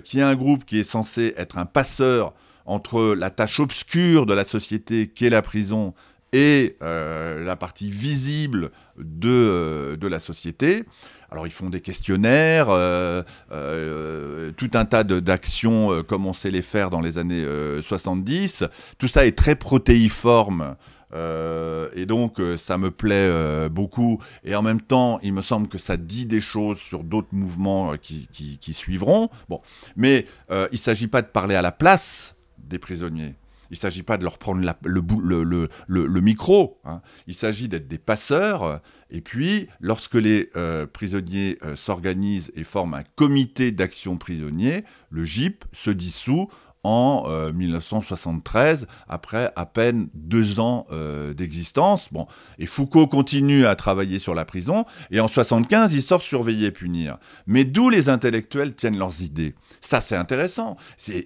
qui 0.00 0.18
est 0.18 0.22
un 0.22 0.34
groupe 0.34 0.64
qui 0.64 0.78
est 0.78 0.84
censé 0.84 1.34
être 1.36 1.58
un 1.58 1.66
passeur 1.66 2.32
entre 2.64 3.14
la 3.14 3.28
tâche 3.28 3.60
obscure 3.60 4.24
de 4.24 4.32
la 4.32 4.44
société 4.44 5.08
qui 5.08 5.26
est 5.26 5.30
la 5.30 5.42
prison 5.42 5.92
et 6.32 6.78
la 6.80 7.56
partie 7.56 7.90
visible 7.90 8.70
de, 8.96 9.94
de 10.00 10.06
la 10.08 10.20
société. 10.20 10.84
Alors 11.34 11.48
ils 11.48 11.52
font 11.52 11.68
des 11.68 11.80
questionnaires, 11.80 12.68
euh, 12.70 13.24
euh, 13.50 14.52
tout 14.52 14.70
un 14.74 14.84
tas 14.84 15.02
d'actions 15.02 15.90
euh, 15.90 16.04
comme 16.04 16.28
on 16.28 16.32
sait 16.32 16.52
les 16.52 16.62
faire 16.62 16.90
dans 16.90 17.00
les 17.00 17.18
années 17.18 17.44
70. 17.82 18.62
Tout 18.98 19.08
ça 19.08 19.26
est 19.26 19.36
très 19.36 19.56
protéiforme. 19.56 20.76
et 21.12 22.06
donc 22.06 22.40
ça 22.56 22.78
me 22.78 22.92
plaît 22.92 23.68
beaucoup. 23.68 24.22
Et 24.44 24.54
en 24.54 24.62
même 24.62 24.80
temps, 24.80 25.18
il 25.24 25.32
me 25.32 25.42
semble 25.42 25.66
que 25.66 25.76
ça 25.78 25.96
dit 25.96 26.24
des 26.24 26.40
choses 26.40 26.78
sur 26.78 27.02
d'autres 27.02 27.32
mouvements 27.34 27.94
qui, 28.00 28.72
suivront. 28.72 29.28
Bon, 29.48 29.60
mais 29.96 30.26
il 30.50 30.68
ne 30.70 30.76
s'agit 30.76 31.08
pas 31.08 31.22
de 31.22 31.26
parler 31.26 31.56
à 31.56 31.62
la 31.62 31.72
place 31.72 32.36
des 32.58 32.78
prisonniers. 32.78 33.34
Il 33.74 33.78
ne 33.78 33.80
s'agit 33.80 34.04
pas 34.04 34.18
de 34.18 34.22
leur 34.22 34.38
prendre 34.38 34.62
le, 34.84 36.20
micro. 36.20 36.78
Hein. 36.84 37.02
Il 37.26 37.34
s'agit 37.34 37.68
d'être 37.68 37.88
des 37.88 37.98
passeurs 37.98 38.80
et 39.10 39.20
puis, 39.20 39.68
lorsque 39.80 40.14
les 40.14 40.50
euh, 40.56 40.86
prisonniers 40.86 41.58
euh, 41.64 41.76
s'organisent 41.76 42.52
et 42.54 42.64
forment 42.64 42.94
un 42.94 43.02
comité 43.16 43.72
d'action 43.72 44.16
prisonnier, 44.16 44.84
le 45.10 45.24
GIP 45.24 45.64
se 45.72 45.90
dissout 45.90 46.48
en 46.84 47.26
1973, 47.54 48.86
après 49.08 49.50
à 49.56 49.64
peine 49.64 50.10
deux 50.12 50.60
ans 50.60 50.86
d'existence. 51.34 52.10
Et 52.58 52.66
Foucault 52.66 53.06
continue 53.06 53.64
à 53.64 53.74
travailler 53.74 54.18
sur 54.18 54.34
la 54.34 54.44
prison, 54.44 54.84
et 55.10 55.18
en 55.18 55.26
75, 55.26 55.94
il 55.94 56.02
sort 56.02 56.20
Surveiller 56.20 56.66
et 56.66 56.70
punir. 56.70 57.16
Mais 57.46 57.64
d'où 57.64 57.88
les 57.88 58.10
intellectuels 58.10 58.74
tiennent 58.74 58.98
leurs 58.98 59.22
idées? 59.22 59.54
Ça, 59.84 60.00
c'est 60.00 60.16
intéressant. 60.16 60.78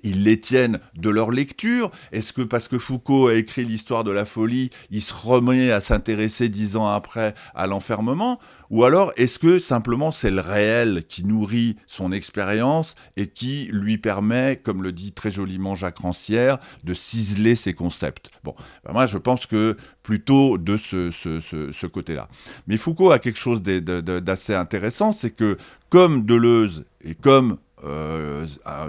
Ils 0.02 0.24
les 0.24 0.40
tiennent 0.40 0.80
de 0.96 1.10
leur 1.10 1.30
lecture. 1.30 1.92
Est-ce 2.10 2.32
que 2.32 2.42
parce 2.42 2.66
que 2.66 2.76
Foucault 2.76 3.28
a 3.28 3.34
écrit 3.34 3.64
l'histoire 3.64 4.02
de 4.02 4.10
la 4.10 4.24
folie, 4.24 4.70
il 4.90 5.00
se 5.00 5.14
remet 5.14 5.70
à 5.70 5.80
s'intéresser 5.80 6.48
dix 6.48 6.74
ans 6.74 6.88
après 6.88 7.34
à 7.54 7.68
l'enfermement? 7.68 8.40
Ou 8.70 8.84
alors 8.84 9.12
est-ce 9.16 9.38
que 9.38 9.60
simplement 9.60 10.10
c'est 10.10 10.32
le 10.32 10.40
réel 10.40 11.04
qui 11.08 11.24
nourrit 11.24 11.76
son 11.86 12.10
expérience 12.10 12.96
et 13.16 13.28
qui 13.28 13.68
lui 13.72 13.96
permet, 13.96 14.56
comme 14.56 14.82
le 14.82 14.90
dit 14.90 15.12
très 15.12 15.30
joliment 15.30 15.76
Jacques 15.76 15.98
Rancière, 15.98 16.58
de 16.82 16.94
ciseler 16.94 17.54
ses 17.54 17.74
concepts? 17.74 18.28
Bon, 18.42 18.56
ben 18.84 18.92
moi 18.92 19.06
je 19.06 19.18
pense 19.18 19.46
que 19.46 19.76
plutôt 20.02 20.58
de 20.58 20.76
ce, 20.76 21.86
côté-là. 21.86 22.28
Mais 22.66 22.76
Foucault 22.76 23.12
a 23.12 23.20
quelque 23.20 23.38
chose 23.38 23.62
d'assez 23.62 24.54
intéressant, 24.54 25.12
c'est 25.12 25.30
que 25.30 25.56
comme 25.90 26.26
Deleuze 26.26 26.84
et 27.02 27.14
comme 27.14 27.58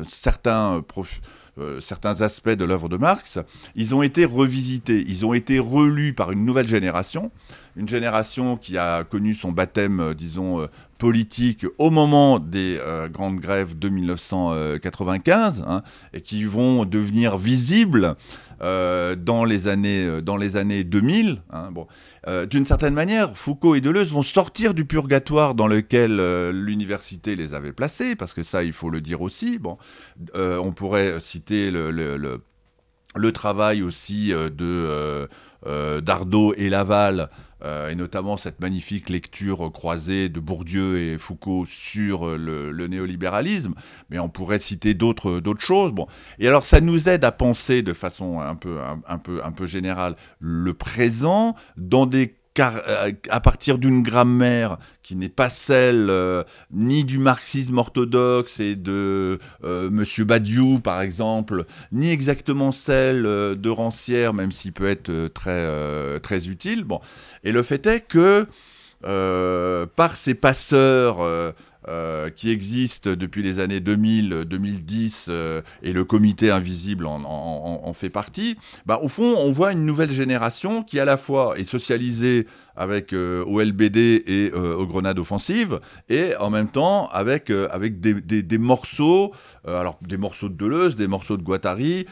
certains, 0.08 0.84
euh, 1.58 1.80
certains 1.82 2.22
aspects 2.22 2.50
de 2.50 2.64
l'œuvre 2.64 2.90
de 2.90 2.98
Marx, 2.98 3.40
ils 3.76 3.94
ont 3.94 4.02
été 4.02 4.26
revisités, 4.26 5.04
ils 5.08 5.26
ont 5.26 5.34
été 5.34 5.60
relus 5.60 6.14
par 6.14 6.32
une 6.32 6.46
nouvelle 6.46 6.68
génération, 6.68 7.32
une 7.76 7.88
génération 7.88 8.56
qui 8.56 8.78
a 8.78 9.04
connu 9.04 9.34
son 9.34 9.52
baptême, 9.52 10.00
euh, 10.00 10.14
disons, 10.14 10.68
politique 10.98 11.66
au 11.78 11.92
moment 11.92 12.40
des 12.40 12.78
grandes 13.14 13.40
grèves 13.40 13.80
de 13.80 13.88
1995, 13.88 15.64
hein, 15.66 15.82
et 16.14 16.20
qui 16.20 16.44
vont 16.44 16.84
devenir 16.84 17.38
visibles 17.38 18.18
dans, 18.62 19.44
les 19.46 19.68
années, 19.68 20.22
dans 20.22 20.38
les 20.38 20.58
années 20.58 20.84
2000. 20.84 21.42
Hein. 21.52 21.70
Euh, 22.28 22.46
d'une 22.46 22.66
certaine 22.66 22.94
manière, 22.94 23.38
Foucault 23.38 23.76
et 23.76 23.82
Deleuze 23.82 24.12
vont 24.12 24.24
sortir 24.24 24.74
du 24.74 24.86
purgatoire 24.86 25.56
dans 25.56 25.68
lequel 25.68 26.20
euh, 26.20 26.52
l'université 26.52 27.36
les 27.36 27.54
avait 27.54 27.72
placés, 27.72 28.16
parce 28.16 28.34
que 28.34 28.44
ça, 28.44 28.64
il 28.64 28.74
faut 28.74 28.90
le 28.90 29.02
dire 29.02 29.22
aussi. 29.22 29.58
Bon, 29.58 29.78
euh, 30.36 30.58
on 30.58 30.72
pourrait 30.72 31.20
citer 31.20 31.72
le, 31.72 33.32
travail 33.34 33.82
aussi 33.82 34.34
de 34.34 35.28
Dardot 36.02 36.54
et 36.56 36.70
Laval 36.70 37.20
euh, 37.22 37.26
et 37.64 37.96
notamment 37.96 38.38
cette 38.38 38.60
magnifique 38.62 39.10
lecture 39.10 39.72
croisée 39.72 40.30
de 40.30 40.40
Bourdieu 40.40 40.98
et 40.98 41.18
Foucault 41.18 41.66
sur 41.66 42.26
euh, 42.26 42.38
le, 42.72 42.88
néolibéralisme, 42.88 43.76
mais 44.10 44.20
on 44.20 44.30
pourrait 44.30 44.60
citer 44.60 44.94
d'autres 44.94 45.42
choses. 45.60 45.92
Bon. 45.92 46.08
Et 46.40 46.48
alors 46.48 46.64
ça 46.64 46.82
nous 46.82 47.10
aide 47.10 47.24
à 47.24 47.32
penser 47.32 47.82
de 47.82 47.94
façon 47.94 48.40
un 48.40 48.56
peu, 48.56 48.80
un 49.08 49.18
peu, 49.18 49.42
un 49.44 49.52
peu 49.52 49.66
générale 49.66 50.16
le 50.40 50.74
présent 50.74 51.56
dans 51.78 52.06
des 52.06 52.39
euh, 52.60 53.12
à 53.30 53.40
partir 53.40 53.78
d'une 53.78 54.04
grammaire 54.04 54.78
qui 55.04 55.16
n'est 55.16 55.30
pas 55.30 55.50
celle 55.50 56.10
euh, 56.10 56.44
ni 56.72 57.04
du 57.04 57.18
marxisme 57.18 57.78
orthodoxe 57.78 58.60
et 58.60 58.76
de 58.76 59.40
euh, 59.64 59.90
Monsieur 59.90 60.26
Badiou 60.26 60.80
par 60.80 61.02
exemple, 61.02 61.66
ni 61.92 62.12
exactement 62.12 62.72
celle 62.72 63.24
de 63.24 63.70
Rancière, 63.70 64.34
même 64.34 64.52
s'il 64.52 64.74
peut 64.74 64.88
être 64.88 65.28
très 65.34 66.20
très 66.20 66.48
utile. 66.48 66.84
Bon, 66.84 67.00
et 67.44 67.52
le 67.52 67.64
fait 67.64 67.86
est 67.88 68.02
que 68.02 68.46
par 69.96 70.16
ces 70.16 70.34
passeurs 70.34 71.54
euh, 71.90 72.30
qui 72.30 72.52
existe 72.52 73.10
depuis 73.10 73.42
les 73.42 73.60
années 73.60 73.80
2000-2010 73.80 75.26
euh, 75.30 75.62
et 75.82 75.92
le 75.92 76.04
comité 76.04 76.52
invisible 76.52 77.08
en, 77.08 77.94
fait 77.94 78.12
partie, 78.12 78.58
bah, 78.86 79.00
au 79.02 79.10
fond, 79.10 79.36
on 79.40 79.52
voit 79.52 79.72
une 79.72 79.86
nouvelle 79.86 80.12
génération 80.12 80.84
qui 80.84 81.00
à 81.00 81.06
la 81.06 81.18
fois 81.18 81.58
est 81.58 81.64
socialisée 81.64 82.46
avec 82.80 83.14
euh, 83.14 83.44
au 83.46 83.62
LBD 83.62 84.24
et 84.26 84.52
aux 84.52 84.88
grenades 84.88 85.20
offensives, 85.20 85.80
et 86.10 86.36
en 86.40 86.50
même 86.50 86.70
temps 86.70 87.10
avec, 87.10 87.52
avec 87.52 88.00
des, 88.00 88.14
des, 88.42 88.58
morceaux, 88.58 89.32
alors 89.68 90.00
des 90.02 90.18
morceaux 90.18 90.50
de 90.50 90.56
Deleuze, 90.56 90.96
des 90.96 91.08
morceaux 91.08 91.38
de 91.38 91.44
Guattari 91.44 92.08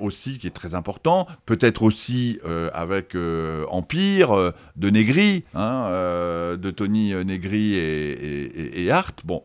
aussi, 0.00 0.38
qui 0.38 0.46
est 0.46 0.50
très 0.50 0.74
important, 0.74 1.26
peut-être 1.44 1.82
aussi 1.82 2.38
avec 2.72 3.16
Empire 3.68 4.52
de 4.76 4.90
Negri, 4.90 5.44
hein, 5.54 5.90
de 6.56 6.70
Tony 6.70 7.12
Negri 7.12 7.74
et, 7.74 8.12
et, 8.12 8.84
et 8.84 8.90
Hart, 8.90 9.20
bon, 9.24 9.42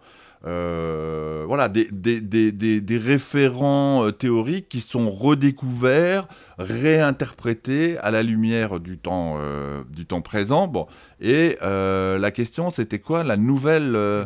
euh, 0.48 1.44
voilà, 1.48 1.70
des, 1.70 1.88
des, 1.92 2.98
référents 2.98 4.06
euh, 4.06 4.12
théoriques 4.12 4.70
qui 4.70 4.80
sont 4.82 5.12
redécouverts, 5.12 6.28
réinterprétés 6.58 8.00
à 8.00 8.10
la 8.10 8.24
lumière 8.24 8.80
du 8.80 8.98
temps, 8.98 9.36
euh, 9.38 9.84
du 9.90 10.08
temps 10.08 10.22
présent. 10.22 10.68
Bon, 10.68 10.88
et 11.20 11.58
la 11.62 12.32
question, 12.32 12.72
c'était 12.72 13.00
quoi 13.00 13.24
la 13.24 13.38
nouvelle 13.38 14.26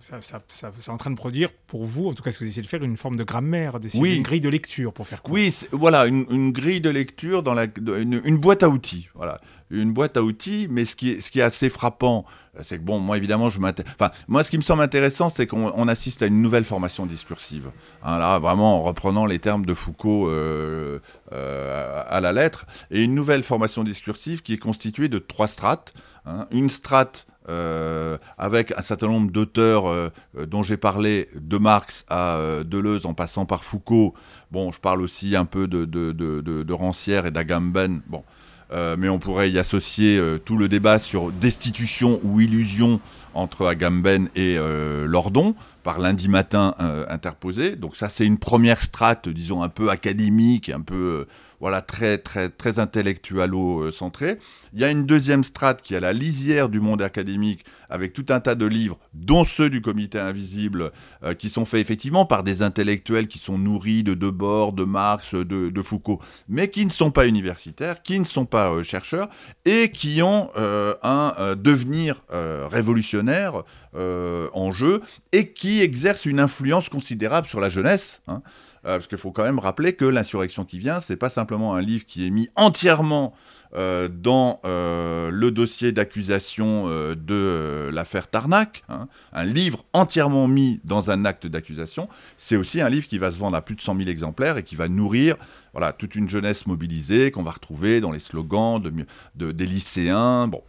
C'est 0.00 0.90
en 0.90 0.96
train 0.98 1.10
de 1.10 1.16
produire 1.16 1.50
pour 1.66 1.86
vous, 1.86 2.08
en 2.08 2.12
tout 2.12 2.22
cas, 2.22 2.32
ce 2.32 2.38
que 2.38 2.44
vous 2.44 2.50
essayez 2.50 2.62
de 2.62 2.66
faire, 2.66 2.82
une 2.82 2.98
forme 2.98 3.16
de 3.16 3.24
grammaire, 3.24 3.78
une 3.94 4.22
grille 4.22 4.40
de 4.40 4.50
lecture 4.50 4.92
pour 4.92 5.06
faire 5.06 5.22
quoi 5.22 5.32
Oui, 5.32 5.54
voilà, 5.72 6.06
une, 6.06 6.52
grille 6.52 6.82
de 6.82 6.90
lecture 6.90 7.42
dans 7.42 7.54
la, 7.54 7.64
une, 7.64 8.36
boîte 8.36 8.62
à 8.62 8.68
outils. 8.68 9.08
Voilà, 9.14 9.40
une 9.70 9.92
boîte 9.92 10.16
à 10.16 10.22
outils, 10.22 10.68
mais 10.70 10.84
ce 10.84 10.96
qui 10.96 11.10
est, 11.10 11.40
assez 11.40 11.68
frappant 11.68 12.24
c'est 12.62 12.78
que 12.78 12.82
bon, 12.82 12.98
moi 12.98 13.16
évidemment, 13.16 13.50
je 13.50 13.60
enfin, 13.60 14.10
moi 14.28 14.44
ce 14.44 14.50
qui 14.50 14.56
me 14.56 14.62
semble 14.62 14.82
intéressant, 14.82 15.30
c'est 15.30 15.46
qu'on 15.46 15.88
assiste 15.88 16.22
à 16.22 16.26
une 16.26 16.40
nouvelle 16.42 16.64
formation 16.64 17.06
discursive. 17.06 17.70
Hein, 18.02 18.18
là, 18.18 18.38
vraiment 18.38 18.78
en 18.78 18.82
reprenant 18.82 19.26
les 19.26 19.38
termes 19.38 19.66
de 19.66 19.74
Foucault 19.74 20.28
euh, 20.28 21.00
euh, 21.32 22.02
à 22.08 22.20
la 22.20 22.32
lettre, 22.32 22.66
et 22.90 23.04
une 23.04 23.14
nouvelle 23.14 23.42
formation 23.42 23.84
discursive 23.84 24.42
qui 24.42 24.54
est 24.54 24.58
constituée 24.58 25.08
de 25.08 25.18
trois 25.18 25.48
strates. 25.48 25.94
Hein. 26.28 26.48
une 26.50 26.70
strate 26.70 27.24
euh, 27.48 28.18
avec 28.36 28.76
un 28.76 28.82
certain 28.82 29.06
nombre 29.06 29.30
d'auteurs 29.30 30.10
dont 30.36 30.64
j'ai 30.64 30.76
parlé, 30.76 31.28
de 31.36 31.56
Marx 31.56 32.04
à 32.08 32.40
Deleuze 32.64 33.06
en 33.06 33.14
passant 33.14 33.46
par 33.46 33.62
Foucault. 33.62 34.14
Bon, 34.50 34.72
je 34.72 34.80
parle 34.80 35.02
aussi 35.02 35.36
un 35.36 35.44
peu 35.44 35.68
de, 35.68 35.84
de, 35.84 36.10
de, 36.10 36.40
de 36.40 36.72
Rancière 36.72 37.26
et 37.26 37.30
d'Agamben. 37.30 38.00
Bon, 38.08 38.24
euh, 38.72 38.96
mais 38.98 39.08
on 39.08 39.18
pourrait 39.18 39.50
y 39.50 39.58
associer 39.58 40.18
euh, 40.18 40.38
tout 40.38 40.56
le 40.56 40.68
débat 40.68 40.98
sur 40.98 41.30
destitution 41.30 42.18
ou 42.24 42.40
illusion 42.40 43.00
entre 43.34 43.66
Agamben 43.66 44.28
et 44.34 44.56
euh, 44.58 45.06
Lordon 45.06 45.54
par 45.86 46.00
lundi 46.00 46.28
matin 46.28 46.74
interposé. 47.08 47.76
Donc 47.76 47.94
ça, 47.94 48.08
c'est 48.08 48.26
une 48.26 48.38
première 48.38 48.82
strate, 48.82 49.28
disons 49.28 49.62
un 49.62 49.68
peu 49.68 49.88
académique, 49.88 50.68
un 50.68 50.80
peu 50.80 51.26
voilà 51.60 51.80
très 51.80 52.18
très 52.18 52.48
très 52.48 52.78
intellectualo-centré. 52.78 54.38
Il 54.72 54.80
y 54.80 54.84
a 54.84 54.90
une 54.90 55.06
deuxième 55.06 55.44
strate 55.44 55.80
qui 55.80 55.94
est 55.94 55.98
à 55.98 56.00
la 56.00 56.12
lisière 56.12 56.68
du 56.68 56.80
monde 56.80 57.00
académique 57.00 57.64
avec 57.88 58.12
tout 58.12 58.26
un 58.28 58.40
tas 58.40 58.54
de 58.54 58.66
livres, 58.66 58.98
dont 59.14 59.44
ceux 59.44 59.70
du 59.70 59.80
Comité 59.80 60.18
Invisible, 60.18 60.90
euh, 61.22 61.34
qui 61.34 61.48
sont 61.48 61.64
faits 61.64 61.80
effectivement 61.80 62.26
par 62.26 62.42
des 62.42 62.62
intellectuels 62.62 63.28
qui 63.28 63.38
sont 63.38 63.58
nourris 63.58 64.02
de 64.02 64.14
Debord, 64.14 64.72
de 64.72 64.84
Marx, 64.84 65.34
de, 65.34 65.82
Foucault, 65.82 66.20
mais 66.48 66.68
qui 66.68 66.84
ne 66.84 66.90
sont 66.90 67.10
pas 67.10 67.26
universitaires, 67.26 68.02
qui 68.02 68.18
ne 68.18 68.24
sont 68.24 68.44
pas 68.44 68.72
euh, 68.72 68.82
chercheurs 68.82 69.28
et 69.64 69.90
qui 69.92 70.20
ont 70.20 70.50
euh, 70.56 70.94
un 71.02 71.54
devenir 71.56 72.22
révolutionnaire 72.28 73.62
en 73.96 74.72
jeu 74.72 75.00
et 75.32 75.52
qui 75.52 75.80
exercent 75.80 76.26
une 76.26 76.40
influence 76.40 76.88
considérable 76.88 77.46
sur 77.46 77.60
la 77.60 77.68
jeunesse. 77.68 78.22
Hein. 78.28 78.42
parce 78.82 79.06
qu'il 79.06 79.18
faut 79.18 79.32
quand 79.32 79.44
même 79.44 79.58
rappeler 79.58 79.94
que 79.94 80.04
l'insurrection 80.04 80.64
qui 80.64 80.78
vient, 80.78 81.00
c'est 81.00 81.16
pas 81.16 81.30
simplement 81.30 81.74
un 81.74 81.80
livre 81.80 82.04
qui 82.04 82.26
est 82.26 82.30
mis 82.30 82.48
entièrement 82.56 83.34
euh, 83.74 84.08
dans 84.08 84.60
euh, 84.64 85.30
le 85.30 85.50
dossier 85.50 85.92
d'accusation 85.92 86.84
euh, 86.86 87.14
de 87.14 87.90
l'affaire 87.92 88.28
Tarnac, 88.28 88.84
hein, 88.88 89.06
un 89.32 89.44
livre 89.44 89.84
entièrement 89.92 90.46
mis 90.48 90.80
dans 90.84 91.10
un 91.10 91.26
acte 91.26 91.46
d'accusation, 91.46 92.08
c'est 92.36 92.56
aussi 92.56 92.80
un 92.80 92.88
livre 92.88 93.06
qui 93.06 93.18
va 93.18 93.30
se 93.30 93.38
vendre 93.38 93.56
à 93.56 93.62
plus 93.62 93.74
de 93.74 93.82
100 93.82 93.96
000 93.96 94.08
exemplaires 94.08 94.56
et 94.56 94.62
qui 94.62 94.76
va 94.76 94.88
nourrir 94.88 95.36
voilà, 95.72 95.92
toute 95.92 96.14
une 96.14 96.28
jeunesse 96.28 96.66
mobilisée 96.66 97.30
qu'on 97.30 97.42
va 97.42 97.50
retrouver 97.50 98.00
dans 98.00 98.12
les 98.12 98.18
slogans 98.18 98.80
de, 98.80 99.52
des 99.52 99.66
lycéens. 99.66 100.48
Bon. 100.48 100.62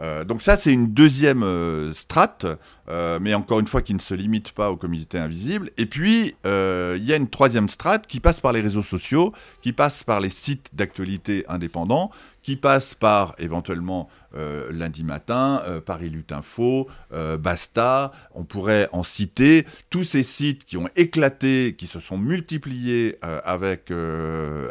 Euh, 0.00 0.24
donc 0.24 0.42
ça, 0.42 0.56
c'est 0.56 0.72
une 0.72 0.92
deuxième 0.92 1.42
euh, 1.42 1.92
strate, 1.92 2.46
euh, 2.88 3.18
mais 3.20 3.34
encore 3.34 3.60
une 3.60 3.66
fois 3.66 3.82
qui 3.82 3.94
ne 3.94 3.98
se 3.98 4.14
limite 4.14 4.52
pas 4.52 4.70
au 4.70 4.76
comité 4.76 5.18
invisible. 5.18 5.70
Et 5.76 5.86
puis, 5.86 6.36
il 6.44 7.04
y 7.04 7.12
a 7.12 7.16
une 7.16 7.28
troisième 7.28 7.68
strate 7.68 8.06
qui 8.06 8.20
passe 8.20 8.40
par 8.40 8.52
les 8.52 8.60
réseaux 8.60 8.82
sociaux, 8.82 9.32
qui 9.60 9.72
passe 9.72 10.02
par 10.04 10.20
les 10.20 10.30
sites 10.30 10.70
d'actualité 10.72 11.44
indépendants, 11.48 12.10
qui 12.42 12.56
passe 12.56 12.94
par 12.94 13.34
éventuellement 13.38 14.08
lundi 14.70 15.04
matin, 15.04 15.62
Paris 15.84 16.08
Lutte 16.08 16.32
Info, 16.32 16.88
Basta, 17.38 18.12
on 18.34 18.44
pourrait 18.44 18.88
en 18.92 19.02
citer 19.02 19.66
tous 19.90 20.04
ces 20.04 20.22
sites 20.22 20.64
qui 20.64 20.76
ont 20.76 20.88
éclaté, 20.96 21.74
qui 21.76 21.86
se 21.86 22.00
sont 22.00 22.18
multipliés 22.18 23.16
avec, 23.22 23.92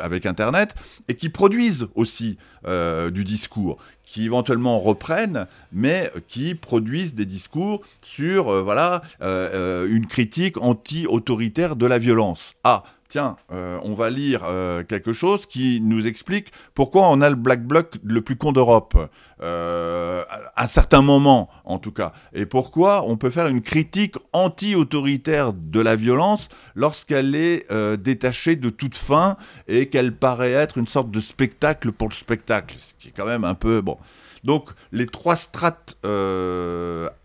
avec 0.01 0.25
Internet 0.25 0.75
et 1.07 1.15
qui 1.15 1.29
produisent 1.29 1.87
aussi 1.95 2.37
du 2.65 3.23
discours, 3.23 3.77
qui 4.09 4.25
éventuellement 4.25 4.79
reprennent, 4.79 5.45
mais 5.71 6.11
qui 6.27 6.55
produisent 6.55 7.13
des 7.13 7.27
discours 7.27 7.81
sur 8.01 8.49
euh, 8.49 8.63
voilà 8.63 9.03
euh, 9.21 9.49
euh, 9.53 9.87
une 9.95 10.07
critique 10.07 10.57
anti-autoritaire 10.57 11.75
de 11.75 11.85
la 11.85 11.99
violence. 11.99 12.55
Ah, 12.63 12.83
tiens, 13.09 13.37
euh, 13.51 13.79
on 13.83 13.95
va 13.95 14.11
lire 14.11 14.43
euh, 14.43 14.83
quelque 14.83 15.13
chose 15.13 15.47
qui 15.47 15.81
nous 15.81 16.05
explique 16.05 16.51
pourquoi 16.75 17.09
on 17.09 17.21
a 17.21 17.29
le 17.31 17.35
Black 17.35 17.65
Bloc 17.65 17.95
le 18.03 18.21
plus 18.21 18.35
con 18.35 18.51
d'Europe, 18.51 18.95
euh, 19.41 20.23
à 20.55 20.63
un 20.63 20.67
certain 20.67 21.01
moment 21.01 21.49
en 21.65 21.79
tout 21.79 21.91
cas, 21.91 22.13
et 22.33 22.45
pourquoi 22.45 23.03
on 23.07 23.17
peut 23.17 23.31
faire 23.31 23.47
une 23.47 23.61
critique 23.61 24.15
anti-autoritaire 24.31 25.53
de 25.53 25.79
la 25.79 25.95
violence 25.95 26.49
lorsqu'elle 26.75 27.33
est 27.33 27.67
détachée 27.97 28.55
de 28.55 28.69
toute 28.69 28.95
fin 28.95 29.37
et 29.67 29.89
qu'elle 29.89 30.15
paraît 30.15 30.51
être 30.51 30.77
une 30.77 30.87
sorte 30.87 31.09
de 31.09 31.19
spectacle 31.19 31.91
pour 31.91 32.09
le 32.09 32.13
spectacle, 32.13 32.75
ce 32.77 32.93
qui 32.99 33.07
est 33.09 33.13
quand 33.15 33.25
même 33.25 33.43
un 33.43 33.55
peu... 33.55 33.81
Bon. 33.81 33.97
Donc 34.43 34.69
les 34.91 35.07
trois 35.07 35.35
strates 35.35 35.97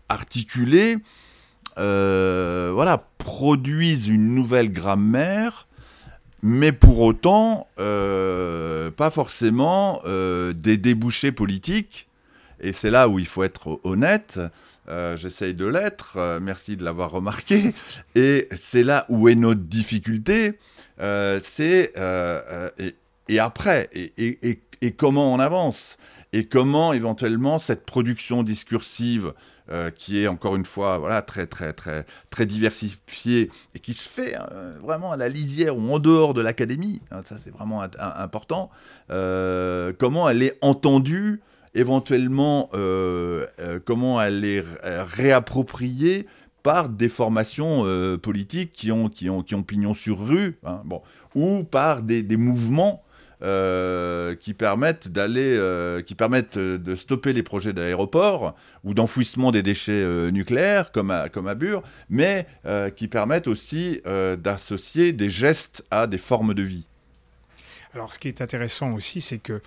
articulées, 0.09 0.97
voilà, 1.77 3.03
produisent 3.19 4.07
une 4.07 4.33
nouvelle 4.33 4.71
grammaire 4.71 5.67
mais 6.47 6.71
pour 6.71 7.01
autant, 7.01 7.67
euh, 7.79 8.91
pas 8.91 9.09
forcément 9.09 9.99
euh, 10.05 10.53
des 10.53 10.77
débouchés 10.77 11.31
politiques. 11.31 12.07
Et 12.59 12.71
c'est 12.71 12.91
là 12.91 13.09
où 13.09 13.17
il 13.17 13.25
faut 13.25 13.43
être 13.43 13.79
honnête. 13.83 14.39
Euh, 14.87 15.17
j'essaye 15.17 15.55
de 15.55 15.65
l'être, 15.65 16.39
merci 16.39 16.77
de 16.77 16.85
l'avoir 16.85 17.09
remarqué. 17.09 17.73
Et 18.15 18.47
c'est 18.55 18.83
là 18.83 19.07
où 19.09 19.27
est 19.27 19.33
notre 19.33 19.61
difficulté. 19.61 20.59
c'est 20.99 21.93
et, 23.27 23.39
après, 23.39 23.89
et, 23.91 24.59
et, 24.83 24.91
comment 24.91 25.33
on 25.33 25.39
avance? 25.39 25.97
Et 26.31 26.45
comment 26.45 26.93
éventuellement 26.93 27.57
cette 27.57 27.87
production 27.87 28.43
discursive 28.43 29.33
euh, 29.71 29.89
qui 29.89 30.21
est 30.21 30.27
encore 30.27 30.55
une 30.55 30.65
fois 30.65 30.99
voilà, 30.99 31.21
très, 31.21 31.47
très, 31.47 31.73
très, 31.73 32.05
très 32.29 32.45
diversifié 32.45 33.49
et 33.73 33.79
qui 33.79 33.93
se 33.93 34.07
fait 34.07 34.37
euh, 34.51 34.77
vraiment 34.81 35.11
à 35.11 35.17
la 35.17 35.27
lisière 35.27 35.75
ou 35.77 35.91
en 35.91 35.97
dehors 35.97 36.35
de 36.35 36.41
l'académie, 36.41 37.01
hein, 37.09 37.21
ça 37.27 37.37
c'est 37.43 37.49
vraiment 37.49 37.81
important, 37.81 38.69
euh, 39.09 39.91
comment 39.97 40.29
elle 40.29 40.43
est 40.43 40.57
entendue, 40.61 41.41
éventuellement 41.73 42.69
comment 43.85 44.21
elle 44.21 44.45
est 44.45 44.63
réappropriée 44.85 46.27
par 46.63 46.87
des 46.87 47.09
formations 47.09 47.85
politiques 48.21 48.71
qui 48.71 48.91
ont, 48.91 49.09
qui, 49.09 49.29
ont, 49.29 49.43
qui 49.43 49.55
ont 49.55 49.63
pignon 49.63 49.93
sur 49.93 50.25
rue, 50.25 50.57
hein, 50.63 50.81
bon, 50.85 51.01
ou 51.33 51.63
par 51.63 52.01
des, 52.01 52.23
des 52.23 52.37
mouvements 52.37 53.01
euh, 53.01 53.04
qui 53.41 54.53
permettent 54.53 55.07
d'aller, 55.07 55.55
euh, 55.57 56.01
qui 56.01 56.15
permettent 56.15 56.57
de 56.57 56.95
stopper 56.95 57.33
les 57.33 57.43
projets 57.43 57.73
d'aéroports 57.73 58.55
ou 58.83 58.93
d'enfouissement 58.93 59.51
des 59.51 59.63
déchets 59.63 59.91
euh, 59.91 60.31
nucléaires 60.31 60.91
comme 60.91 61.11
à, 61.11 61.29
comme 61.29 61.47
à 61.47 61.55
Bure, 61.55 61.83
mais 62.09 62.47
qui 62.95 63.07
permettent 63.07 63.47
aussi 63.47 64.01
d'associer 64.05 65.11
des 65.11 65.29
gestes 65.29 65.83
à 65.91 66.07
des 66.07 66.17
formes 66.17 66.53
de 66.53 66.63
vie. 66.63 66.87
Alors, 67.93 68.11
ce 68.11 68.19
qui 68.19 68.27
est 68.27 68.41
intéressant 68.41 68.91
aussi, 68.91 69.21
c'est 69.21 69.37
que 69.37 69.61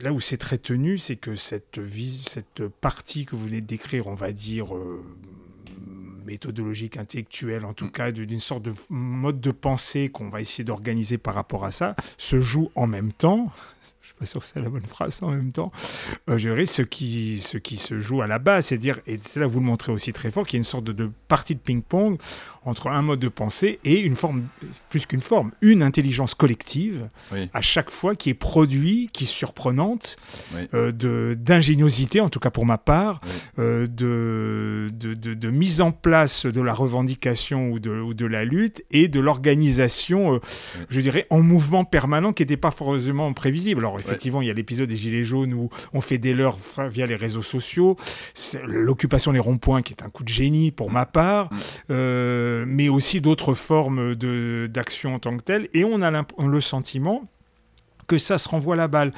là 0.00 0.12
où 0.12 0.20
c'est 0.20 0.36
très 0.36 0.58
tenu, 0.58 0.98
c'est 0.98 1.16
que 1.16 1.34
cette, 1.34 1.80
cette 2.28 2.68
partie 2.68 3.26
que 3.26 3.34
vous 3.34 3.46
venez 3.46 3.60
de 3.60 3.66
décrire, 3.66 4.06
on 4.06 4.14
va 4.14 4.32
dire 4.32 4.68
méthodologique, 6.24 6.96
intellectuelle, 6.96 7.64
en 7.64 7.74
tout 7.74 7.86
mm. 7.86 7.92
cas 7.92 8.12
d'une 8.12 8.40
sorte 8.40 8.62
de 8.62 8.74
mode 8.88 9.40
de 9.40 9.50
pensée 9.50 10.08
qu'on 10.08 10.28
va 10.28 10.40
essayer 10.40 10.64
d'organiser 10.64 11.18
par 11.18 11.34
rapport 11.34 11.64
à 11.64 11.70
ça, 11.70 11.94
se 12.16 12.40
joue 12.40 12.70
en 12.74 12.86
même 12.86 13.12
temps 13.12 13.50
pas 14.20 14.26
sûr 14.26 14.40
que 14.40 14.46
c'est 14.46 14.60
la 14.60 14.68
bonne 14.68 14.86
phrase 14.86 15.22
en 15.22 15.30
même 15.30 15.50
temps, 15.50 15.72
euh, 16.28 16.36
je 16.36 16.48
dirais 16.48 16.66
ce 16.66 16.82
qui, 16.82 17.40
ce 17.40 17.56
qui 17.56 17.78
se 17.78 17.98
joue 18.00 18.20
à 18.20 18.26
la 18.26 18.38
base, 18.38 18.66
c'est 18.66 18.76
dire, 18.76 19.00
et 19.06 19.18
c'est 19.20 19.40
là 19.40 19.46
vous 19.46 19.60
le 19.60 19.66
montrez 19.66 19.92
aussi 19.92 20.12
très 20.12 20.30
fort, 20.30 20.46
qu'il 20.46 20.58
y 20.58 20.58
a 20.58 20.60
une 20.60 20.64
sorte 20.64 20.84
de, 20.84 21.10
partie 21.26 21.54
de 21.54 21.60
ping-pong 21.60 22.18
entre 22.66 22.88
un 22.88 23.00
mode 23.00 23.20
de 23.20 23.28
pensée 23.28 23.80
et 23.82 23.98
une 23.98 24.16
forme, 24.16 24.42
plus 24.90 25.06
qu'une 25.06 25.22
forme, 25.22 25.52
une 25.62 25.82
intelligence 25.82 26.34
collective, 26.34 27.08
à 27.54 27.62
chaque 27.62 27.90
fois 27.90 28.14
qui 28.14 28.28
est 28.28 28.34
produit, 28.34 29.08
qui 29.14 29.24
est 29.24 29.26
surprenante, 29.26 30.16
euh, 30.74 30.92
de 30.92 31.34
d'ingéniosité, 31.38 32.20
en 32.20 32.28
tout 32.28 32.40
cas 32.40 32.50
pour 32.50 32.66
ma 32.66 32.76
part, 32.76 33.22
euh, 33.58 33.86
de, 33.86 34.90
de, 34.92 35.14
de, 35.14 35.50
mise 35.50 35.80
en 35.80 35.92
place 35.92 36.44
de 36.44 36.60
la 36.60 36.74
revendication 36.74 37.70
ou 37.70 37.80
de, 37.80 37.90
ou 37.90 38.12
de 38.12 38.26
la 38.26 38.44
lutte 38.44 38.84
et 38.90 39.08
de 39.08 39.20
l'organisation, 39.20 40.38
je 40.90 41.00
dirais, 41.00 41.26
en 41.30 41.40
mouvement 41.40 41.84
permanent 41.84 42.34
qui 42.34 42.42
n'était 42.42 42.58
pas 42.58 42.70
forcément 42.70 43.32
prévisible. 43.32 43.80
Alors 43.80 43.96
effectivement, 44.10 44.42
il 44.42 44.48
y 44.48 44.50
a 44.50 44.54
l'épisode 44.54 44.88
des 44.88 44.96
Gilets 44.96 45.24
jaunes 45.24 45.54
où 45.54 45.68
on 45.92 46.00
fait 46.00 46.18
des 46.18 46.34
leurs 46.34 46.58
via 46.88 47.06
les 47.06 47.16
réseaux 47.16 47.42
sociaux, 47.42 47.96
l'occupation 48.66 49.32
des 49.32 49.38
ronds-points 49.38 49.82
qui 49.82 49.92
est 49.92 50.02
un 50.02 50.10
coup 50.10 50.24
de 50.24 50.28
génie 50.28 50.70
pour 50.70 50.90
ma 50.90 51.06
part. 51.06 51.50
Euh, 51.90 52.64
mais 52.66 52.88
aussi 52.88 53.20
d'autres 53.20 53.54
formes 53.54 54.14
d'action 54.14 55.14
en 55.14 55.18
tant 55.18 55.36
que 55.36 55.42
telle. 55.42 55.68
Et 55.74 55.84
on 55.84 56.02
a 56.02 56.10
le 56.10 56.60
sentiment 56.60 57.28
que 58.06 58.18
ça 58.18 58.38
se 58.38 58.48
renvoie 58.48 58.76
la 58.76 58.88
balle. 58.88 59.12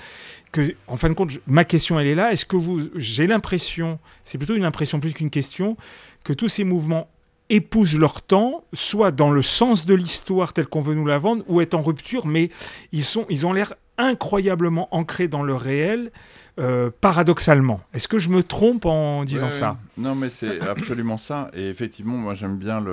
Que, 0.53 0.75
en 0.87 0.97
fin 0.97 1.09
de 1.09 1.15
compte, 1.15 1.33
ma 1.47 1.65
question, 1.65 1.99
elle 1.99 2.07
est 2.07 2.15
là. 2.15 2.31
Est-ce 2.31 2.45
que 2.45 2.57
vous, 2.57 2.91
j'ai 2.97 3.27
l'impression, 3.27 3.99
c'est 4.25 4.37
plutôt 4.37 4.55
une 4.55 4.67
impression 4.67 5.01
plus 5.01 5.15
qu'une 5.15 5.31
question, 5.31 5.79
que 6.25 6.35
tous 6.35 6.51
ces 6.51 6.65
mouvements 6.65 7.09
épousent 7.49 7.99
leur 7.99 8.21
temps, 8.21 8.65
soit 8.73 9.11
dans 9.11 9.31
le 9.31 9.43
sens 9.43 9.87
de 9.87 9.95
l'histoire 9.95 10.53
telle 10.53 10.67
qu'on 10.67 10.83
veut 10.83 10.95
nous 10.95 11.07
la 11.07 11.19
vendre, 11.19 11.43
ou 11.49 11.61
est 11.61 11.75
en 11.75 11.81
rupture, 11.81 12.27
mais 12.27 12.51
ils, 12.93 13.03
sont, 13.03 13.25
ils 13.31 13.47
ont 13.47 13.53
l'air 13.53 13.75
incroyablement 14.03 14.95
ancrés 14.95 15.29
dans 15.29 15.43
le 15.43 15.55
réel, 15.55 16.11
euh, 16.59 16.91
paradoxalement. 17.01 17.81
Est-ce 17.95 18.09
que 18.09 18.19
je 18.19 18.29
me 18.29 18.43
trompe 18.43 18.85
en 18.85 19.25
disant 19.25 19.51
ça? 19.51 19.79
Non, 19.97 20.15
mais 20.15 20.29
c'est 20.29 20.61
absolument 20.69 21.17
ça. 21.17 21.51
Et 21.55 21.69
effectivement, 21.69 22.17
moi 22.17 22.35
j'aime 22.35 22.57
bien 22.57 22.85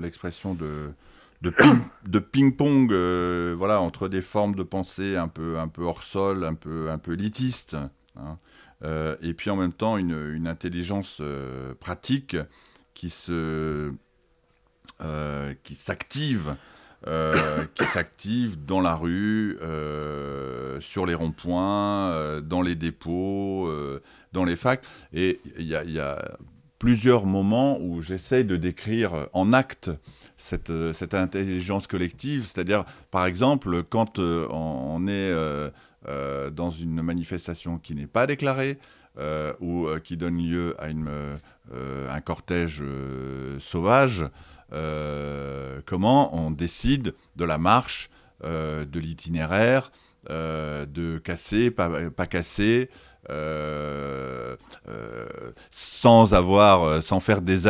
l'expression 0.00 0.54
de, 0.54 0.92
de, 2.06 2.18
ping-pong 2.18 2.92
euh, 2.92 3.54
voilà, 3.56 3.80
entre 3.80 4.08
des 4.08 4.20
formes 4.20 4.54
de 4.54 4.62
pensée 4.62 5.16
un 5.16 5.28
peu, 5.28 5.58
un 5.58 5.68
peu 5.68 5.82
hors 5.84 6.02
sol, 6.02 6.44
un 6.44 6.54
peu, 6.54 6.90
un 6.90 6.98
peu 6.98 7.16
hein. 7.16 8.38
euh, 8.84 9.16
et 9.22 9.32
puis 9.32 9.48
en 9.50 9.56
même 9.56 9.72
temps 9.72 9.96
une, 9.96 10.32
une 10.34 10.46
intelligence 10.46 11.22
pratique 11.80 12.36
qui 12.94 13.10
se 13.10 13.92
qui 15.62 15.76
s'active 15.76 16.56
qui 17.04 17.84
s'activent 17.84 18.64
dans 18.64 18.80
la 18.80 18.94
rue, 18.94 19.58
euh, 19.62 20.80
sur 20.80 21.06
les 21.06 21.14
ronds-points, 21.14 22.10
euh, 22.10 22.40
dans 22.40 22.60
les 22.60 22.74
dépôts, 22.74 23.70
dans 24.32 24.44
les 24.44 24.56
facs. 24.56 24.82
Et 25.12 25.40
il 25.58 25.66
y, 25.66 26.00
a 26.00 26.38
plusieurs 26.78 27.26
moments 27.26 27.78
où 27.80 28.02
j'essaie 28.02 28.44
de 28.44 28.56
décrire 28.56 29.28
en 29.32 29.52
acte 29.52 29.90
cette, 30.36 30.70
intelligence 31.14 31.86
collective, 31.86 32.46
c'est-à-dire, 32.46 32.84
par 33.10 33.26
exemple, 33.26 33.82
quand 33.84 34.18
on, 34.18 35.06
est 35.08 35.32
dans 36.50 36.70
une 36.70 37.02
manifestation 37.02 37.78
qui 37.78 37.94
n'est 37.94 38.06
pas 38.06 38.26
déclarée, 38.26 38.78
ou 39.60 39.86
qui 40.04 40.16
donne 40.16 40.38
lieu 40.38 40.76
à 40.78 40.88
une, 40.88 41.10
un 41.72 42.20
cortège 42.20 42.82
sauvage, 43.58 44.22
euh, 44.22 44.28
comment 44.70 46.34
on 46.36 46.50
décide 46.50 47.14
de 47.36 47.44
la 47.44 47.58
marche, 47.58 48.10
euh, 48.44 48.84
de 48.84 49.00
l'itinéraire, 49.00 49.90
euh, 50.30 50.86
de 50.86 51.18
casser, 51.18 51.70
pas, 51.70 52.26
casser, 52.26 52.90
sans 55.70 56.34
avoir, 56.34 57.02
sans 57.02 57.20
faire 57.20 57.40
des 57.42 57.66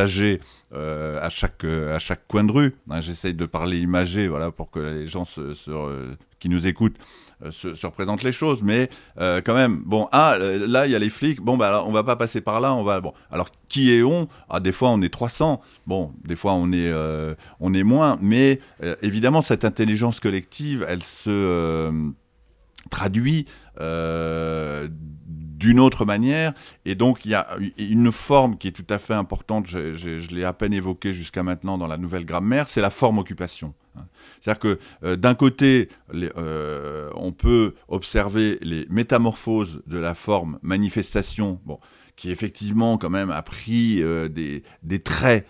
chaque 1.30 1.64
à 1.64 1.98
chaque 1.98 2.26
coin 2.28 2.44
de 2.44 2.52
rue. 2.52 2.76
Hein, 2.90 3.00
j'essaye 3.00 3.34
de 3.34 3.46
parler 3.46 3.78
imagé, 3.80 4.28
voilà, 4.28 4.50
pour 4.50 4.70
que 4.70 4.78
les 4.78 5.06
gens 5.06 5.24
qui 6.38 6.48
nous 6.48 6.66
écoutent 6.66 6.98
euh, 7.44 7.50
se, 7.52 7.86
représentent 7.86 8.22
les 8.22 8.32
choses. 8.32 8.62
Mais 8.62 8.90
euh, 9.20 9.40
quand 9.44 9.54
même, 9.54 9.82
bon, 9.84 10.08
ah, 10.12 10.34
euh, 10.34 10.66
là, 10.66 10.86
il 10.86 10.92
y 10.92 10.96
a 10.96 10.98
les 10.98 11.10
flics. 11.10 11.40
Bon, 11.40 11.56
bah, 11.56 11.84
on 11.86 11.92
va 11.92 12.02
pas 12.02 12.16
passer 12.16 12.40
par 12.40 12.60
là. 12.60 12.74
On 12.74 12.82
va, 12.82 13.00
bon. 13.00 13.12
Alors, 13.30 13.50
qui 13.68 13.92
est 13.92 14.02
on? 14.02 14.28
Ah, 14.48 14.60
des 14.60 14.72
fois, 14.72 14.90
on 14.90 15.00
est 15.02 15.12
300. 15.12 15.60
Bon, 15.86 16.12
des 16.24 16.36
fois, 16.36 16.54
on 16.54 16.72
est, 16.72 16.92
on 17.60 17.74
est 17.74 17.82
moins. 17.82 18.18
Mais 18.20 18.60
évidemment, 19.02 19.42
cette 19.42 19.64
intelligence 19.64 20.20
collective, 20.20 20.84
elle 20.88 21.02
se 21.02 21.90
traduit 22.90 23.46
d'une 25.58 25.80
autre 25.80 26.04
manière. 26.04 26.52
Et 26.84 26.94
donc, 26.94 27.24
il 27.24 27.32
y 27.32 27.34
a 27.34 27.48
une 27.78 28.12
forme 28.12 28.56
qui 28.56 28.68
est 28.68 28.72
tout 28.72 28.86
à 28.88 28.98
fait 28.98 29.14
importante, 29.14 29.66
je, 29.66 30.34
l'ai 30.34 30.44
à 30.44 30.52
peine 30.52 30.72
évoqué 30.72 31.12
jusqu'à 31.12 31.42
maintenant 31.42 31.78
dans 31.78 31.88
la 31.88 31.98
nouvelle 31.98 32.24
grammaire, 32.24 32.68
c'est 32.68 32.80
la 32.80 32.90
forme 32.90 33.18
occupation. 33.18 33.74
C'est-à-dire 34.40 34.60
que 34.60 34.78
euh, 35.04 35.16
d'un 35.16 35.34
côté, 35.34 35.88
euh, 36.14 37.10
on 37.14 37.32
peut 37.32 37.74
observer 37.88 38.58
les 38.62 38.86
métamorphoses 38.90 39.82
de 39.86 39.98
la 39.98 40.14
forme 40.14 40.58
manifestation, 40.62 41.60
qui 42.16 42.30
effectivement 42.30 42.98
quand 42.98 43.10
même 43.10 43.30
a 43.30 43.42
pris 43.42 44.02
euh, 44.02 44.28
des, 44.28 44.62
traits 45.00 45.46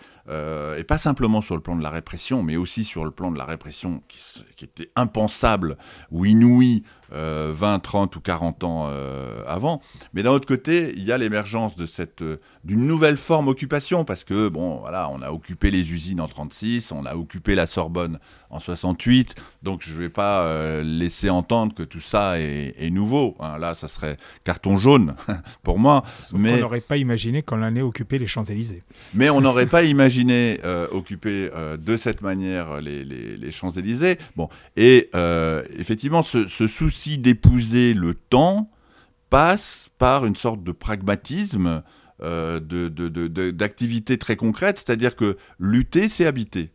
et 0.77 0.83
pas 0.83 0.99
simplement 0.99 1.41
sur 1.41 1.55
le 1.55 1.61
plan 1.61 1.75
de 1.75 1.81
la 1.81 1.89
répression, 1.89 2.43
mais 2.43 2.55
aussi 2.55 2.83
sur 2.83 3.03
le 3.03 3.09
plan 3.09 3.31
de 3.31 3.37
la 3.39 3.45
répression 3.45 4.03
qui 4.07 4.63
était 4.63 4.91
impensable 4.95 5.75
ou 6.11 6.23
inouïe 6.25 6.83
20, 7.11 7.15
euh, 7.17 7.77
30 7.79 8.15
ou 8.15 8.21
40 8.21 8.63
ans 8.63 8.87
euh, 8.89 9.43
avant. 9.47 9.81
Mais 10.13 10.23
d'un 10.23 10.31
autre 10.31 10.47
côté, 10.47 10.93
il 10.95 11.03
y 11.03 11.11
a 11.11 11.17
l'émergence 11.17 11.75
de 11.75 11.85
cette 11.85 12.21
euh, 12.21 12.39
d'une 12.63 12.85
nouvelle 12.85 13.17
forme 13.17 13.47
occupation 13.47 14.03
parce 14.03 14.23
que 14.23 14.49
bon, 14.49 14.79
voilà, 14.79 15.09
on 15.09 15.21
a 15.21 15.31
occupé 15.31 15.71
les 15.71 15.93
usines 15.93 16.21
en 16.21 16.27
36, 16.27 16.91
on 16.91 17.05
a 17.05 17.15
occupé 17.15 17.55
la 17.55 17.67
Sorbonne 17.67 18.19
en 18.49 18.59
68. 18.59 19.35
Donc 19.63 19.81
je 19.81 19.93
ne 19.93 19.99
vais 19.99 20.09
pas 20.09 20.81
laisser 20.83 21.29
entendre 21.29 21.73
que 21.73 21.83
tout 21.83 21.99
ça 21.99 22.39
est, 22.39 22.89
nouveau. 22.89 23.35
Hein. 23.39 23.57
Là, 23.59 23.75
ça 23.75 23.87
serait 23.87 24.17
carton 24.43 24.77
jaune 24.77 25.15
pour 25.63 25.79
moi. 25.79 26.03
mais 26.33 26.55
on 26.55 26.57
n'aurait 26.61 26.81
pas 26.81 26.97
imaginé 26.97 27.43
qu'on 27.43 27.61
allait 27.61 27.81
occuper 27.81 28.19
les 28.19 28.27
Champs 28.27 28.43
Élysées. 28.43 28.83
Mais 29.13 29.29
on 29.29 29.41
n'aurait 29.41 29.65
pas 29.67 29.83
imaginé 29.83 30.59
occuper 30.91 31.49
de 31.79 31.97
cette 31.97 32.21
manière 32.21 32.81
les, 32.81 33.05
les, 33.05 33.51
Champs 33.51 33.71
Élysées. 33.71 34.17
Bon, 34.35 34.49
et 34.75 35.09
effectivement, 35.77 36.23
ce, 36.23 36.47
ce 36.47 36.67
souci 36.67 36.98
d'épouser 37.07 37.93
le 37.93 38.13
temps 38.13 38.69
passe 39.29 39.89
par 39.97 40.25
une 40.25 40.35
sorte 40.35 40.63
de 40.63 40.71
pragmatisme, 40.71 41.83
euh, 42.21 42.59
d'activité 43.51 44.17
très 44.17 44.35
concrète, 44.35 44.77
c'est-à-dire 44.79 45.15
que 45.15 45.37
lutter, 45.59 46.09
c'est 46.09 46.25
habiter. 46.25 46.71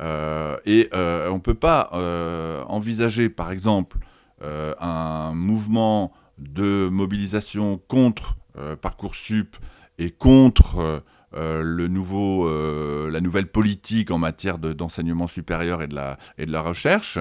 Euh, 0.00 0.56
et 0.64 0.88
euh, 0.94 1.28
on 1.28 1.34
ne 1.34 1.40
peut 1.40 1.54
pas 1.54 1.90
envisager, 2.68 3.28
par 3.28 3.50
exemple, 3.50 3.98
un 4.42 5.32
mouvement 5.34 6.12
de 6.38 6.88
mobilisation 6.88 7.80
contre 7.86 8.36
Parcoursup 8.80 9.56
et 9.98 10.10
contre 10.10 11.02
le 11.34 11.86
nouveau, 11.88 12.48
la 13.08 13.20
nouvelle 13.20 13.46
politique 13.46 14.10
en 14.10 14.18
matière 14.18 14.58
d'enseignement 14.58 15.26
supérieur 15.26 15.82
et 15.82 15.86
de 15.86 15.94
la 15.94 16.60
recherche, 16.60 17.18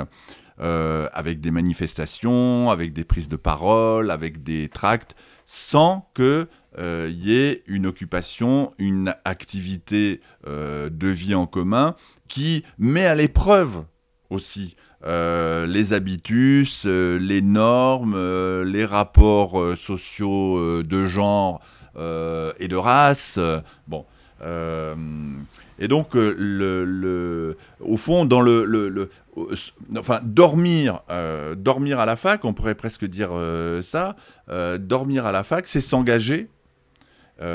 euh, 0.61 1.09
avec 1.13 1.41
des 1.41 1.49
manifestations, 1.49 2.69
avec 2.69 2.93
des 2.93 3.03
prises 3.03 3.27
de 3.27 3.35
parole, 3.35 4.11
avec 4.11 4.43
des 4.43 4.69
tracts, 4.69 5.15
sans 5.47 6.07
qu'il 6.15 6.45
euh, 6.77 7.11
y 7.11 7.35
ait 7.35 7.63
une 7.65 7.87
occupation, 7.87 8.71
une 8.77 9.15
activité 9.25 10.21
euh, 10.45 10.91
de 10.91 11.07
vie 11.07 11.33
en 11.33 11.47
commun 11.47 11.95
qui 12.27 12.63
met 12.77 13.07
à 13.07 13.15
l'épreuve 13.15 13.85
aussi 14.29 14.75
les 15.03 15.93
habitus, 15.93 16.85
les 16.85 17.41
normes, 17.41 18.15
les 18.61 18.85
rapports 18.85 19.75
sociaux 19.75 20.83
de 20.83 21.05
genre 21.05 21.59
et 21.97 22.67
de 22.67 22.75
race. 22.75 23.39
bon. 23.87 24.05
Et 25.81 25.87
donc, 25.87 26.15
euh, 26.15 27.55
au 27.79 27.97
fond, 27.97 28.29
enfin, 29.97 30.19
dormir, 30.23 31.01
euh, 31.09 31.55
dormir 31.55 31.99
à 31.99 32.05
la 32.05 32.15
fac, 32.15 32.45
on 32.45 32.53
pourrait 32.53 32.75
presque 32.75 33.05
dire 33.05 33.29
euh, 33.31 33.81
ça. 33.81 34.15
dormir 34.77 35.25
à 35.25 35.31
la 35.31 35.43
fac, 35.43 35.65
c'est 35.65 35.81
s'engager. 35.81 36.49
et 37.41 37.45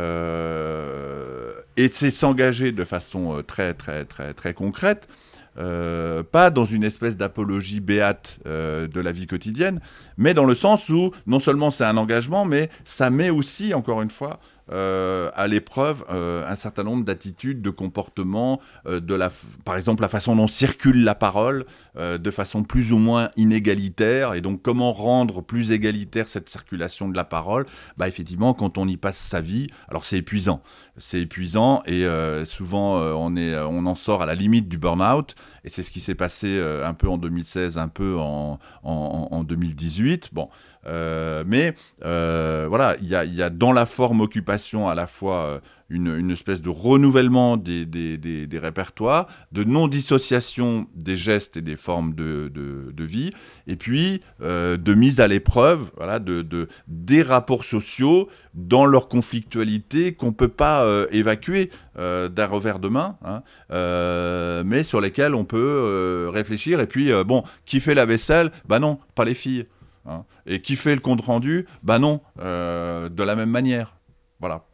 c'est 1.93 2.11
s'engager 2.11 2.73
de 2.73 2.85
façon 2.85 3.45
très, 3.47 3.75
très, 3.75 4.05
très, 4.05 4.35
très 4.35 4.55
concrète. 4.55 5.07
pas 5.55 6.51
dans 6.51 6.65
une 6.65 6.83
espèce 6.83 7.17
d'apologie 7.17 7.79
béate 7.79 8.41
de 8.45 9.01
la 9.01 9.13
vie 9.13 9.29
quotidienne, 9.29 9.81
mais 10.19 10.35
dans 10.35 10.47
le 10.47 10.57
sens 10.57 10.89
où 10.89 11.13
non 11.29 11.39
seulement 11.39 11.71
c'est 11.71 11.85
un 11.85 11.97
engagement, 11.97 12.45
mais 12.45 12.71
ça 12.85 13.09
met 13.09 13.31
aussi, 13.31 13.73
encore 13.73 14.03
une 14.03 14.11
fois, 14.11 14.41
euh, 14.73 15.31
à 15.35 15.47
l'épreuve 15.47 16.05
euh, 16.11 16.45
un 16.49 16.57
certain 16.57 16.83
nombre 16.83 17.05
d'attitudes, 17.05 17.63
de 17.63 17.71
comportements, 17.71 18.61
euh, 18.87 18.99
de 18.99 19.15
la, 19.15 19.31
par 19.65 19.77
exemple 19.77 20.03
la 20.03 20.09
façon 20.09 20.35
dont 20.35 20.49
circule 20.49 21.05
la 21.05 21.15
parole, 21.15 21.67
de 21.97 22.31
façon 22.31 22.63
plus 22.63 22.93
ou 22.93 22.99
moins 22.99 23.31
inégalitaire, 23.37 24.35
et 24.35 24.41
donc 24.41 24.63
comment 24.63 24.93
rendre 24.93 25.43
plus 25.43 25.71
égalitaire 25.71 26.29
cette 26.29 26.49
circulation 26.49 27.09
de 27.09 27.17
la 27.17 27.25
parole? 27.25 27.67
Bah 27.97 28.09
effectivement, 28.09 28.55
quand 28.55 28.79
on 28.79 28.87
y 28.87 28.97
passe 28.97 29.19
sa 29.19 29.41
vie, 29.41 29.67
alors 29.89 30.05
c'est 30.05 30.19
épuisant, 30.19 30.63
c'est 30.97 31.21
épuisant, 31.21 31.83
et 31.87 32.07
souvent 32.45 32.99
on 32.99 33.37
est, 33.37 33.59
on 33.59 33.87
en 33.87 33.95
sort 33.95 34.23
à 34.23 34.27
la 34.27 34.35
limite 34.35 34.69
du 34.69 34.79
burn-out, 34.79 35.35
et 35.65 35.71
c'est 35.71 35.83
ce 35.83 35.91
qui 35.91 36.01
s'est 36.01 36.15
passé 36.15 36.63
un 36.85 36.95
peu 36.95 37.09
en 37.09 37.19
2016, 37.19 37.79
un 37.79 37.89
peu 37.89 38.17
en, 38.19 38.59
en, 38.83 39.29
en 39.31 39.45
2018. 39.45 40.31
Bon. 40.33 40.49
Euh, 40.87 41.45
mais 41.47 41.75
euh, 42.05 42.67
voilà, 42.69 42.97
il 43.01 43.09
y 43.09 43.43
a, 43.43 43.51
dans 43.51 43.73
la 43.73 43.87
forme 43.87 44.21
occupation 44.21 44.89
à 44.89 44.95
la 44.95 45.07
fois 45.07 45.61
euh, 45.93 46.19
une, 46.19 46.31
espèce 46.31 46.63
de 46.63 46.69
renouvellement 46.69 47.57
des, 47.57 48.49
répertoires, 48.55 49.27
de 49.53 49.65
non-dissociation 49.65 50.87
des 50.95 51.17
gestes 51.17 51.57
et 51.57 51.63
des 51.63 51.77
formes 51.77 52.15
de, 52.15 52.51
vie, 52.99 53.31
et 53.67 53.77
puis 53.77 54.21
de 54.41 54.95
mise 54.95 55.21
à 55.21 55.29
l'épreuve 55.29 55.91
voilà, 55.97 56.19
de, 56.19 56.69
des 56.89 57.23
rapports 57.23 57.65
sociaux 57.65 58.29
dans 58.55 58.85
leur 58.87 59.09
conflictualité 59.09 60.15
qu'on 60.15 60.27
ne 60.27 60.33
peut 60.33 60.49
pas 60.49 60.87
évacuer 61.11 61.71
d'un 61.97 62.47
revers 62.47 62.79
de 62.79 62.89
main, 62.89 63.17
hein, 63.25 63.43
mais 64.65 64.83
sur 64.83 65.01
lesquels 65.01 65.35
on 65.35 65.45
peut 65.45 66.29
réfléchir. 66.33 66.81
Et 66.81 66.87
puis, 66.87 67.11
bon, 67.25 67.45
qui 67.65 67.81
fait 67.81 67.95
la 67.95 68.07
vaisselle? 68.07 68.51
Bah 68.67 68.79
non, 68.79 68.99
pas 69.15 69.25
les 69.25 69.35
filles. 69.35 69.67
Hein. 70.09 70.25
Et 70.47 70.61
qui 70.61 70.77
fait 70.77 70.95
le 70.95 71.01
compte 71.01 71.21
rendu 71.21 71.67
Bah 71.83 71.99
non, 71.99 72.21
euh, 72.41 73.09
de 73.09 73.23
la 73.23 73.35
même 73.35 73.51
manière. 73.51 73.97
Voilà. 74.41 74.65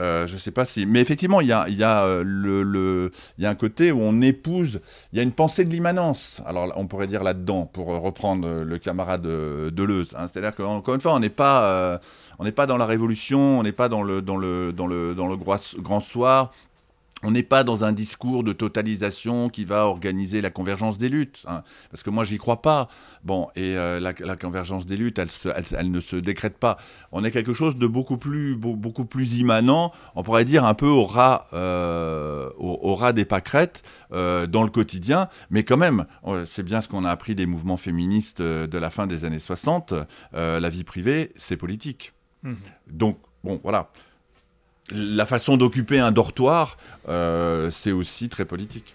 Euh, 0.00 0.26
je 0.26 0.36
sais 0.36 0.50
pas 0.50 0.64
si. 0.64 0.86
Mais 0.86 1.00
effectivement, 1.00 1.40
il 1.40 1.48
y 1.48 1.52
a, 1.52 1.68
y, 1.68 1.82
a, 1.82 2.04
euh, 2.04 2.22
le, 2.24 3.10
y 3.38 3.46
a 3.46 3.50
un 3.50 3.54
côté 3.54 3.92
où 3.92 4.00
on 4.00 4.20
épouse. 4.22 4.80
Il 5.12 5.18
y 5.18 5.20
a 5.20 5.22
une 5.22 5.32
pensée 5.32 5.64
de 5.64 5.70
l'immanence. 5.70 6.42
Alors, 6.46 6.72
on 6.76 6.86
pourrait 6.86 7.06
dire 7.06 7.22
là-dedans, 7.22 7.66
pour 7.66 7.88
reprendre 7.88 8.62
le 8.62 8.78
camarade 8.78 9.22
Deleuze. 9.22 10.14
Hein. 10.16 10.26
C'est-à-dire 10.26 10.54
qu'encore 10.54 10.94
une 10.94 11.00
fois, 11.00 11.14
on 11.14 11.20
n'est 11.20 11.28
pas, 11.28 12.00
on 12.38 12.44
n'est 12.44 12.52
pas 12.52 12.66
dans 12.66 12.76
la 12.76 12.86
révolution, 12.86 13.58
on 13.58 13.62
n'est 13.62 13.72
pas 13.72 13.88
dans 13.88 14.02
le, 14.02 14.22
dans 14.22 14.36
le, 14.36 14.72
dans 14.72 14.86
le, 14.86 15.14
dans 15.14 15.26
le 15.26 15.36
grand 15.36 16.00
soir 16.00 16.52
on 17.22 17.30
n'est 17.30 17.42
pas 17.42 17.64
dans 17.64 17.84
un 17.84 17.92
discours 17.92 18.44
de 18.44 18.52
totalisation 18.52 19.48
qui 19.48 19.64
va 19.64 19.86
organiser 19.86 20.40
la 20.40 20.50
convergence 20.50 20.98
des 20.98 21.08
luttes, 21.08 21.44
hein, 21.46 21.62
parce 21.90 22.02
que 22.02 22.10
moi 22.10 22.24
j'y 22.24 22.38
crois 22.38 22.62
pas. 22.62 22.88
Bon, 23.22 23.48
et 23.54 23.76
euh, 23.76 24.00
la, 24.00 24.36
convergence 24.36 24.86
des 24.86 24.96
luttes, 24.96 25.18
elle, 25.18 25.90
ne 25.90 26.00
se 26.00 26.16
décrète 26.16 26.56
pas. 26.56 26.78
On 27.12 27.22
est 27.24 27.30
quelque 27.30 27.52
chose 27.52 27.76
de 27.76 27.86
beaucoup 27.86 28.16
plus, 28.16 28.56
beaucoup 28.56 29.04
plus 29.04 29.38
immanent. 29.38 29.92
On 30.14 30.22
pourrait 30.22 30.46
dire 30.46 30.64
un 30.64 30.72
peu 30.72 30.86
au 30.86 31.04
ras, 31.04 31.46
euh, 31.52 32.48
au, 32.56 32.94
ras 32.94 33.12
des 33.12 33.26
pâquerettes 33.26 33.82
euh, 34.12 34.46
dans 34.46 34.62
le 34.62 34.70
quotidien, 34.70 35.28
mais 35.50 35.64
quand 35.64 35.76
même, 35.76 36.06
c'est 36.46 36.62
bien 36.62 36.80
ce 36.80 36.88
qu'on 36.88 37.04
a 37.04 37.10
appris 37.10 37.34
des 37.34 37.46
mouvements 37.46 37.76
féministes 37.76 38.40
de 38.40 38.78
la 38.78 38.90
fin 38.90 39.06
des 39.06 39.24
années 39.24 39.38
60. 39.38 39.92
la 40.32 40.68
vie 40.68 40.84
privée, 40.84 41.32
c'est 41.36 41.56
politique. 41.56 42.14
Mmh. 42.42 42.54
Donc 42.90 43.18
bon, 43.44 43.60
voilà 43.62 43.90
la 44.92 45.26
façon 45.26 45.56
d'occuper 45.56 45.98
un 45.98 46.12
dortoir, 46.12 46.76
euh, 47.08 47.70
c'est 47.70 47.92
aussi 47.92 48.28
très 48.28 48.44
politique. 48.44 48.94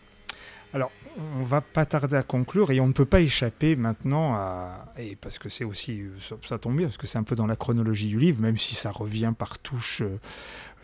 Alors, 0.73 0.91
on 1.39 1.43
va 1.43 1.61
pas 1.61 1.85
tarder 1.85 2.17
à 2.17 2.23
conclure 2.23 2.71
et 2.71 2.79
on 2.79 2.87
ne 2.87 2.93
peut 2.93 3.05
pas 3.05 3.21
échapper 3.21 3.75
maintenant 3.75 4.33
à. 4.35 4.85
Et 4.97 5.15
parce 5.15 5.39
que 5.39 5.47
c'est 5.47 5.63
aussi. 5.63 6.03
Ça, 6.43 6.57
tombe 6.57 6.75
bien, 6.75 6.87
parce 6.87 6.97
que 6.97 7.07
c'est 7.07 7.17
un 7.17 7.23
peu 7.23 7.35
dans 7.35 7.47
la 7.47 7.55
chronologie 7.55 8.07
du 8.07 8.19
livre, 8.19 8.41
même 8.41 8.57
si 8.57 8.75
ça 8.75 8.91
revient 8.91 9.33
par 9.37 9.57
touche, 9.59 10.03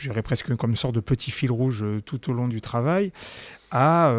euh, 0.01 0.03
je 0.03 0.09
dirais 0.09 0.21
presque 0.21 0.55
comme 0.55 0.71
une 0.71 0.75
sorte 0.75 0.95
de 0.95 0.99
petit 0.99 1.31
fil 1.31 1.51
rouge 1.51 1.83
euh, 1.83 2.01
tout 2.01 2.29
au 2.29 2.33
long 2.33 2.47
du 2.47 2.61
travail, 2.61 3.11
à 3.71 4.11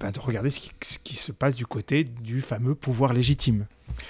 bah, 0.00 0.10
de 0.10 0.18
regarder 0.18 0.50
ce 0.50 0.60
qui, 1.04 1.16
se 1.16 1.30
passe 1.30 1.54
du 1.54 1.66
côté 1.66 2.02
du 2.02 2.40
fameux 2.40 2.74
pouvoir 2.74 3.12
légitime. 3.12 3.66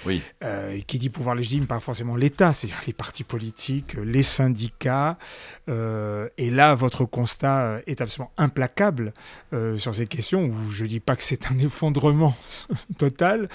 Oui. 0.06 0.22
Euh, 0.44 0.80
qui 0.86 0.98
dit 0.98 1.08
pouvoir 1.08 1.34
légitime, 1.34 1.66
pas 1.66 1.80
forcément 1.80 2.16
l'État, 2.16 2.52
c'est-à-dire 2.52 2.80
les 2.86 2.92
partis 2.92 3.24
politiques, 3.24 3.94
les 4.02 4.22
syndicats. 4.22 5.18
Euh, 5.68 6.28
et 6.38 6.50
là, 6.50 6.74
votre 6.74 7.04
constat 7.04 7.80
est 7.86 8.00
absolument 8.00 8.32
implacable 8.36 9.12
euh, 9.52 9.76
sur 9.76 9.94
ces 9.94 10.06
questions, 10.06 10.44
où 10.44 10.70
je 10.70 10.84
ne 10.84 10.88
dis 10.88 11.00
pas 11.00 11.16
que 11.16 11.22
c'est 11.22 11.50
un 11.50 11.58
effondrement 11.58 12.36
total, 12.98 13.48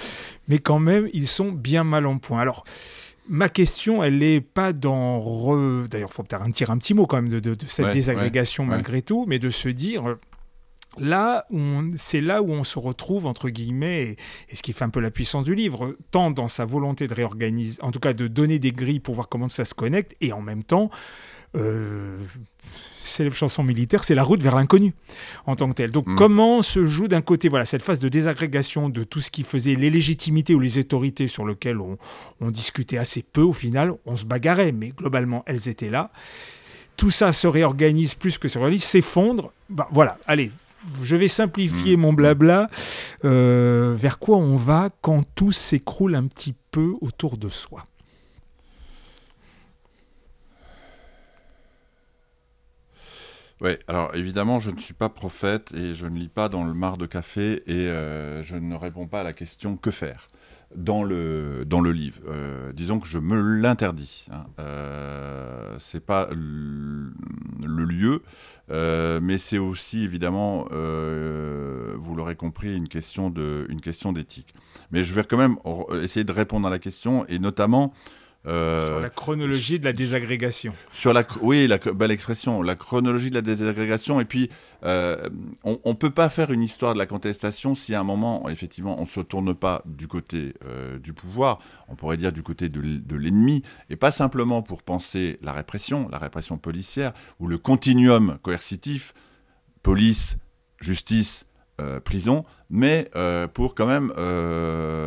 mais 0.48 0.60
quand 0.60 0.80
même, 0.80 1.10
ils 1.14 1.28
sont 1.28 1.52
bien 1.52 1.84
mal 1.84 2.06
en 2.06 2.18
point. 2.18 2.40
Alors, 2.40 2.64
ma 3.28 3.50
question, 3.50 4.04
elle 4.04 4.20
n'est 4.20 4.42
pas 4.42 4.74
dans... 4.74 5.20
D'ailleurs, 5.88 6.10
il 6.10 6.14
faut 6.14 6.24
peut-être 6.24 6.42
un, 6.42 6.74
un 6.74 6.78
petit 6.78 6.94
mot 6.94 7.06
quand 7.06 7.22
même 7.22 7.30
de, 7.30 7.56
cette 7.66 7.92
désagrégation 7.92 8.66
malgré 8.66 9.02
tout, 9.02 9.26
mais 9.28 9.40
de 9.40 9.50
se 9.50 9.70
dire 9.70 10.18
Là, 10.98 11.46
c'est 11.96 12.22
là 12.22 12.42
où 12.42 12.52
on 12.52 12.64
se 12.64 12.78
retrouve, 12.80 13.26
entre 13.26 13.50
guillemets, 13.50 14.16
et, 14.50 14.56
ce 14.56 14.62
qui 14.62 14.74
fait 14.74 14.86
un 14.86 14.90
peu 14.90 15.00
la 15.00 15.12
puissance 15.12 15.46
du 15.46 15.56
livre, 15.56 15.96
tant 16.12 16.32
dans 16.32 16.48
sa 16.48 16.66
volonté 16.66 17.08
de 17.08 17.14
réorganiser, 17.14 17.82
en 17.82 17.92
tout 17.92 18.00
cas 18.00 18.14
de 18.14 18.28
donner 18.28 18.60
des 18.60 18.72
grilles 18.72 19.00
pour 19.00 19.16
voir 19.16 19.30
comment 19.30 19.50
ça 19.50 19.66
se 19.66 19.74
connecte, 19.74 20.16
et 20.22 20.34
en 20.34 20.42
même 20.42 20.64
temps, 20.64 20.90
euh, 21.56 22.18
c'est 23.04 23.24
la 23.26 23.32
chanson 23.32 23.64
militaire, 23.64 24.04
c'est 24.04 24.16
la 24.16 24.24
route 24.24 24.42
vers 24.42 24.56
l'inconnu 24.56 24.94
en 25.46 25.56
tant 25.56 25.70
que 25.70 25.74
tel. 25.74 25.92
Donc, 25.92 26.08
mm. 26.08 26.16
comment 26.16 26.62
se 26.62 26.86
joue 26.86 27.08
d'un 27.08 27.22
côté 27.22 27.50
voilà 27.50 27.66
cette 27.66 27.84
phase 27.84 28.00
de 28.00 28.10
désagrégation 28.10 28.90
de 28.90 29.04
tout 29.04 29.22
ce 29.22 29.30
qui 29.30 29.44
faisait 29.44 29.76
les 29.76 29.90
légitimités 29.90 30.56
ou 30.56 30.60
les 30.60 30.80
autorités 30.80 31.28
sur 31.28 31.46
lesquelles 31.46 31.80
on 31.80 32.50
discutait 32.50 32.98
assez 32.98 33.22
peu 33.22 33.42
au 33.42 33.54
final, 33.54 33.94
on 34.06 34.16
se 34.16 34.26
bagarrait, 34.26 34.72
mais 34.72 34.90
globalement 34.90 35.44
elles 35.46 35.70
étaient 35.70 35.90
là 35.90 36.12
tout 36.98 37.12
ça 37.12 37.32
se 37.32 37.48
réorganise 37.48 38.14
plus 38.14 38.38
que 38.38 38.48
se 38.48 38.58
réorganise, 38.58 38.84
s'effondre. 38.84 39.52
Bah, 39.70 39.88
voilà, 39.92 40.18
allez, 40.28 40.52
je 41.02 41.16
vais 41.16 41.28
simplifier 41.28 41.98
mmh. 41.98 42.00
mon 42.00 42.14
blabla. 42.14 42.70
Euh, 43.26 43.94
vers 43.98 44.20
quoi 44.20 44.38
on 44.38 44.56
va 44.56 44.90
quand 45.02 45.24
tout 45.36 45.52
s'écroule 45.52 46.16
un 46.16 46.28
petit 46.28 46.56
peu 46.72 46.94
autour 47.02 47.38
de 47.38 47.48
soi? 47.48 47.84
Oui, 53.62 53.72
alors 53.88 54.14
évidemment, 54.14 54.60
je 54.60 54.72
ne 54.72 54.78
suis 54.78 54.94
pas 54.94 55.08
prophète 55.08 55.72
et 55.74 55.94
je 55.94 56.06
ne 56.06 56.20
lis 56.20 56.28
pas 56.28 56.50
dans 56.50 56.66
le 56.66 56.74
mar 56.74 56.98
de 56.98 57.06
café 57.06 57.64
et 57.66 57.88
euh, 57.88 58.44
je 58.44 58.58
ne 58.58 58.76
réponds 58.76 59.08
pas 59.08 59.22
à 59.22 59.24
la 59.24 59.32
question 59.32 59.78
que 59.78 59.90
faire? 59.90 60.28
Dans 60.76 61.04
le, 61.04 61.66
dans 61.66 61.82
le 61.82 61.92
livre. 61.92 62.22
Euh, 62.28 62.72
disons 62.74 63.00
que 63.00 63.08
je 63.08 63.20
me 63.20 63.36
l'interdis. 63.60 64.26
Hein. 64.32 64.46
Euh, 64.60 65.76
c'est 65.80 66.06
pas 66.06 66.30
le, 66.32 67.14
lieu, 67.86 68.22
euh, 68.72 69.20
mais 69.22 69.38
c'est 69.38 69.58
aussi 69.58 70.04
évidemment, 70.04 70.68
vous 70.70 72.16
l'aurez 72.16 72.36
compris, 72.36 72.76
une 72.76 72.88
question 72.88 73.30
de, 73.30 73.66
une 73.70 73.82
question 73.82 74.12
d'éthique. 74.14 74.54
Mais 74.92 75.04
je 75.04 75.14
vais 75.14 75.24
quand 75.24 75.38
même 75.38 75.58
essayer 76.02 76.24
de 76.24 76.32
répondre 76.32 76.68
à 76.68 76.70
la 76.70 76.80
question 76.80 77.26
et 77.28 77.40
notamment 77.40 77.94
euh, 78.46 78.88
sur 78.88 79.00
la 79.00 79.10
chronologie 79.10 79.80
de 79.80 79.86
la 79.86 79.94
désagrégation. 79.94 80.74
Sur 80.92 81.14
la, 81.14 81.24
oui, 81.42 81.66
la 81.68 81.78
belle 81.78 82.12
expression, 82.12 82.62
la 82.62 82.76
chronologie 82.76 83.30
de 83.30 83.36
la 83.36 83.42
désagrégation. 83.42 84.20
Et 84.20 84.26
puis, 84.26 84.50
euh, 84.84 85.30
on 85.64 85.80
ne 85.86 85.94
peut 85.94 86.10
pas 86.10 86.30
faire 86.30 86.52
une 86.52 86.62
histoire 86.62 86.94
de 86.94 87.00
la 87.00 87.06
contestation 87.06 87.74
si 87.74 87.96
à 87.96 88.02
un 88.02 88.04
moment, 88.04 88.50
effectivement, 88.50 88.98
on 88.98 89.04
ne 89.04 89.08
se 89.08 89.22
tourne 89.22 89.56
pas 89.56 89.82
du 89.86 90.10
côté 90.10 90.56
euh, 90.66 91.00
du 91.00 91.14
pouvoir, 91.14 91.60
on 91.88 91.96
pourrait 91.96 92.18
dire 92.18 92.34
du 92.34 92.44
côté 92.44 92.68
de, 92.68 93.16
l'ennemi, 93.16 93.64
et 93.90 93.96
pas 93.96 94.12
simplement 94.12 94.62
pour 94.62 94.84
penser 94.84 95.40
la 95.42 95.54
répression, 95.54 96.10
la 96.12 96.18
répression 96.18 96.58
policière, 96.58 97.14
ou 97.40 97.48
le 97.48 97.58
continuum 97.58 98.40
coercitif, 98.42 99.14
police, 99.84 100.38
justice, 100.82 101.46
prison, 102.04 102.46
mais 102.70 103.10
pour 103.54 103.74
quand 103.74 103.88
même 103.88 104.12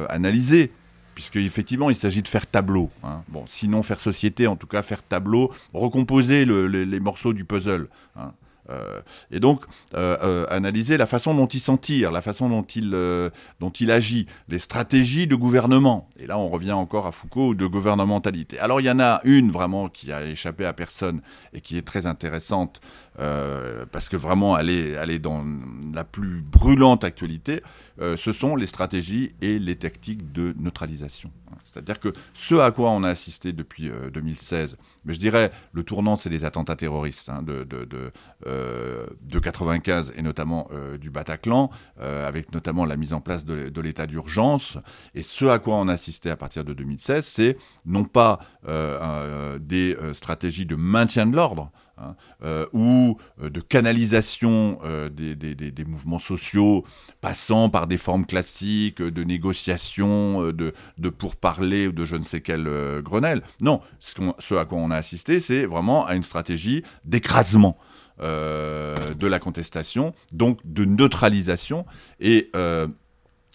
analyser 0.08 0.72
puisqu'effectivement, 1.16 1.88
il 1.88 1.96
s'agit 1.96 2.20
de 2.20 2.28
faire 2.28 2.46
tableau. 2.46 2.90
Hein. 3.02 3.22
Bon, 3.28 3.44
sinon 3.46 3.82
faire 3.82 3.98
société, 3.98 4.46
en 4.46 4.54
tout 4.54 4.66
cas 4.66 4.82
faire 4.82 5.02
tableau, 5.02 5.50
recomposer 5.72 6.44
les, 6.44 7.00
morceaux 7.00 7.32
du 7.32 7.46
puzzle. 7.46 7.88
Hein. 8.16 8.32
Euh, 8.70 9.00
et 9.30 9.40
donc, 9.40 9.64
euh, 9.94 10.16
euh, 10.22 10.46
analyser 10.50 10.96
la 10.96 11.06
façon 11.06 11.34
dont 11.34 11.46
il 11.46 11.60
s'en 11.60 11.76
tire, 11.76 12.10
la 12.10 12.20
façon 12.20 12.48
dont 12.48 12.62
il, 12.62 12.90
dont 13.60 13.72
agit, 13.88 14.26
les 14.48 14.58
stratégies 14.58 15.26
de 15.26 15.36
gouvernement. 15.36 16.08
Et 16.18 16.26
là, 16.26 16.38
on 16.38 16.48
revient 16.48 16.72
encore 16.72 17.06
à 17.06 17.12
Foucault, 17.12 17.54
de 17.54 17.66
gouvernementalité. 17.66 18.58
Alors, 18.58 18.80
il 18.80 18.86
y 18.86 18.90
en 18.90 19.00
a 19.00 19.20
une 19.24 19.50
vraiment 19.50 19.88
qui 19.88 20.12
a 20.12 20.24
échappé 20.24 20.64
à 20.64 20.72
personne 20.72 21.20
et 21.52 21.60
qui 21.60 21.76
est 21.76 21.86
très 21.86 22.06
intéressante, 22.06 22.80
parce 23.16 24.08
que 24.08 24.16
vraiment, 24.16 24.58
elle 24.58 24.70
est, 24.70 24.90
elle 24.90 25.10
est 25.10 25.18
dans 25.18 25.44
la 25.92 26.04
plus 26.04 26.42
brûlante 26.42 27.04
actualité. 27.04 27.62
Ce 28.00 28.32
sont 28.32 28.56
les 28.56 28.66
stratégies 28.66 29.32
et 29.40 29.58
les 29.58 29.76
tactiques 29.76 30.32
de 30.32 30.54
neutralisation. 30.58 31.30
C'est-à-dire 31.76 32.00
que 32.00 32.12
ce 32.32 32.54
à 32.54 32.70
quoi 32.70 32.90
on 32.90 33.02
a 33.02 33.08
assisté 33.10 33.52
depuis 33.52 33.90
2016, 34.12 34.72
euh, 34.72 34.76
mais 35.04 35.12
je 35.12 35.18
dirais 35.18 35.50
le 35.72 35.82
tournant, 35.82 36.16
c'est 36.16 36.30
les 36.30 36.44
attentats 36.44 36.74
terroristes 36.74 37.28
hein, 37.28 37.42
de, 37.42 37.64
de, 37.64 37.84
de, 37.84 38.12
euh, 38.46 39.06
de, 39.22 39.38
95 39.38 40.14
et 40.16 40.22
notamment 40.22 40.68
du 41.00 41.10
Bataclan, 41.10 41.70
avec 41.98 42.52
notamment 42.52 42.84
la 42.84 42.96
mise 42.96 43.12
en 43.12 43.20
place 43.20 43.44
de, 43.44 43.80
l'état 43.80 44.06
d'urgence. 44.06 44.78
Et 45.14 45.22
ce 45.22 45.44
à 45.44 45.58
quoi 45.58 45.76
on 45.76 45.88
a 45.88 45.92
assisté 45.92 46.30
à 46.30 46.36
partir 46.36 46.64
de 46.64 46.72
2016, 46.72 47.24
c'est 47.24 47.56
non 47.84 48.04
pas 48.04 48.40
des 49.60 49.96
stratégies 50.12 50.66
de 50.66 50.76
maintien 50.76 51.26
de 51.26 51.36
l'ordre, 51.36 51.70
Hein, 51.98 52.14
euh, 52.42 52.66
ou 52.74 53.16
euh, 53.40 53.48
de 53.48 53.58
canalisation 53.62 54.78
euh, 54.84 55.08
des, 55.08 55.84
mouvements 55.86 56.18
sociaux, 56.18 56.84
passant 57.22 57.70
par 57.70 57.86
des 57.86 57.96
formes 57.96 58.26
classiques 58.26 59.00
de 59.00 59.24
négociation, 59.24 60.52
de, 60.52 60.74
de 60.98 61.08
pourparler 61.08 61.88
ou 61.88 61.92
de 61.92 62.04
je 62.04 62.16
ne 62.16 62.22
sais 62.22 62.42
quel 62.42 62.68
Grenelle. 63.02 63.42
Non, 63.62 63.80
ce, 63.98 64.54
à 64.56 64.66
quoi 64.66 64.76
on 64.76 64.90
a 64.90 64.96
assisté, 64.96 65.40
c'est 65.40 65.64
vraiment 65.64 66.06
à 66.06 66.16
une 66.16 66.22
stratégie 66.22 66.82
d'écrasement. 67.04 67.78
de 68.18 69.26
la 69.26 69.38
contestation, 69.38 70.14
donc 70.32 70.60
de 70.64 70.84
neutralisation. 70.84 71.86
Et 72.20 72.50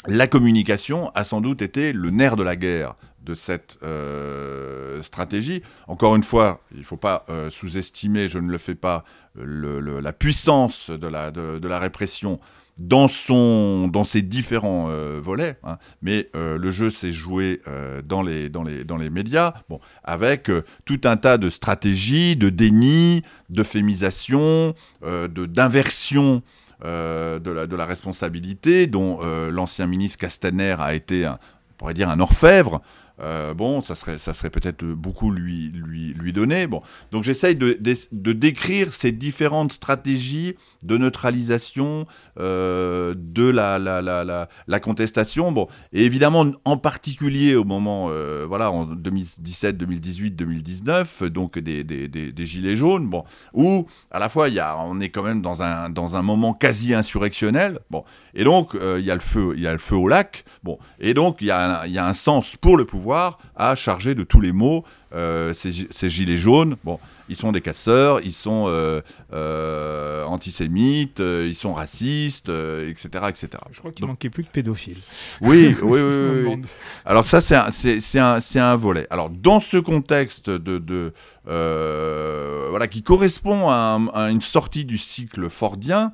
la 0.07 0.27
communication 0.27 1.11
a 1.13 1.23
sans 1.23 1.41
doute 1.41 1.61
été 1.61 1.93
le 1.93 2.09
nerf 2.09 2.35
de 2.35 2.43
la 2.43 2.55
guerre 2.55 2.95
de 3.23 3.35
cette 3.35 3.77
euh, 3.83 5.01
stratégie. 5.01 5.61
Encore 5.87 6.15
une 6.15 6.23
fois, 6.23 6.61
il 6.73 6.79
ne 6.79 6.83
faut 6.83 6.97
pas 6.97 7.25
euh, 7.29 7.49
sous-estimer, 7.49 8.29
je 8.29 8.39
ne 8.39 8.49
le 8.49 8.57
fais 8.57 8.75
pas, 8.75 9.03
la 9.35 10.11
puissance 10.11 10.89
de 10.89 11.07
la, 11.07 11.31
de, 11.31 11.65
la, 11.65 11.79
répression 11.79 12.41
dans, 12.77 13.07
son, 13.07 13.87
dans 13.87 14.03
ses 14.03 14.21
différents 14.21 14.87
euh, 14.89 15.21
volets, 15.23 15.57
hein. 15.63 15.77
mais 16.01 16.29
le 16.33 16.69
jeu 16.69 16.89
s'est 16.89 17.13
joué 17.13 17.61
dans, 18.03 18.23
les, 18.23 18.49
dans, 18.49 18.63
les, 18.63 18.83
dans 18.83 18.97
les 18.97 19.09
médias, 19.09 19.53
bon, 19.69 19.79
avec 20.03 20.51
tout 20.83 20.99
un 21.05 21.15
tas 21.15 21.37
de 21.37 21.49
stratégies, 21.49 22.35
de 22.35 22.49
déni, 22.49 23.21
d'euphémisation, 23.49 24.73
d'inversion 25.01 26.41
de, 26.83 27.51
la, 27.51 27.67
de 27.67 27.75
la 27.75 27.85
responsabilité, 27.85 28.87
dont 28.87 29.21
l'ancien 29.49 29.87
ministre 29.87 30.17
Castaner 30.17 30.75
a 30.77 30.93
été, 30.93 31.25
on 31.25 31.37
pourrait 31.77 31.93
dire, 31.93 32.09
un 32.09 32.19
orfèvre. 32.19 32.81
Euh, 33.19 33.53
bon, 33.53 33.81
ça 33.81 33.95
serait, 33.95 34.17
ça 34.17 34.33
serait 34.33 34.49
peut-être 34.49 34.83
beaucoup 34.83 35.31
lui, 35.31 35.69
lui, 35.69 36.13
lui 36.13 36.33
donner. 36.33 36.67
Bon. 36.67 36.81
Donc 37.11 37.23
j'essaye 37.23 37.55
de, 37.55 37.77
de, 38.11 38.31
décrire 38.33 38.93
ces 38.93 39.11
différentes 39.11 39.73
stratégies 39.73 40.55
de 40.83 40.97
neutralisation 40.97 42.07
euh, 42.39 43.13
de 43.15 43.47
la, 43.47 43.77
la, 43.77 44.01
la, 44.01 44.47
la, 44.67 44.79
contestation. 44.79 45.51
Bon. 45.51 45.67
Et 45.93 46.05
évidemment, 46.05 46.51
en 46.65 46.77
particulier 46.77 47.55
au 47.55 47.63
moment, 47.63 48.07
euh, 48.09 48.45
voilà, 48.47 48.71
en 48.71 48.85
2017, 48.85 49.77
2018, 49.77 50.31
2019, 50.31 51.23
donc 51.23 51.59
des, 51.59 51.83
des, 51.83 52.07
des, 52.07 52.45
Gilets 52.45 52.75
jaunes, 52.75 53.07
bon, 53.07 53.23
où 53.53 53.85
à 54.09 54.17
la 54.17 54.27
fois, 54.27 54.49
y 54.49 54.59
a, 54.59 54.75
on 54.79 54.99
est 54.99 55.09
quand 55.09 55.21
même 55.21 55.41
dans 55.41 55.61
un, 55.61 55.89
dans 55.89 56.15
un 56.15 56.21
moment 56.23 56.53
quasi 56.53 56.93
insurrectionnel. 56.93 57.79
Bon. 57.91 58.03
Et 58.33 58.43
donc, 58.43 58.73
il 58.73 59.05
y, 59.05 59.11
a 59.11 59.13
le 59.13 59.19
feu, 59.19 59.53
y 59.57 59.67
a 59.67 59.71
le 59.73 59.77
feu 59.77 59.95
au 59.95 60.07
lac. 60.07 60.43
Bon. 60.63 60.79
Et 60.99 61.13
donc, 61.13 61.37
il 61.41 61.47
y, 61.47 61.51
a, 61.51 61.85
il 61.85 61.93
y 61.93 61.99
a 61.99 62.07
un 62.07 62.13
sens 62.13 62.55
pour 62.55 62.77
le 62.77 62.85
pouvoir 62.85 63.10
à 63.13 63.75
charger 63.75 64.15
de 64.15 64.23
tous 64.23 64.41
les 64.41 64.51
maux 64.51 64.83
euh, 65.13 65.53
ces, 65.53 66.09
gilets 66.09 66.37
jaunes. 66.37 66.77
Bon, 66.85 66.97
ils 67.27 67.35
sont 67.35 67.51
des 67.51 67.59
casseurs, 67.59 68.21
ils 68.23 68.31
sont 68.31 68.67
euh, 68.69 69.01
euh, 69.33 70.23
antisémites, 70.23 71.19
ils 71.19 71.55
sont 71.55 71.73
racistes, 71.73 72.47
etc., 72.49 73.09
etc. 73.27 73.49
Je 73.71 73.79
crois 73.79 73.91
qu'il 73.91 74.05
manquait 74.05 74.29
plus 74.29 74.45
que 74.45 74.51
pédophiles. 74.51 75.01
Oui, 75.41 75.75
oui, 75.81 75.99
oui. 76.47 76.61
Alors 77.03 77.25
ça, 77.25 77.41
c'est 77.41 78.19
un, 78.19 78.39
un, 78.55 78.75
volet. 78.77 79.05
Alors 79.09 79.29
dans 79.29 79.59
ce 79.59 79.75
contexte 79.75 80.49
de, 80.49 81.13
voilà, 81.45 82.87
qui 82.87 83.03
correspond 83.03 83.69
à, 83.69 83.99
à, 84.13 84.31
une 84.31 84.41
sortie 84.41 84.85
du 84.85 84.97
cycle 84.97 85.49
fordien, 85.49 86.13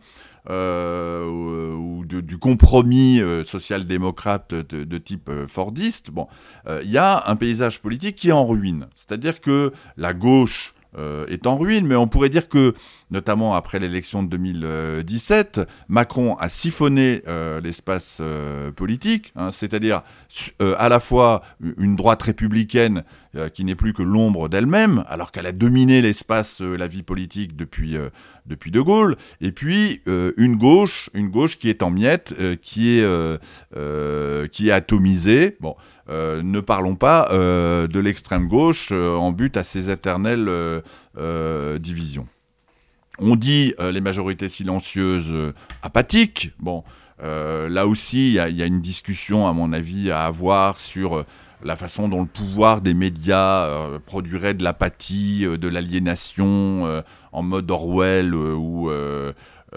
euh, 0.49 1.25
ou, 1.25 2.05
du 2.05 2.37
compromis 2.37 3.19
euh, 3.19 3.43
social-démocrate 3.43 4.53
de, 4.53 4.97
type 4.97 5.29
euh, 5.29 5.45
fordiste, 5.47 6.09
bon, 6.09 6.27
il 6.83 6.89
y 6.89 6.97
a 6.97 7.23
un 7.27 7.35
paysage 7.35 7.81
politique 7.81 8.15
qui 8.15 8.29
est 8.29 8.33
en 8.33 8.45
ruine. 8.45 8.87
C'est-à-dire 8.95 9.41
que 9.41 9.73
la 9.97 10.13
gauche 10.13 10.73
est 11.27 11.45
en 11.47 11.57
ruine, 11.57 11.85
mais 11.85 11.95
on 11.95 12.07
pourrait 12.07 12.29
dire 12.29 12.49
que, 12.49 12.73
notamment 13.11 13.55
après 13.55 13.79
l'élection 13.79 14.23
de 14.23 14.29
2017, 14.29 15.61
Macron 15.87 16.35
a 16.37 16.49
siphonné 16.49 17.21
l'espace 17.63 18.21
politique, 18.75 19.31
hein, 19.35 19.51
c'est-à-dire 19.51 20.01
à 20.59 20.89
la 20.89 20.99
fois 20.99 21.43
une 21.77 21.95
droite 21.95 22.23
républicaine 22.23 23.03
euh, 23.37 23.49
qui 23.49 23.65
n'est 23.65 23.75
plus 23.75 23.93
que 23.93 24.01
l'ombre 24.01 24.49
d'elle-même, 24.49 25.03
alors 25.07 25.31
qu'elle 25.31 25.45
a 25.45 25.51
dominé 25.51 26.01
l'espace, 26.01 26.61
euh, 26.61 26.75
la 26.75 26.87
vie 26.87 27.03
politique 27.03 27.55
depuis, 27.55 27.95
euh, 27.95 28.09
depuis 28.45 28.71
De 28.71 28.81
Gaulle, 28.81 29.15
et 29.41 29.51
puis 29.51 30.01
une 30.05 30.55
gauche, 30.55 31.09
une 31.13 31.27
gauche 31.27 31.57
qui 31.57 31.69
est 31.69 31.83
en 31.83 31.91
miettes, 31.91 32.33
qui, 32.61 32.97
est, 32.97 33.05
qui 34.51 34.69
est 34.69 34.71
atomisée. 34.71 35.57
Bon, 35.59 35.75
ne 36.09 36.59
parlons 36.59 36.95
pas 36.95 37.27
de 37.31 37.99
l'extrême 37.99 38.47
gauche 38.47 38.91
en 38.91 39.31
but 39.31 39.57
à 39.57 39.63
ces 39.63 39.89
éternelles 39.89 40.49
divisions. 41.79 42.27
On 43.19 43.35
dit 43.35 43.73
les 43.79 44.01
majorités 44.01 44.49
silencieuses 44.49 45.53
apathiques. 45.81 46.51
Bon, 46.59 46.83
là 47.21 47.87
aussi, 47.87 48.35
il 48.35 48.49
y, 48.49 48.53
y, 48.59 48.63
a 48.63 48.65
une 48.65 48.81
discussion, 48.81 49.47
à 49.47 49.53
mon 49.53 49.73
avis, 49.73 50.11
à 50.11 50.25
avoir 50.25 50.79
sur 50.79 51.25
la 51.63 51.75
façon 51.75 52.07
dont 52.07 52.21
le 52.21 52.27
pouvoir 52.27 52.81
des 52.81 52.93
médias 52.93 53.99
produirait 54.05 54.53
de 54.53 54.63
l'apathie, 54.63 55.45
de 55.45 55.67
l'aliénation 55.67 57.03
en 57.31 57.43
mode 57.43 57.69
Orwell 57.71 58.33
ou 58.33 58.89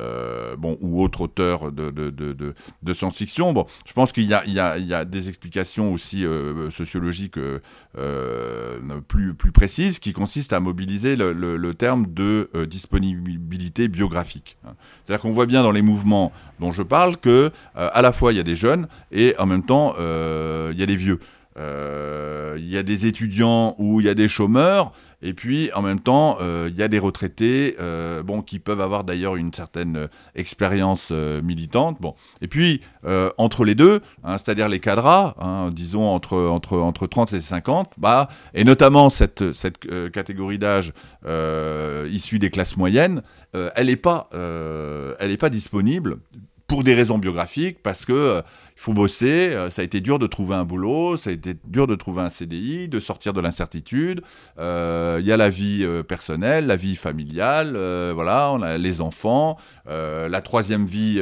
euh, 0.00 0.56
bon, 0.56 0.76
ou 0.80 1.02
autre 1.02 1.22
auteur 1.22 1.72
de, 1.72 2.92
science-fiction. 2.92 3.52
Bon, 3.52 3.66
je 3.86 3.92
pense 3.92 4.12
qu'il 4.12 4.24
y, 4.24 4.34
a, 4.34 5.04
des 5.04 5.28
explications 5.28 5.92
aussi 5.92 6.24
euh, 6.24 6.70
sociologiques 6.70 7.38
euh, 7.38 8.78
plus, 9.08 9.34
précises 9.52 9.98
qui 9.98 10.12
consistent 10.12 10.52
à 10.52 10.60
mobiliser 10.60 11.16
le, 11.16 11.32
le, 11.32 11.74
terme 11.74 12.06
de 12.06 12.50
disponibilité 12.68 13.88
biographique. 13.88 14.56
C'est-à-dire 15.04 15.22
qu'on 15.22 15.32
voit 15.32 15.46
bien 15.46 15.62
dans 15.62 15.72
les 15.72 15.82
mouvements 15.82 16.32
dont 16.58 16.72
je 16.72 16.82
parle 16.82 17.16
que 17.16 17.52
à 17.74 18.02
la 18.02 18.12
fois 18.12 18.32
il 18.32 18.36
y 18.36 18.40
a 18.40 18.44
des 18.44 18.56
jeunes 18.56 18.86
et 19.12 19.34
en 19.38 19.46
même 19.46 19.62
temps 19.62 19.94
il 19.98 20.78
y 20.78 20.82
a 20.82 20.86
des 20.86 20.96
vieux. 20.96 21.20
Il 21.56 22.68
y 22.68 22.76
a 22.76 22.82
des 22.82 23.06
étudiants 23.06 23.74
ou 23.78 24.00
il 24.00 24.06
y 24.06 24.10
a 24.10 24.14
des 24.14 24.28
chômeurs. 24.28 24.92
Et 25.22 25.34
puis, 25.34 25.70
en 25.74 25.82
même 25.82 26.00
temps, 26.00 26.38
euh, 26.40 26.68
il 26.70 26.78
y 26.78 26.82
a 26.82 26.88
des 26.88 26.98
retraités, 26.98 27.76
euh, 27.78 28.22
bon, 28.22 28.40
qui 28.40 28.58
peuvent 28.58 28.80
avoir 28.80 29.04
d'ailleurs 29.04 29.36
une 29.36 29.52
certaine 29.52 29.96
euh, 29.96 30.06
expérience 30.34 31.10
militante. 31.10 31.98
Bon. 32.00 32.14
Et 32.40 32.48
puis, 32.48 32.80
entre 33.38 33.64
les 33.64 33.74
deux, 33.74 34.00
hein, 34.24 34.38
c'est-à-dire 34.38 34.68
les 34.68 34.80
cadras, 34.80 35.34
hein, 35.40 35.70
disons 35.72 36.04
entre, 36.04 36.36
entre, 36.36 36.78
entre 36.78 37.06
30 37.06 37.32
et 37.32 37.40
50, 37.40 37.92
bah, 37.98 38.28
et 38.54 38.64
notamment 38.64 39.10
cette, 39.10 39.52
cette 39.52 39.78
catégorie 40.12 40.58
d'âge 40.58 40.92
issue 42.10 42.38
des 42.38 42.50
classes 42.50 42.76
moyennes, 42.76 43.22
elle 43.52 43.86
n'est 43.86 43.96
pas, 43.96 44.28
elle 44.32 45.36
pas 45.38 45.50
disponible 45.50 46.18
pour 46.66 46.84
des 46.84 46.94
raisons 46.94 47.18
biographiques, 47.18 47.82
parce 47.82 48.04
que 48.04 48.42
faut 48.80 48.94
bosser, 48.94 49.50
euh, 49.52 49.68
ça 49.68 49.82
a 49.82 49.84
été 49.84 50.00
dur 50.00 50.18
de 50.18 50.26
trouver 50.26 50.54
un 50.54 50.64
boulot, 50.64 51.18
ça 51.18 51.28
a 51.28 51.34
été 51.34 51.54
dur 51.66 51.86
de 51.86 51.94
trouver 51.94 52.22
un 52.22 52.30
CDI, 52.30 52.88
de 52.88 52.98
sortir 52.98 53.34
de 53.34 53.40
l'incertitude. 53.42 54.22
Euh, 54.58 55.18
il 55.20 55.26
y 55.26 55.32
a 55.32 55.36
la 55.36 55.50
vie 55.50 55.80
euh, 55.82 56.02
personnelle, 56.02 56.66
la 56.66 56.76
vie 56.76 56.96
familiale, 56.96 57.76
voilà, 58.14 58.50
on 58.52 58.62
a 58.62 58.78
les 58.78 59.02
enfants, 59.02 59.58
la 59.86 60.40
troisième 60.40 60.86
vie 60.86 61.20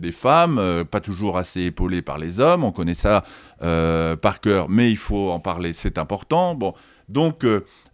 des 0.00 0.12
femmes, 0.12 0.84
pas 0.90 1.00
toujours 1.00 1.36
assez 1.36 1.62
épaulée 1.62 2.00
par 2.00 2.18
les 2.18 2.40
hommes, 2.40 2.64
on 2.64 2.72
connaît 2.72 2.94
ça 2.94 3.24
par 3.60 4.40
cœur, 4.40 4.68
mais 4.68 4.90
il 4.90 4.96
faut 4.96 5.30
en 5.30 5.40
parler, 5.40 5.72
c'est 5.72 5.98
important. 5.98 6.54
Bon, 6.54 6.74
donc 7.08 7.44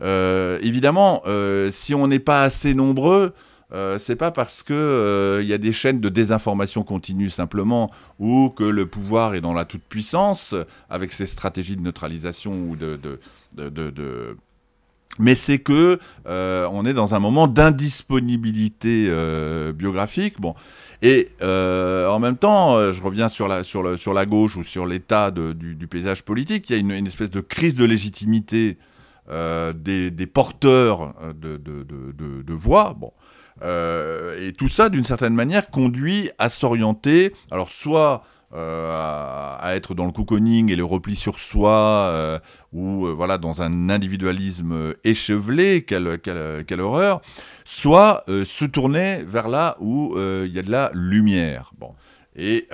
évidemment, 0.01 1.23
si 1.71 1.95
on 1.95 2.07
n'est 2.07 2.19
pas 2.19 2.43
assez 2.43 2.75
nombreux, 2.75 3.35
euh, 3.73 3.99
c'est 3.99 4.17
pas 4.17 4.31
parce 4.31 4.63
que 4.63 4.73
il 4.73 4.77
euh, 4.77 5.49
y 5.49 5.53
a 5.53 5.59
des 5.59 5.73
chaînes 5.73 6.01
de 6.01 6.09
désinformation 6.09 6.83
continue 6.83 7.31
simplement 7.31 7.91
ou 8.19 8.51
que 8.51 8.65
le 8.65 8.87
pouvoir 8.87 9.35
est 9.35 9.41
dans 9.41 9.53
la 9.53 9.65
toute 9.65 9.83
puissance 9.83 10.55
avec 10.89 11.13
ses 11.13 11.27
stratégies 11.27 11.77
de 11.77 11.83
neutralisation 11.83 12.53
ou 12.53 12.75
de, 12.75 12.99
de, 13.57 14.37
mais 15.19 15.35
c'est 15.35 15.59
que 15.59 15.99
euh, 16.27 16.69
on 16.73 16.85
est 16.85 16.95
dans 16.95 17.15
un 17.15 17.21
moment 17.21 17.47
d'indisponibilité 17.47 19.09
biographique. 19.75 20.41
Bon. 20.41 20.55
Et 21.03 21.31
en 21.41 22.19
même 22.19 22.37
temps, 22.37 22.93
je 22.93 23.01
reviens 23.03 23.29
sur 23.29 23.47
la, 23.47 23.63
sur, 23.63 23.83
le, 23.83 23.97
sur 23.97 24.15
la 24.15 24.27
gauche 24.27 24.57
ou 24.57 24.65
sur 24.65 24.85
l'état 24.85 25.31
du, 25.31 25.87
paysage 25.87 26.25
politique, 26.25 26.71
il 26.71 26.77
y 26.77 26.93
a 26.93 26.97
une, 26.97 27.07
espèce 27.07 27.31
de 27.31 27.41
crise 27.41 27.77
de 27.77 27.85
légitimité 27.85 28.79
des, 29.29 30.31
porteurs 30.33 31.15
de, 31.41 31.57
de, 31.57 32.55
voix. 32.55 32.95
Bon. 32.99 33.13
Euh, 33.63 34.47
et 34.47 34.53
tout 34.53 34.69
ça, 34.69 34.89
d'une 34.89 35.05
certaine 35.05 35.35
manière, 35.35 35.71
conduit 35.71 36.31
à 36.39 36.49
s'orienter, 36.49 37.33
alors 37.51 37.69
soit 37.69 38.25
euh, 38.53 39.57
à, 39.61 39.75
être 39.77 39.95
dans 39.95 40.07
le 40.07 40.13
cocooning 40.13 40.71
et 40.71 40.77
le 40.77 40.85
repli 40.85 41.15
sur 41.15 41.39
soi, 41.39 42.11
euh, 42.13 42.39
ou 42.73 43.07
voilà 43.15 43.39
dans 43.39 43.63
un 43.63 43.91
individualisme 43.91 44.95
échevelé, 45.05 45.83
quelle, 45.83 46.19
quelle, 46.19 46.81
horreur, 46.81 47.21
soit 47.65 48.25
se 48.27 48.65
tourner 48.65 49.23
vers 49.27 49.49
là 49.49 49.77
où 49.81 50.17
il 50.17 50.53
y 50.53 50.59
a 50.59 50.63
de 50.63 50.71
la 50.71 50.91
lumière. 50.95 51.73
Bon. 51.79 51.95
Et 52.37 52.69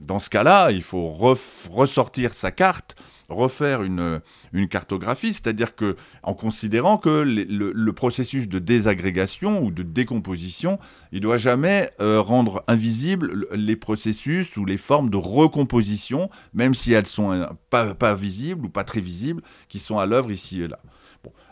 dans 0.00 0.18
ce 0.18 0.30
cas-là, 0.30 0.70
il 0.70 0.82
faut 0.82 1.08
ressortir 1.08 2.34
sa 2.34 2.50
carte 2.50 2.96
refaire 3.32 3.82
une, 3.82 4.20
cartographie, 4.68 5.34
c'est-à-dire 5.34 5.74
que 5.74 5.96
en 6.22 6.34
considérant 6.34 6.98
que 6.98 7.08
le, 7.08 7.92
processus 7.92 8.48
de 8.48 8.58
désagrégation 8.58 9.62
ou 9.62 9.70
de 9.70 9.82
décomposition, 9.82 10.78
il 11.12 11.20
doit 11.20 11.36
jamais 11.36 11.90
euh, 12.00 12.20
rendre 12.20 12.64
invisibles 12.68 13.46
les 13.52 13.76
processus 13.76 14.56
ou 14.56 14.64
les 14.64 14.78
formes 14.78 15.10
de 15.10 15.16
recomposition, 15.16 16.30
même 16.54 16.74
si 16.74 16.92
elles 16.92 17.06
sont 17.06 17.32
euh, 17.32 17.46
pas, 17.70 17.94
pas 17.94 18.14
visibles 18.14 18.66
ou 18.66 18.68
pas 18.68 18.84
très 18.84 19.00
visibles, 19.00 19.42
qui 19.68 19.78
sont 19.78 19.98
à 19.98 20.06
l'œuvre 20.06 20.30
ici 20.30 20.62
et 20.62 20.68
là. 20.68 20.78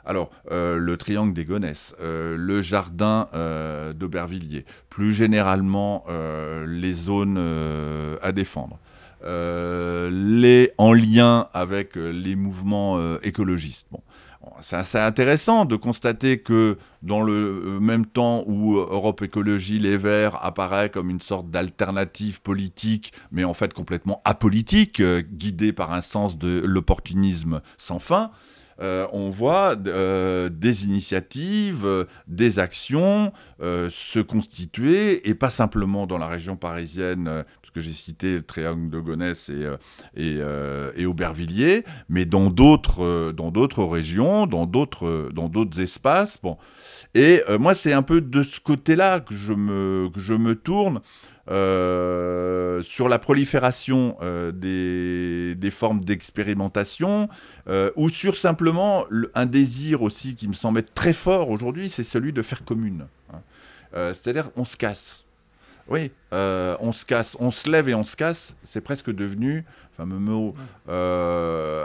Alors, 0.04 0.30
euh, 0.50 0.76
le 0.76 0.96
triangle 0.96 1.32
des 1.34 1.44
Gonesses, 1.44 1.94
le 2.00 2.62
jardin 2.62 3.28
d'Aubervilliers, 3.94 4.64
plus 4.88 5.14
généralement 5.14 6.04
les 6.66 6.92
zones 6.92 7.38
à 8.20 8.32
défendre. 8.32 8.80
Euh, 9.22 10.08
les, 10.10 10.72
en 10.78 10.94
lien 10.94 11.48
avec 11.52 11.98
euh, 11.98 12.10
les 12.10 12.36
mouvements 12.36 12.96
euh, 12.98 13.18
écologistes. 13.22 13.86
Bon. 13.90 14.00
C'est 14.62 14.76
assez 14.76 14.98
intéressant 14.98 15.66
de 15.66 15.76
constater 15.76 16.38
que 16.38 16.78
dans 17.02 17.20
le 17.20 17.78
même 17.80 18.06
temps 18.06 18.42
où 18.46 18.76
Europe 18.76 19.20
Écologie 19.20 19.78
Les 19.78 19.98
Verts 19.98 20.42
apparaît 20.42 20.88
comme 20.88 21.10
une 21.10 21.20
sorte 21.20 21.50
d'alternative 21.50 22.40
politique, 22.40 23.12
mais 23.32 23.44
en 23.44 23.52
fait 23.52 23.74
complètement 23.74 24.22
apolitique, 24.24 25.02
guidée 25.02 25.74
par 25.74 25.92
un 25.92 26.00
sens 26.00 26.38
de 26.38 26.62
l'opportunisme 26.64 27.60
sans 27.76 27.98
fin, 27.98 28.30
on 28.80 29.28
voit 29.28 29.76
des 29.76 30.84
initiatives, 30.84 32.06
des 32.26 32.58
actions 32.58 33.32
se 33.60 34.20
constituer, 34.20 35.28
et 35.28 35.34
pas 35.34 35.50
simplement 35.50 36.06
dans 36.06 36.18
la 36.18 36.28
région 36.28 36.56
parisienne, 36.56 37.44
que 37.72 37.80
j'ai 37.80 37.92
cité, 37.92 38.34
le 38.34 38.42
triangle 38.42 38.90
de 38.90 39.00
Gonesse 39.00 39.48
et, 39.48 39.64
euh, 39.64 39.76
euh, 40.18 40.92
et, 40.96 41.06
Aubervilliers, 41.06 41.84
mais 42.08 42.24
dans 42.24 42.50
d'autres, 42.50 43.02
euh, 43.02 43.84
régions, 43.84 44.46
dans 44.46 44.66
d'autres, 44.66 45.30
dans 45.32 45.48
d'autres 45.48 45.80
espaces. 45.80 46.38
Bon. 46.42 46.58
Et 47.14 47.42
moi, 47.58 47.74
c'est 47.74 47.92
un 47.92 48.02
peu 48.02 48.20
de 48.20 48.42
ce 48.42 48.60
côté-là 48.60 49.20
que 49.20 49.34
je 49.34 49.52
me, 49.52 50.08
que 50.12 50.20
je 50.20 50.34
me 50.34 50.54
tourne. 50.54 51.00
sur 51.48 53.08
la 53.08 53.18
prolifération 53.18 54.16
des, 54.54 55.56
des, 55.56 55.70
formes 55.70 56.04
d'expérimentation, 56.04 57.28
ou 57.96 58.08
sur 58.08 58.36
simplement 58.36 59.06
un 59.34 59.46
désir 59.46 60.02
aussi 60.02 60.36
qui 60.36 60.46
me 60.46 60.52
semble 60.52 60.78
être 60.78 60.94
très 60.94 61.12
fort 61.12 61.50
aujourd'hui, 61.50 61.88
c'est 61.88 62.04
celui 62.04 62.32
de 62.32 62.42
faire 62.42 62.64
commune. 62.64 63.06
Hein. 63.32 63.40
C'est-à-dire, 64.12 64.50
on 64.54 64.64
se 64.64 64.76
casse. 64.76 65.24
Oui, 65.91 66.12
euh, 66.32 66.76
on 66.78 66.93
se 66.93 67.05
casse, 67.05 67.36
on 67.41 67.51
se 67.51 67.68
lève 67.68 67.88
et 67.88 67.95
on 67.95 68.05
se 68.05 68.14
casse, 68.14 68.55
c'est 68.62 68.80
presque 68.80 69.12
devenu, 69.12 69.64
fameux 69.97 70.20
mot, 70.20 70.55
euh, 70.88 71.84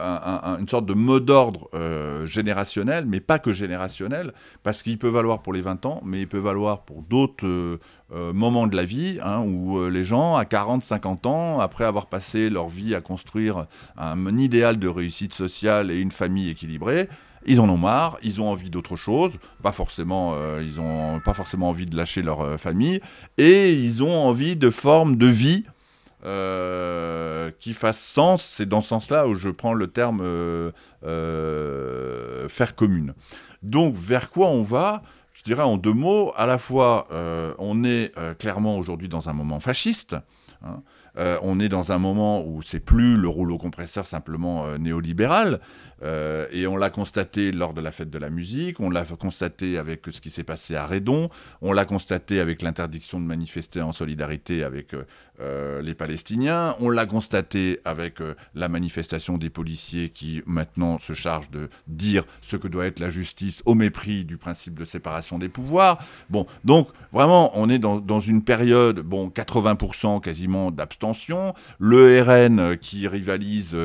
une 0.60 0.68
sorte 0.68 0.86
de 0.86 0.94
mot 0.94 1.20
d'ordre 1.20 1.68
euh, 1.74 2.24
générationnel, 2.28 3.06
mais 3.08 3.20
pas 3.20 3.40
que 3.40 3.52
générationnel, 3.52 4.32
parce 4.62 4.84
qu'il 4.84 5.00
peut 5.00 5.10
valoir 5.10 5.42
pour 5.42 5.54
les 5.54 5.62
20 5.62 5.88
ans, 5.88 6.02
mais 6.06 6.22
il 6.22 6.28
peut 6.28 6.38
valoir 6.38 6.82
pour 6.82 7.02
d'autres 7.02 7.80
moments 8.12 8.68
de 8.68 8.76
la 8.76 8.86
vie, 8.86 9.18
hein, 9.24 9.40
où 9.40 9.90
les 9.90 10.04
gens, 10.04 10.36
à 10.36 10.46
40, 10.46 10.84
50 10.84 11.26
ans, 11.26 11.60
après 11.60 11.84
avoir 11.84 12.06
passé 12.06 12.52
leur 12.52 12.70
vie 12.70 12.94
à 12.94 13.02
construire 13.02 13.66
un 13.98 14.38
idéal 14.38 14.78
de 14.78 14.88
réussite 14.88 15.34
sociale 15.34 15.90
et 15.90 16.00
une 16.00 16.12
famille 16.12 16.52
équilibrée, 16.52 17.10
ils 17.46 17.62
en 17.62 17.70
ont 17.70 17.78
marre, 17.78 18.18
ils 18.24 18.42
ont 18.42 18.50
envie 18.50 18.70
d'autre 18.70 18.96
chose, 18.96 19.34
pas 19.62 19.72
forcément, 19.72 20.34
euh, 20.36 20.64
ils 20.64 20.80
ont 20.80 21.20
pas 21.24 21.34
forcément 21.34 21.70
envie 21.70 21.86
de 21.86 21.96
lâcher 21.96 22.22
leur 22.22 22.42
euh, 22.42 22.58
famille, 22.58 23.00
et 23.38 23.74
ils 23.74 24.04
ont 24.04 24.16
envie 24.28 24.56
de 24.56 24.70
formes 24.70 25.16
de 25.16 25.28
vie 25.28 25.64
euh, 26.26 27.52
qui 27.60 27.74
fassent 27.74 28.00
sens. 28.00 28.44
C'est 28.58 28.68
dans 28.68 28.82
ce 28.82 28.90
sens-là 28.90 29.28
où 29.28 29.36
je 29.36 29.50
prends 29.50 29.74
le 29.74 29.88
terme 29.88 30.24
faire 32.50 32.76
commune. 32.76 33.14
Donc 33.62 33.96
vers 33.96 34.32
quoi 34.32 34.48
on 34.48 34.62
va? 34.62 35.04
Je 35.34 35.44
dirais 35.44 35.64
en 35.64 35.78
deux 35.78 35.94
mots, 35.94 36.34
à 36.36 36.46
la 36.46 36.58
fois 36.58 37.08
on 37.60 37.84
est 37.84 38.14
clairement 38.40 38.78
aujourd'hui 38.78 39.10
dans 39.10 39.30
un 39.30 39.34
moment 39.34 39.60
fasciste. 39.60 40.16
Hein, 40.64 40.82
on 41.44 41.60
est 41.60 41.70
dans 41.70 41.92
un 41.92 42.00
moment 42.00 42.44
où 42.44 42.62
c'est 42.62 42.80
plus 42.80 43.18
le 43.18 43.28
rouleau 43.28 43.58
compresseur 43.58 44.08
simplement 44.08 44.66
néolibéral, 44.80 45.60
euh, 46.04 46.48
et 46.52 46.68
on 46.68 46.78
l'a 46.78 46.90
constaté 46.90 47.52
lors 47.52 47.74
de 47.74 47.82
la 47.82 47.92
fête 47.92 48.10
de 48.10 48.18
la 48.18 48.30
musique, 48.30 48.80
on 48.80 48.90
l'a 48.90 49.06
constaté 49.06 49.78
avec 49.78 50.02
ce 50.10 50.22
qui 50.22 50.30
s'est 50.30 50.44
passé 50.44 50.76
à 50.76 50.86
Redon, 50.86 51.30
on 51.62 51.74
l'a 51.74 51.86
constaté 51.86 52.40
avec 52.40 52.62
l'interdiction 52.62 53.20
de 53.20 53.26
manifester 53.26 53.82
en 53.82 53.92
solidarité 53.92 54.64
avec 54.64 54.94
euh, 55.40 55.66
euh, 55.66 55.82
les 55.82 55.94
Palestiniens, 55.94 56.76
on 56.80 56.90
l'a 56.90 57.06
constaté 57.06 57.80
avec 57.86 58.20
la 58.56 58.70
manifestation 58.70 59.38
des 59.38 59.50
policiers 59.50 60.10
qui 60.10 60.42
maintenant 60.46 61.00
se 61.00 61.14
chargent 61.14 61.50
de 61.50 61.70
dire 61.88 62.24
ce 62.42 62.56
que 62.56 62.68
doit 62.68 62.86
être 62.86 63.00
la 63.00 63.10
justice 63.10 63.62
au 63.66 63.76
mépris 63.76 64.26
du 64.26 64.38
principe 64.38 64.78
de 64.78 64.86
séparation 64.86 65.40
des 65.40 65.50
pouvoirs. 65.50 65.98
Bon, 66.30 66.46
donc 66.64 66.90
vraiment, 67.14 67.52
on 67.56 67.70
est 67.70 67.80
dans, 67.80 68.00
dans 68.00 68.20
une 68.20 68.44
période, 68.44 69.00
bon, 69.00 69.30
80% 69.30 70.22
quasiment 70.22 70.72
tensions. 70.72 71.54
Le 71.80 72.22
RN 72.22 72.78
qui 72.78 73.08
rivalise 73.08 73.78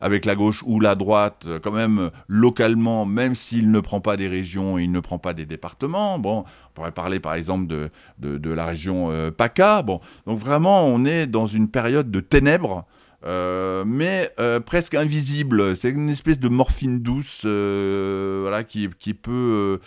avec 0.00 0.24
la 0.24 0.34
gauche 0.34 0.62
ou 0.66 0.80
la 0.80 0.94
droite, 0.94 1.46
quand 1.62 1.72
même 1.72 2.10
localement, 2.26 3.06
même 3.06 3.34
s'il 3.34 3.70
ne 3.70 3.80
prend 3.80 4.00
pas 4.00 4.16
des 4.16 4.28
régions, 4.28 4.78
il 4.78 4.92
ne 4.92 5.00
prend 5.00 5.18
pas 5.18 5.34
des 5.34 5.46
départements. 5.46 6.18
Bon, 6.18 6.44
on 6.67 6.67
pourrait 6.78 6.92
parler 6.92 7.20
par 7.20 7.34
exemple 7.34 7.66
de, 7.66 7.90
de, 8.18 8.50
la 8.52 8.66
région 8.66 9.10
PACA. 9.36 9.82
Bon, 9.82 10.00
donc 10.26 10.38
vraiment, 10.38 10.86
on 10.86 11.04
est 11.04 11.26
dans 11.26 11.46
une 11.46 11.68
période 11.68 12.10
de 12.10 12.20
ténèbres. 12.20 12.86
Euh, 13.26 13.84
mais 13.84 14.30
euh, 14.38 14.60
presque 14.60 14.94
invisible. 14.94 15.76
C'est 15.76 15.90
une 15.90 16.08
espèce 16.08 16.38
de 16.38 16.48
morphine 16.48 17.00
douce, 17.00 17.42
euh, 17.44 18.40
voilà, 18.42 18.62
qui, 18.62 18.88
qui, 18.98 19.10
est 19.10 19.14
peu, 19.14 19.80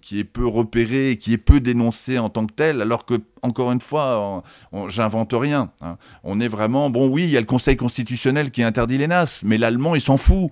qui 0.00 0.20
est 0.20 0.24
peu 0.24 0.46
repérée 0.46 1.18
qui 1.18 1.32
est 1.32 1.38
peu 1.38 1.60
dénoncée 1.60 2.18
en 2.18 2.28
tant 2.28 2.46
que 2.46 2.52
telle, 2.54 2.80
alors 2.80 3.04
que, 3.04 3.14
encore 3.42 3.72
une 3.72 3.80
fois, 3.80 4.42
j'invente 4.88 5.32
rien. 5.32 5.70
Hein. 5.80 5.96
On 6.22 6.40
est 6.40 6.48
vraiment, 6.48 6.90
bon, 6.90 7.08
oui, 7.08 7.24
il 7.24 7.30
y 7.30 7.36
a 7.36 7.40
le 7.40 7.46
Conseil 7.46 7.76
constitutionnel 7.76 8.50
qui 8.50 8.62
interdit 8.62 8.98
les 8.98 9.08
NAS, 9.08 9.42
mais 9.44 9.58
l'allemand, 9.58 9.94
il 9.94 10.00
s'en 10.00 10.16
fout 10.16 10.50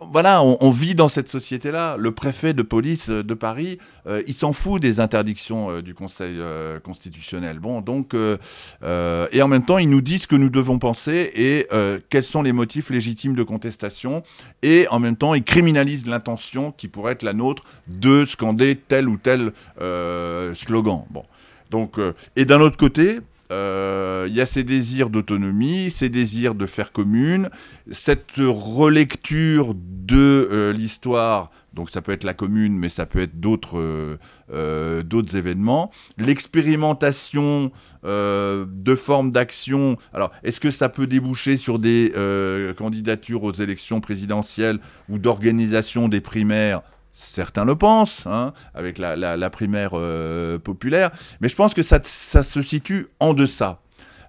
voilà, 0.00 0.42
on, 0.42 0.70
vit 0.70 0.94
dans 0.94 1.08
cette 1.08 1.28
société-là. 1.28 1.96
Le 1.96 2.12
préfet 2.12 2.54
de 2.54 2.62
police 2.62 3.10
de 3.10 3.34
Paris, 3.34 3.78
euh, 4.06 4.22
il 4.26 4.34
s'en 4.34 4.52
fout 4.52 4.80
des 4.80 5.00
interdictions 5.00 5.70
euh, 5.70 5.82
du 5.82 5.94
Conseil 5.94 6.36
euh, 6.38 6.80
constitutionnel. 6.80 7.58
Bon, 7.58 7.80
donc, 7.80 8.14
et 8.14 9.42
en 9.42 9.48
même 9.48 9.64
temps, 9.64 9.78
il 9.78 9.90
nous 9.90 10.00
dit 10.00 10.18
ce 10.18 10.26
que 10.26 10.36
nous 10.36 10.50
devons 10.50 10.78
penser 10.78 11.30
et 11.34 11.68
quels 12.08 12.24
sont 12.24 12.42
les 12.42 12.52
motifs 12.52 12.90
légitimes 12.90 13.34
de 13.34 13.42
contestation. 13.42 14.22
Et 14.62 14.86
en 14.90 14.98
même 14.98 15.16
temps, 15.16 15.34
il 15.34 15.44
criminalise 15.44 16.06
l'intention 16.06 16.72
qui 16.72 16.88
pourrait 16.88 17.12
être 17.12 17.22
la 17.22 17.32
nôtre 17.32 17.64
de 17.86 18.24
scander 18.24 18.76
tel 18.76 19.08
ou 19.08 19.16
tel 19.16 19.52
slogan. 20.54 21.04
Bon, 21.10 21.24
donc, 21.70 21.98
et 22.36 22.44
d'un 22.44 22.60
autre 22.60 22.76
côté, 22.76 23.18
euh, 23.18 23.20
il 23.50 24.34
y 24.34 24.40
a 24.40 24.46
ces 24.46 24.64
désirs 24.64 25.10
d'autonomie, 25.10 25.90
ces 25.90 26.08
désirs 26.08 26.54
de 26.54 26.66
faire 26.66 26.92
commune, 26.92 27.50
cette 27.90 28.36
relecture 28.38 29.74
de 29.74 30.48
euh, 30.50 30.72
l'histoire. 30.72 31.50
Donc 31.74 31.90
ça 31.90 32.02
peut 32.02 32.12
être 32.12 32.24
la 32.24 32.34
commune, 32.34 32.76
mais 32.76 32.88
ça 32.88 33.06
peut 33.06 33.20
être 33.20 33.38
d'autres 33.38 33.78
euh, 34.50 35.02
d'autres 35.02 35.36
événements. 35.36 35.90
L'expérimentation 36.16 37.70
de 38.04 38.94
formes 38.94 39.30
d'action. 39.30 39.96
Alors, 40.14 40.32
est-ce 40.42 40.60
que 40.60 40.70
ça 40.70 40.88
peut 40.88 41.06
déboucher 41.06 41.56
sur 41.56 41.78
des 41.78 42.12
candidatures 42.76 43.44
aux 43.44 43.52
élections 43.52 44.00
présidentielles 44.00 44.80
ou 45.08 45.18
d'organisation 45.18 46.08
des 46.08 46.20
primaires 46.20 46.82
Certains 47.20 47.64
le 47.64 47.74
pensent, 47.74 48.28
hein, 48.28 48.52
avec 48.74 48.96
la, 48.96 49.50
primaire 49.50 49.90
euh, 49.94 50.56
populaire, 50.60 51.10
mais 51.40 51.48
je 51.48 51.56
pense 51.56 51.74
que 51.74 51.82
ça, 51.82 52.00
se 52.00 52.62
situe 52.62 53.08
en 53.18 53.34
deçà. 53.34 53.80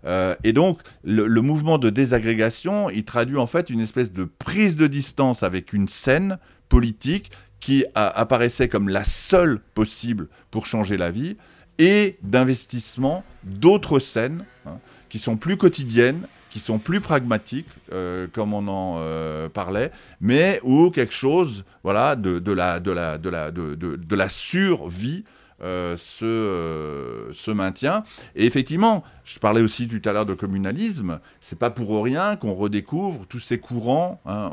Euh, 0.06 0.34
et 0.44 0.54
donc, 0.54 0.80
le, 1.04 1.42
mouvement 1.42 1.78
de 1.78 1.92
désagrégation, 1.92 2.90
il 2.90 3.06
traduit 3.06 3.38
en 3.38 3.46
fait 3.46 3.70
une 3.70 3.80
espèce 3.80 4.12
de 4.12 4.24
prise 4.24 4.76
de 4.76 4.88
distance 4.88 5.44
avec 5.44 5.72
une 5.72 5.88
scène 5.88 6.40
politique 6.68 7.30
qui 7.60 7.86
apparaissait 7.94 8.70
comme 8.70 8.90
la 8.90 9.04
seule 9.04 9.60
possible 9.76 10.28
pour 10.50 10.66
changer 10.66 10.98
la 10.98 11.12
vie, 11.12 11.38
et 11.78 12.18
d'investissement 12.24 13.24
d'autres 13.44 14.00
scènes 14.00 14.46
hein, 14.66 14.80
qui 15.10 15.20
sont 15.20 15.38
plus 15.38 15.58
quotidiennes 15.58 16.24
qui 16.50 16.60
sont 16.60 16.80
plus 16.80 17.02
pragmatiques, 17.02 17.70
euh, 17.94 18.28
comme 18.32 18.54
on 18.54 18.68
en 18.68 18.98
euh, 19.00 19.50
parlait, 19.50 19.92
mais 20.20 20.60
où 20.64 20.90
quelque 20.90 21.14
chose 21.14 21.64
voilà, 21.84 22.16
de, 22.16 22.32
la, 22.52 22.80
de, 22.80 22.92
la, 22.92 23.18
de, 23.18 23.30
la, 23.30 23.52
de, 23.52 23.76
de 23.76 24.16
la 24.16 24.30
survie 24.30 25.24
euh, 25.62 25.98
se, 25.98 27.34
se, 27.34 27.52
maintient. 27.52 28.06
Et 28.36 28.46
effectivement, 28.46 29.04
je 29.26 29.40
parlais 29.40 29.62
aussi 29.62 29.90
tout 29.90 30.02
à 30.08 30.14
l'heure 30.14 30.26
de 30.26 30.34
communalisme, 30.34 31.20
c'est 31.42 31.60
pas 31.60 31.70
pour 31.70 32.02
rien 32.02 32.38
qu'on 32.38 32.54
redécouvre 32.54 33.26
tous 33.28 33.40
ces 33.40 33.60
courants 33.60 34.22
hein, 34.26 34.52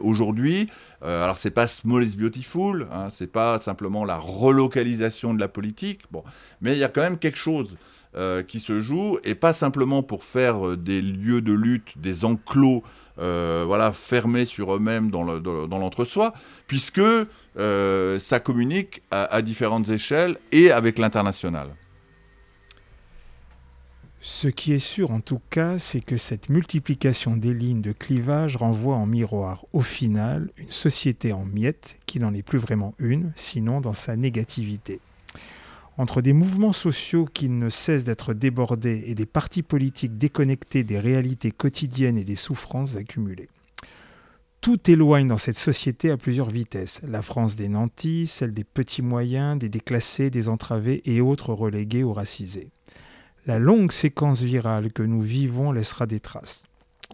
aujourd'hui. 0.00 0.70
alors 1.02 1.36
c'est 1.36 1.50
pas 1.50 1.68
small 1.68 2.04
is 2.04 2.16
beautiful, 2.16 2.88
hein, 2.90 3.08
c'est 3.10 3.30
pas 3.30 3.58
simplement 3.58 4.06
la 4.06 4.16
relocalisation 4.16 5.34
de 5.34 5.40
la 5.40 5.48
politique, 5.48 6.00
bon, 6.10 6.24
mais 6.62 6.72
il 6.72 6.78
y 6.78 6.84
a 6.84 6.88
quand 6.88 7.02
même 7.02 7.18
quelque 7.18 7.38
chose 7.38 7.76
euh, 8.16 8.44
qui 8.44 8.60
se 8.60 8.78
joue, 8.78 9.18
et 9.24 9.34
pas 9.34 9.52
simplement 9.52 10.04
pour 10.04 10.22
faire 10.22 10.68
euh, 10.68 10.76
des 10.76 11.02
lieux 11.02 11.40
de 11.40 11.52
lutte, 11.52 11.98
des 11.98 12.24
enclos, 12.24 12.84
euh, 13.18 13.64
voilà, 13.66 13.92
fermés 13.92 14.44
sur 14.44 14.72
eux-mêmes 14.76 15.10
dans 15.10 15.24
l'entre-soi, 15.24 16.32
puisque 16.68 17.02
ça 17.56 18.40
communique 18.40 19.02
à, 19.10 19.42
différentes 19.42 19.88
échelles 19.88 20.36
et 20.52 20.70
avec 20.70 20.98
l'international. 21.00 21.70
Ce 24.20 24.46
qui 24.46 24.72
est 24.72 24.78
sûr 24.78 25.10
en 25.10 25.20
tout 25.20 25.40
cas, 25.50 25.78
c'est 25.78 26.00
que 26.00 26.16
cette 26.16 26.48
multiplication 26.50 27.36
des 27.36 27.52
lignes 27.52 27.82
de 27.82 27.92
clivage 27.92 28.56
renvoie 28.56 28.94
en 28.94 29.06
miroir, 29.06 29.64
au 29.72 29.80
final, 29.80 30.50
une 30.56 30.70
société 30.70 31.32
en 31.32 31.44
miettes 31.44 31.98
qui 32.06 32.20
n'en 32.20 32.32
est 32.32 32.42
plus 32.42 32.58
vraiment 32.58 32.94
une, 32.98 33.32
sinon 33.34 33.80
dans 33.80 33.92
sa 33.92 34.14
négativité 34.14 35.00
entre 35.96 36.22
des 36.22 36.32
mouvements 36.32 36.72
sociaux 36.72 37.26
qui 37.32 37.48
ne 37.48 37.70
cessent 37.70 38.04
d'être 38.04 38.34
débordés 38.34 39.04
et 39.06 39.14
des 39.14 39.26
partis 39.26 39.62
politiques 39.62 40.18
déconnectés 40.18 40.84
des 40.84 40.98
réalités 40.98 41.52
quotidiennes 41.52 42.18
et 42.18 42.24
des 42.24 42.36
souffrances 42.36 42.96
accumulées. 42.96 43.48
Tout 44.60 44.90
éloigne 44.90 45.28
dans 45.28 45.36
cette 45.36 45.58
société 45.58 46.10
à 46.10 46.16
plusieurs 46.16 46.48
vitesses. 46.48 47.02
La 47.06 47.20
France 47.20 47.54
des 47.54 47.68
nantis, 47.68 48.26
celle 48.26 48.54
des 48.54 48.64
petits 48.64 49.02
moyens, 49.02 49.58
des 49.58 49.68
déclassés, 49.68 50.30
des 50.30 50.48
entravés 50.48 51.02
et 51.04 51.20
autres 51.20 51.52
relégués 51.52 52.02
ou 52.02 52.14
racisés. 52.14 52.70
La 53.46 53.58
longue 53.58 53.92
séquence 53.92 54.40
virale 54.42 54.90
que 54.90 55.02
nous 55.02 55.20
vivons 55.20 55.70
laissera 55.70 56.06
des 56.06 56.20
traces. 56.20 56.64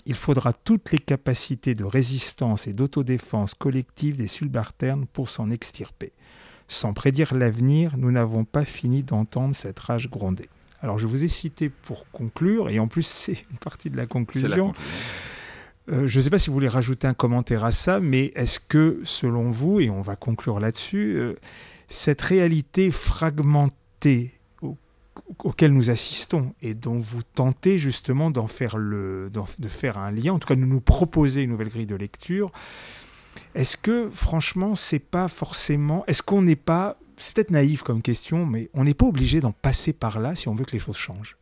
Il 0.06 0.14
faudra 0.14 0.52
toutes 0.52 0.92
les 0.92 0.98
capacités 0.98 1.74
de 1.74 1.84
résistance 1.84 2.68
et 2.68 2.72
d'autodéfense 2.72 3.54
collective 3.54 4.16
des 4.16 4.28
subalternes 4.28 5.06
pour 5.06 5.28
s'en 5.28 5.50
extirper. 5.50 6.12
Sans 6.70 6.92
prédire 6.92 7.34
l'avenir, 7.34 7.96
nous 7.98 8.12
n'avons 8.12 8.44
pas 8.44 8.64
fini 8.64 9.02
d'entendre 9.02 9.56
cette 9.56 9.80
rage 9.80 10.08
gronder. 10.08 10.48
Alors 10.82 11.00
je 11.00 11.08
vous 11.08 11.24
ai 11.24 11.28
cité 11.28 11.68
pour 11.68 12.08
conclure, 12.12 12.70
et 12.70 12.78
en 12.78 12.86
plus 12.86 13.02
c'est 13.06 13.44
une 13.50 13.58
partie 13.58 13.90
de 13.90 13.96
la 13.96 14.06
conclusion. 14.06 14.72
Euh, 15.90 16.06
je 16.06 16.18
ne 16.18 16.22
sais 16.22 16.30
pas 16.30 16.38
si 16.38 16.46
vous 16.48 16.54
voulez 16.54 16.68
rajouter 16.68 17.08
un 17.08 17.12
commentaire 17.12 17.64
à 17.64 17.72
ça, 17.72 17.98
mais 17.98 18.32
est-ce 18.36 18.60
que, 18.60 19.00
selon 19.02 19.50
vous, 19.50 19.80
et 19.80 19.90
on 19.90 20.00
va 20.00 20.14
conclure 20.14 20.60
là-dessus, 20.60 21.16
euh, 21.16 21.34
cette 21.88 22.20
réalité 22.20 22.92
fragmentée 22.92 24.38
auquel 25.42 25.72
nous 25.72 25.90
assistons 25.90 26.54
et 26.62 26.74
dont 26.74 27.00
vous 27.00 27.22
tentez 27.34 27.78
justement 27.78 28.30
d'en 28.30 28.46
faire 28.46 28.76
le, 28.76 29.28
de 29.58 29.68
faire 29.68 29.98
un 29.98 30.12
lien, 30.12 30.34
en 30.34 30.38
tout 30.38 30.46
cas 30.46 30.54
de 30.54 30.60
nous 30.60 30.80
proposer 30.80 31.42
une 31.42 31.50
nouvelle 31.50 31.68
grille 31.68 31.86
de 31.86 31.96
lecture, 31.96 32.52
est-ce 33.54 33.76
que, 33.76 34.10
franchement, 34.10 34.74
c'est 34.74 34.98
pas 34.98 35.28
forcément. 35.28 36.04
Est-ce 36.06 36.22
qu'on 36.22 36.42
n'est 36.42 36.56
pas. 36.56 36.96
C'est 37.16 37.34
peut-être 37.34 37.50
naïf 37.50 37.82
comme 37.82 38.00
question, 38.00 38.46
mais 38.46 38.70
on 38.72 38.84
n'est 38.84 38.94
pas 38.94 39.06
obligé 39.06 39.40
d'en 39.40 39.52
passer 39.52 39.92
par 39.92 40.20
là 40.20 40.34
si 40.34 40.48
on 40.48 40.54
veut 40.54 40.64
que 40.64 40.72
les 40.72 40.78
choses 40.78 40.96
changent? 40.96 41.36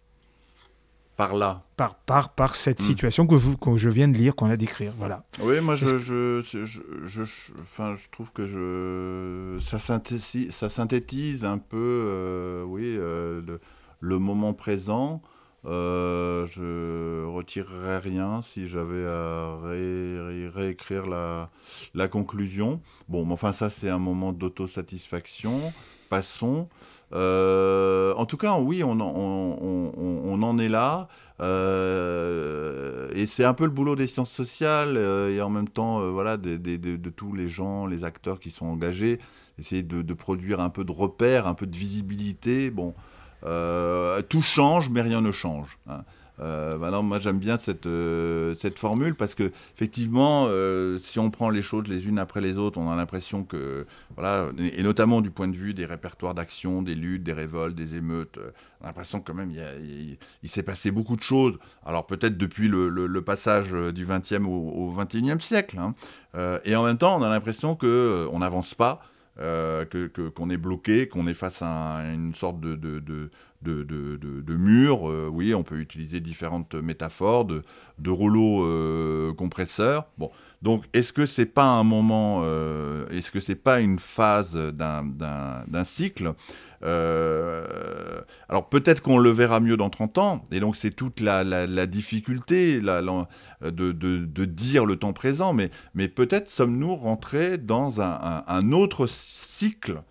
Par 1.17 1.35
là 1.35 1.65
Par, 1.77 1.97
par, 1.97 2.29
par 2.31 2.55
cette 2.55 2.81
hmm. 2.81 2.85
situation 2.85 3.27
que, 3.27 3.35
vous, 3.35 3.57
que 3.57 3.77
je 3.77 3.89
viens 3.89 4.07
de 4.07 4.17
lire, 4.17 4.37
qu'on 4.37 4.51
a 4.51 4.57
décrire. 4.57 4.93
Voilà. 4.97 5.25
Oui, 5.41 5.61
moi, 5.61 5.75
je, 5.75 5.99
je, 5.99 6.41
je, 6.43 7.23
enfin, 7.61 7.95
je 7.95 8.09
trouve 8.11 8.33
que 8.33 8.47
je, 8.47 9.59
ça, 9.61 9.81
synthétise, 9.81 10.53
ça 10.53 10.69
synthétise 10.69 11.45
un 11.45 11.59
peu 11.59 11.77
euh, 11.77 12.63
oui, 12.63 12.97
euh, 12.99 13.43
le, 13.45 13.61
le, 14.01 14.19
moment 14.19 14.55
présent. 14.55 15.21
Euh, 15.67 16.47
je 16.47 17.25
retirerais 17.27 17.99
rien 17.99 18.43
si 18.43 18.69
j'avais 18.69 19.07
à 19.07 19.57
réécrire 20.55 21.07
la, 21.07 22.09
conclusion. 22.09 22.81
Bon, 23.09 23.25
mais 23.25 23.33
enfin, 23.33 23.53
ça, 23.53 23.71
c'est 23.71 23.89
un 23.89 23.99
moment 23.99 24.33
d'autosatisfaction. 24.33 25.73
Passons. 26.09 26.69
Euh, 27.13 28.15
en 28.15 28.27
tout 28.27 28.37
cas, 28.37 28.59
oui, 28.59 28.83
on, 28.85 29.01
en 29.01 30.59
est 30.59 30.69
là. 30.69 31.09
Euh, 31.41 33.09
et 33.15 33.27
c'est 33.27 33.45
un 33.45 33.55
peu 33.55 33.65
le 33.65 33.71
boulot 33.71 33.95
des 33.95 34.09
sciences 34.09 34.33
sociales 34.33 34.97
euh, 34.97 35.31
et 35.31 35.41
en 35.41 35.51
même 35.51 35.69
temps, 35.69 36.11
voilà, 36.11 36.37
de, 36.37 36.57
de, 36.57 37.11
tous 37.11 37.33
les 37.33 37.49
gens, 37.49 37.87
les 37.87 38.05
acteurs 38.05 38.41
qui 38.41 38.51
sont 38.51 38.67
engagés, 38.67 39.19
essayer 39.59 39.83
de, 39.83 40.15
produire 40.15 40.61
un 40.61 40.71
peu 40.71 40.85
de 40.85 40.93
repères, 40.93 41.47
un 41.47 41.55
peu 41.55 41.67
de 41.67 41.77
visibilité. 41.77 42.71
Bon, 42.71 42.95
tout 43.43 44.43
change, 44.43 44.89
mais 44.91 45.03
rien 45.03 45.21
ne 45.21 45.33
change. 45.33 45.79
Hein. 45.89 46.05
Euh, 46.41 47.03
moi 47.03 47.19
j'aime 47.19 47.39
bien 47.39 47.57
cette, 47.57 47.87
euh, 47.87 48.55
cette 48.55 48.79
formule 48.79 49.15
parce 49.15 49.35
que 49.35 49.51
effectivement, 49.75 50.47
euh, 50.49 50.99
si 51.03 51.19
on 51.19 51.31
prend 51.31 51.51
les 51.51 51.63
choses 51.63 51.87
les 51.89 52.07
unes 52.07 52.19
après 52.19 52.41
les 52.41 52.57
autres, 52.57 52.79
on 52.79 52.91
a 52.91 52.97
l'impression 52.97 53.43
que, 53.43 53.87
voilà, 54.15 54.51
et 54.77 54.83
notamment 54.83 55.21
du 55.21 55.31
point 55.31 55.49
de 55.49 55.57
vue 55.57 55.75
des 55.75 55.85
répertoires 55.85 56.35
d'action, 56.35 56.83
des 56.83 56.95
luttes, 56.95 57.25
des 57.25 57.33
révoltes, 57.33 57.75
des 57.75 57.97
émeutes, 57.97 58.39
on 58.81 58.85
a 58.85 58.87
l'impression 58.89 59.21
quand 59.21 59.35
même 59.35 59.51
il, 59.51 60.49
s'est 60.49 60.63
passé 60.63 60.91
beaucoup 60.91 61.17
de 61.17 61.23
choses. 61.23 61.59
Alors 61.85 62.07
peut-être 62.07 62.39
depuis 62.39 62.69
le, 62.69 63.19
passage 63.23 63.73
du 63.73 64.07
20e 64.07 64.45
au, 64.45 64.95
21e 64.97 65.41
siècle, 65.41 65.79
hein. 65.79 65.95
et 66.65 66.77
en 66.77 66.85
même 66.85 66.99
temps, 66.99 67.19
on 67.19 67.23
a 67.23 67.29
l'impression 67.29 67.75
que 67.75 68.29
on 68.33 68.39
n'avance 68.39 68.75
pas. 68.75 69.03
Euh, 69.41 69.85
qu'on 70.35 70.51
est 70.51 70.57
bloqué, 70.57 71.07
qu'on 71.09 71.29
est 71.29 71.35
face 71.35 71.63
à 71.63 72.03
une 72.13 72.35
sorte 72.35 72.61
de, 72.61 72.75
de, 72.75 73.31
de, 73.63 74.57
murs. 74.57 75.03
oui, 75.33 75.55
on 75.55 75.63
peut 75.63 75.79
utiliser 75.79 76.19
différentes 76.19 76.75
métaphores 76.75 77.45
de, 77.45 77.63
de 77.99 78.11
rouleaux 78.11 79.35
compresseurs. 79.35 80.07
Bon, 80.19 80.31
donc, 80.61 80.85
est-ce 80.93 81.13
que 81.13 81.25
c'est 81.25 81.47
pas 81.47 81.67
un 81.67 81.85
moment, 81.85 82.43
est-ce 83.11 83.31
que 83.31 83.39
c'est 83.39 83.55
pas 83.55 83.81
une 83.81 84.01
phase 84.01 84.57
d'un 84.75 85.85
cycle 85.85 86.35
euh, 86.85 87.65
alors 88.49 88.69
peut-être 88.69 89.03
qu'on 89.03 89.19
le 89.19 89.31
verra 89.31 89.61
mieux 89.61 89.77
dans 89.77 89.91
30 89.91 90.19
ans, 90.19 90.47
et 90.51 90.61
donc 90.61 90.77
c'est 90.77 90.91
toute 90.91 91.21
la, 91.21 91.87
difficulté 91.87 92.81
de, 92.81 94.45
dire 94.45 94.87
le 94.87 94.97
temps 94.97 95.13
présent, 95.13 95.53
mais, 95.53 96.09
peut-être 96.09 96.49
sommes-nous 96.49 96.97
rentrés 96.97 97.59
dans 97.59 98.01
un, 98.01 98.73
autre 98.73 99.07
cycle 99.07 100.03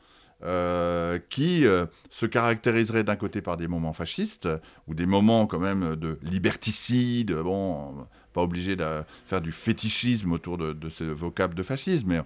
euh, 0.44 1.18
qui 1.30 1.66
euh, 1.66 1.88
se 2.12 2.28
caractériserait 2.28 3.04
d'un 3.04 3.16
côté 3.16 3.42
par 3.42 3.58
des 3.58 3.68
moments 3.68 3.94
fascistes, 3.94 4.48
ou 4.88 4.94
des 4.94 5.08
moments 5.08 5.48
quand 5.48 5.60
même 5.60 5.96
de 5.96 6.20
liberticide, 6.22 7.34
bon, 7.34 8.06
pas 8.34 8.44
obligé 8.44 8.76
de 8.76 8.86
faire 9.26 9.42
du 9.42 9.52
fétichisme 9.52 10.32
autour 10.32 10.60
de, 10.60 10.90
ce 10.90 11.04
vocable 11.06 11.56
de 11.56 11.64
fascisme, 11.64 12.08
mais 12.10 12.22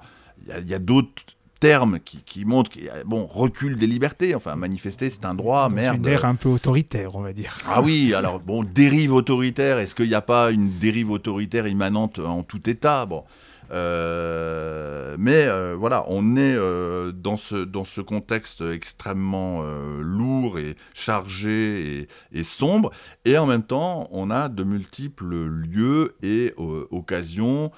il 0.60 0.68
y 0.68 0.74
a 0.74 0.80
d'autres 0.80 1.24
terme 1.62 2.00
qui, 2.04 2.18
qui 2.24 2.44
montre 2.44 2.70
qu'il 2.70 2.92
bon 3.06 3.26
recul 3.26 3.78
des 3.78 3.88
libertés. 3.88 4.36
Enfin, 4.36 4.58
manifester, 4.58 5.10
c'est 5.10 5.24
un 5.24 5.36
droit. 5.36 5.70
merde. 5.70 6.06
Une 6.06 6.12
ère 6.12 6.26
un 6.26 6.36
peu 6.36 6.50
autoritaire, 6.50 7.16
on 7.16 7.22
va 7.22 7.32
dire. 7.32 7.58
Ah 7.70 7.82
oui, 7.82 8.14
alors 8.14 8.42
bon, 8.42 8.64
dérive 8.64 9.14
autoritaire. 9.14 9.78
Est-ce 9.78 9.96
qu'il 9.96 10.10
n'y 10.10 10.16
a 10.16 10.22
pas 10.22 10.52
une 10.52 10.72
dérive 10.80 11.12
autoritaire 11.12 11.68
immanente 11.68 12.20
en 12.20 12.44
tout 12.44 12.70
état? 12.70 13.06
Bon. 13.06 13.24
Euh, 13.72 15.16
mais 15.18 15.46
euh, 15.48 15.76
voilà, 15.80 16.04
on 16.10 16.36
est 16.36 16.56
euh, 16.56 17.14
dans, 17.14 17.38
ce, 17.38 17.56
dans 17.56 17.86
ce 17.86 18.02
contexte 18.02 18.62
extrêmement 18.62 19.64
lourd 20.00 20.60
et 20.60 20.76
chargé 20.94 22.00
et, 22.00 22.08
et, 22.34 22.44
sombre, 22.44 22.92
et 23.24 23.38
en 23.38 23.46
même 23.46 23.64
temps, 23.64 24.10
on 24.12 24.30
a 24.30 24.50
de 24.50 24.64
multiples 24.64 25.46
lieux 25.46 26.16
et 26.22 26.54
occasions 26.58 27.72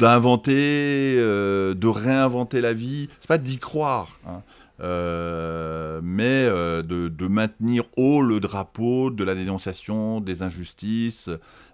d'inventer, 0.00 1.16
euh, 1.18 1.74
de 1.74 1.86
réinventer 1.86 2.60
la 2.60 2.72
vie. 2.72 3.08
C'est 3.20 3.28
pas 3.28 3.38
d'y 3.38 3.58
croire, 3.58 4.18
hein. 4.26 4.42
euh, 4.80 6.00
mais 6.02 6.24
euh, 6.24 6.82
de, 6.82 7.26
maintenir 7.26 7.84
haut 7.96 8.22
le 8.22 8.40
drapeau 8.40 9.10
de 9.10 9.22
la 9.22 9.34
dénonciation 9.34 10.20
des 10.20 10.42
injustices, 10.42 11.28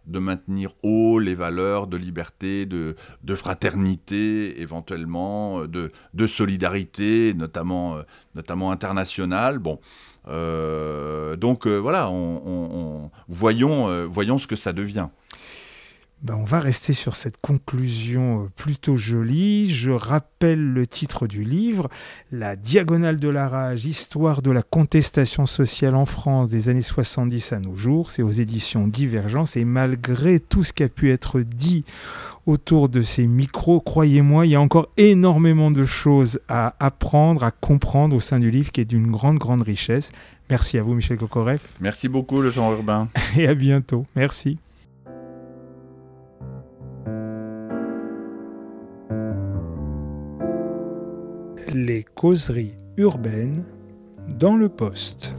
de 0.06 0.18
maintenir 0.18 0.72
haut 0.82 1.20
les 1.20 1.36
valeurs 1.36 1.86
de 1.86 1.96
liberté, 1.96 2.66
de, 2.66 2.96
fraternité, 3.36 4.60
éventuellement, 4.60 5.62
de, 5.64 6.26
solidarité, 6.26 7.32
notamment, 7.32 7.98
notamment 8.34 8.72
internationale. 8.72 9.60
Bon. 9.60 9.78
donc 11.36 11.66
voilà, 11.66 12.10
on, 12.10 13.10
voyons, 13.28 14.06
voyons 14.08 14.38
ce 14.38 14.48
que 14.48 14.56
ça 14.56 14.72
devient. 14.72 15.08
Ben, 16.22 16.34
on 16.34 16.44
va 16.44 16.60
rester 16.60 16.94
sur 16.94 17.14
cette 17.14 17.36
conclusion 17.42 18.44
euh, 18.44 18.48
plutôt 18.56 18.96
jolie. 18.96 19.70
Je 19.70 19.90
rappelle 19.90 20.72
le 20.72 20.86
titre 20.86 21.26
du 21.26 21.44
livre, 21.44 21.90
La 22.32 22.56
diagonale 22.56 23.18
de 23.18 23.28
la 23.28 23.48
rage, 23.48 23.84
histoire 23.84 24.40
de 24.40 24.50
la 24.50 24.62
contestation 24.62 25.44
sociale 25.44 25.94
en 25.94 26.06
France 26.06 26.48
des 26.48 26.70
années 26.70 26.80
70 26.80 27.52
à 27.52 27.60
nos 27.60 27.76
jours. 27.76 28.10
C'est 28.10 28.22
aux 28.22 28.30
éditions 28.30 28.88
Divergence. 28.88 29.58
Et 29.58 29.66
malgré 29.66 30.40
tout 30.40 30.64
ce 30.64 30.72
qui 30.72 30.82
a 30.82 30.88
pu 30.88 31.12
être 31.12 31.42
dit 31.42 31.84
autour 32.46 32.88
de 32.88 33.02
ces 33.02 33.26
micros, 33.26 33.80
croyez-moi, 33.80 34.46
il 34.46 34.52
y 34.52 34.56
a 34.56 34.60
encore 34.60 34.88
énormément 34.96 35.70
de 35.70 35.84
choses 35.84 36.40
à 36.48 36.74
apprendre, 36.80 37.44
à 37.44 37.50
comprendre 37.50 38.16
au 38.16 38.20
sein 38.20 38.40
du 38.40 38.50
livre 38.50 38.72
qui 38.72 38.80
est 38.80 38.86
d'une 38.86 39.10
grande, 39.10 39.36
grande 39.36 39.62
richesse. 39.62 40.12
Merci 40.48 40.78
à 40.78 40.82
vous, 40.82 40.94
Michel 40.94 41.18
Kokoreff. 41.18 41.74
Merci 41.82 42.08
beaucoup, 42.08 42.40
le 42.40 42.50
Jean 42.50 42.72
Urbain. 42.72 43.08
Et 43.36 43.46
à 43.46 43.54
bientôt. 43.54 44.06
Merci. 44.16 44.58
Les 51.76 52.04
causeries 52.04 52.74
urbaines 52.96 53.62
dans 54.38 54.56
le 54.56 54.70
poste. 54.70 55.34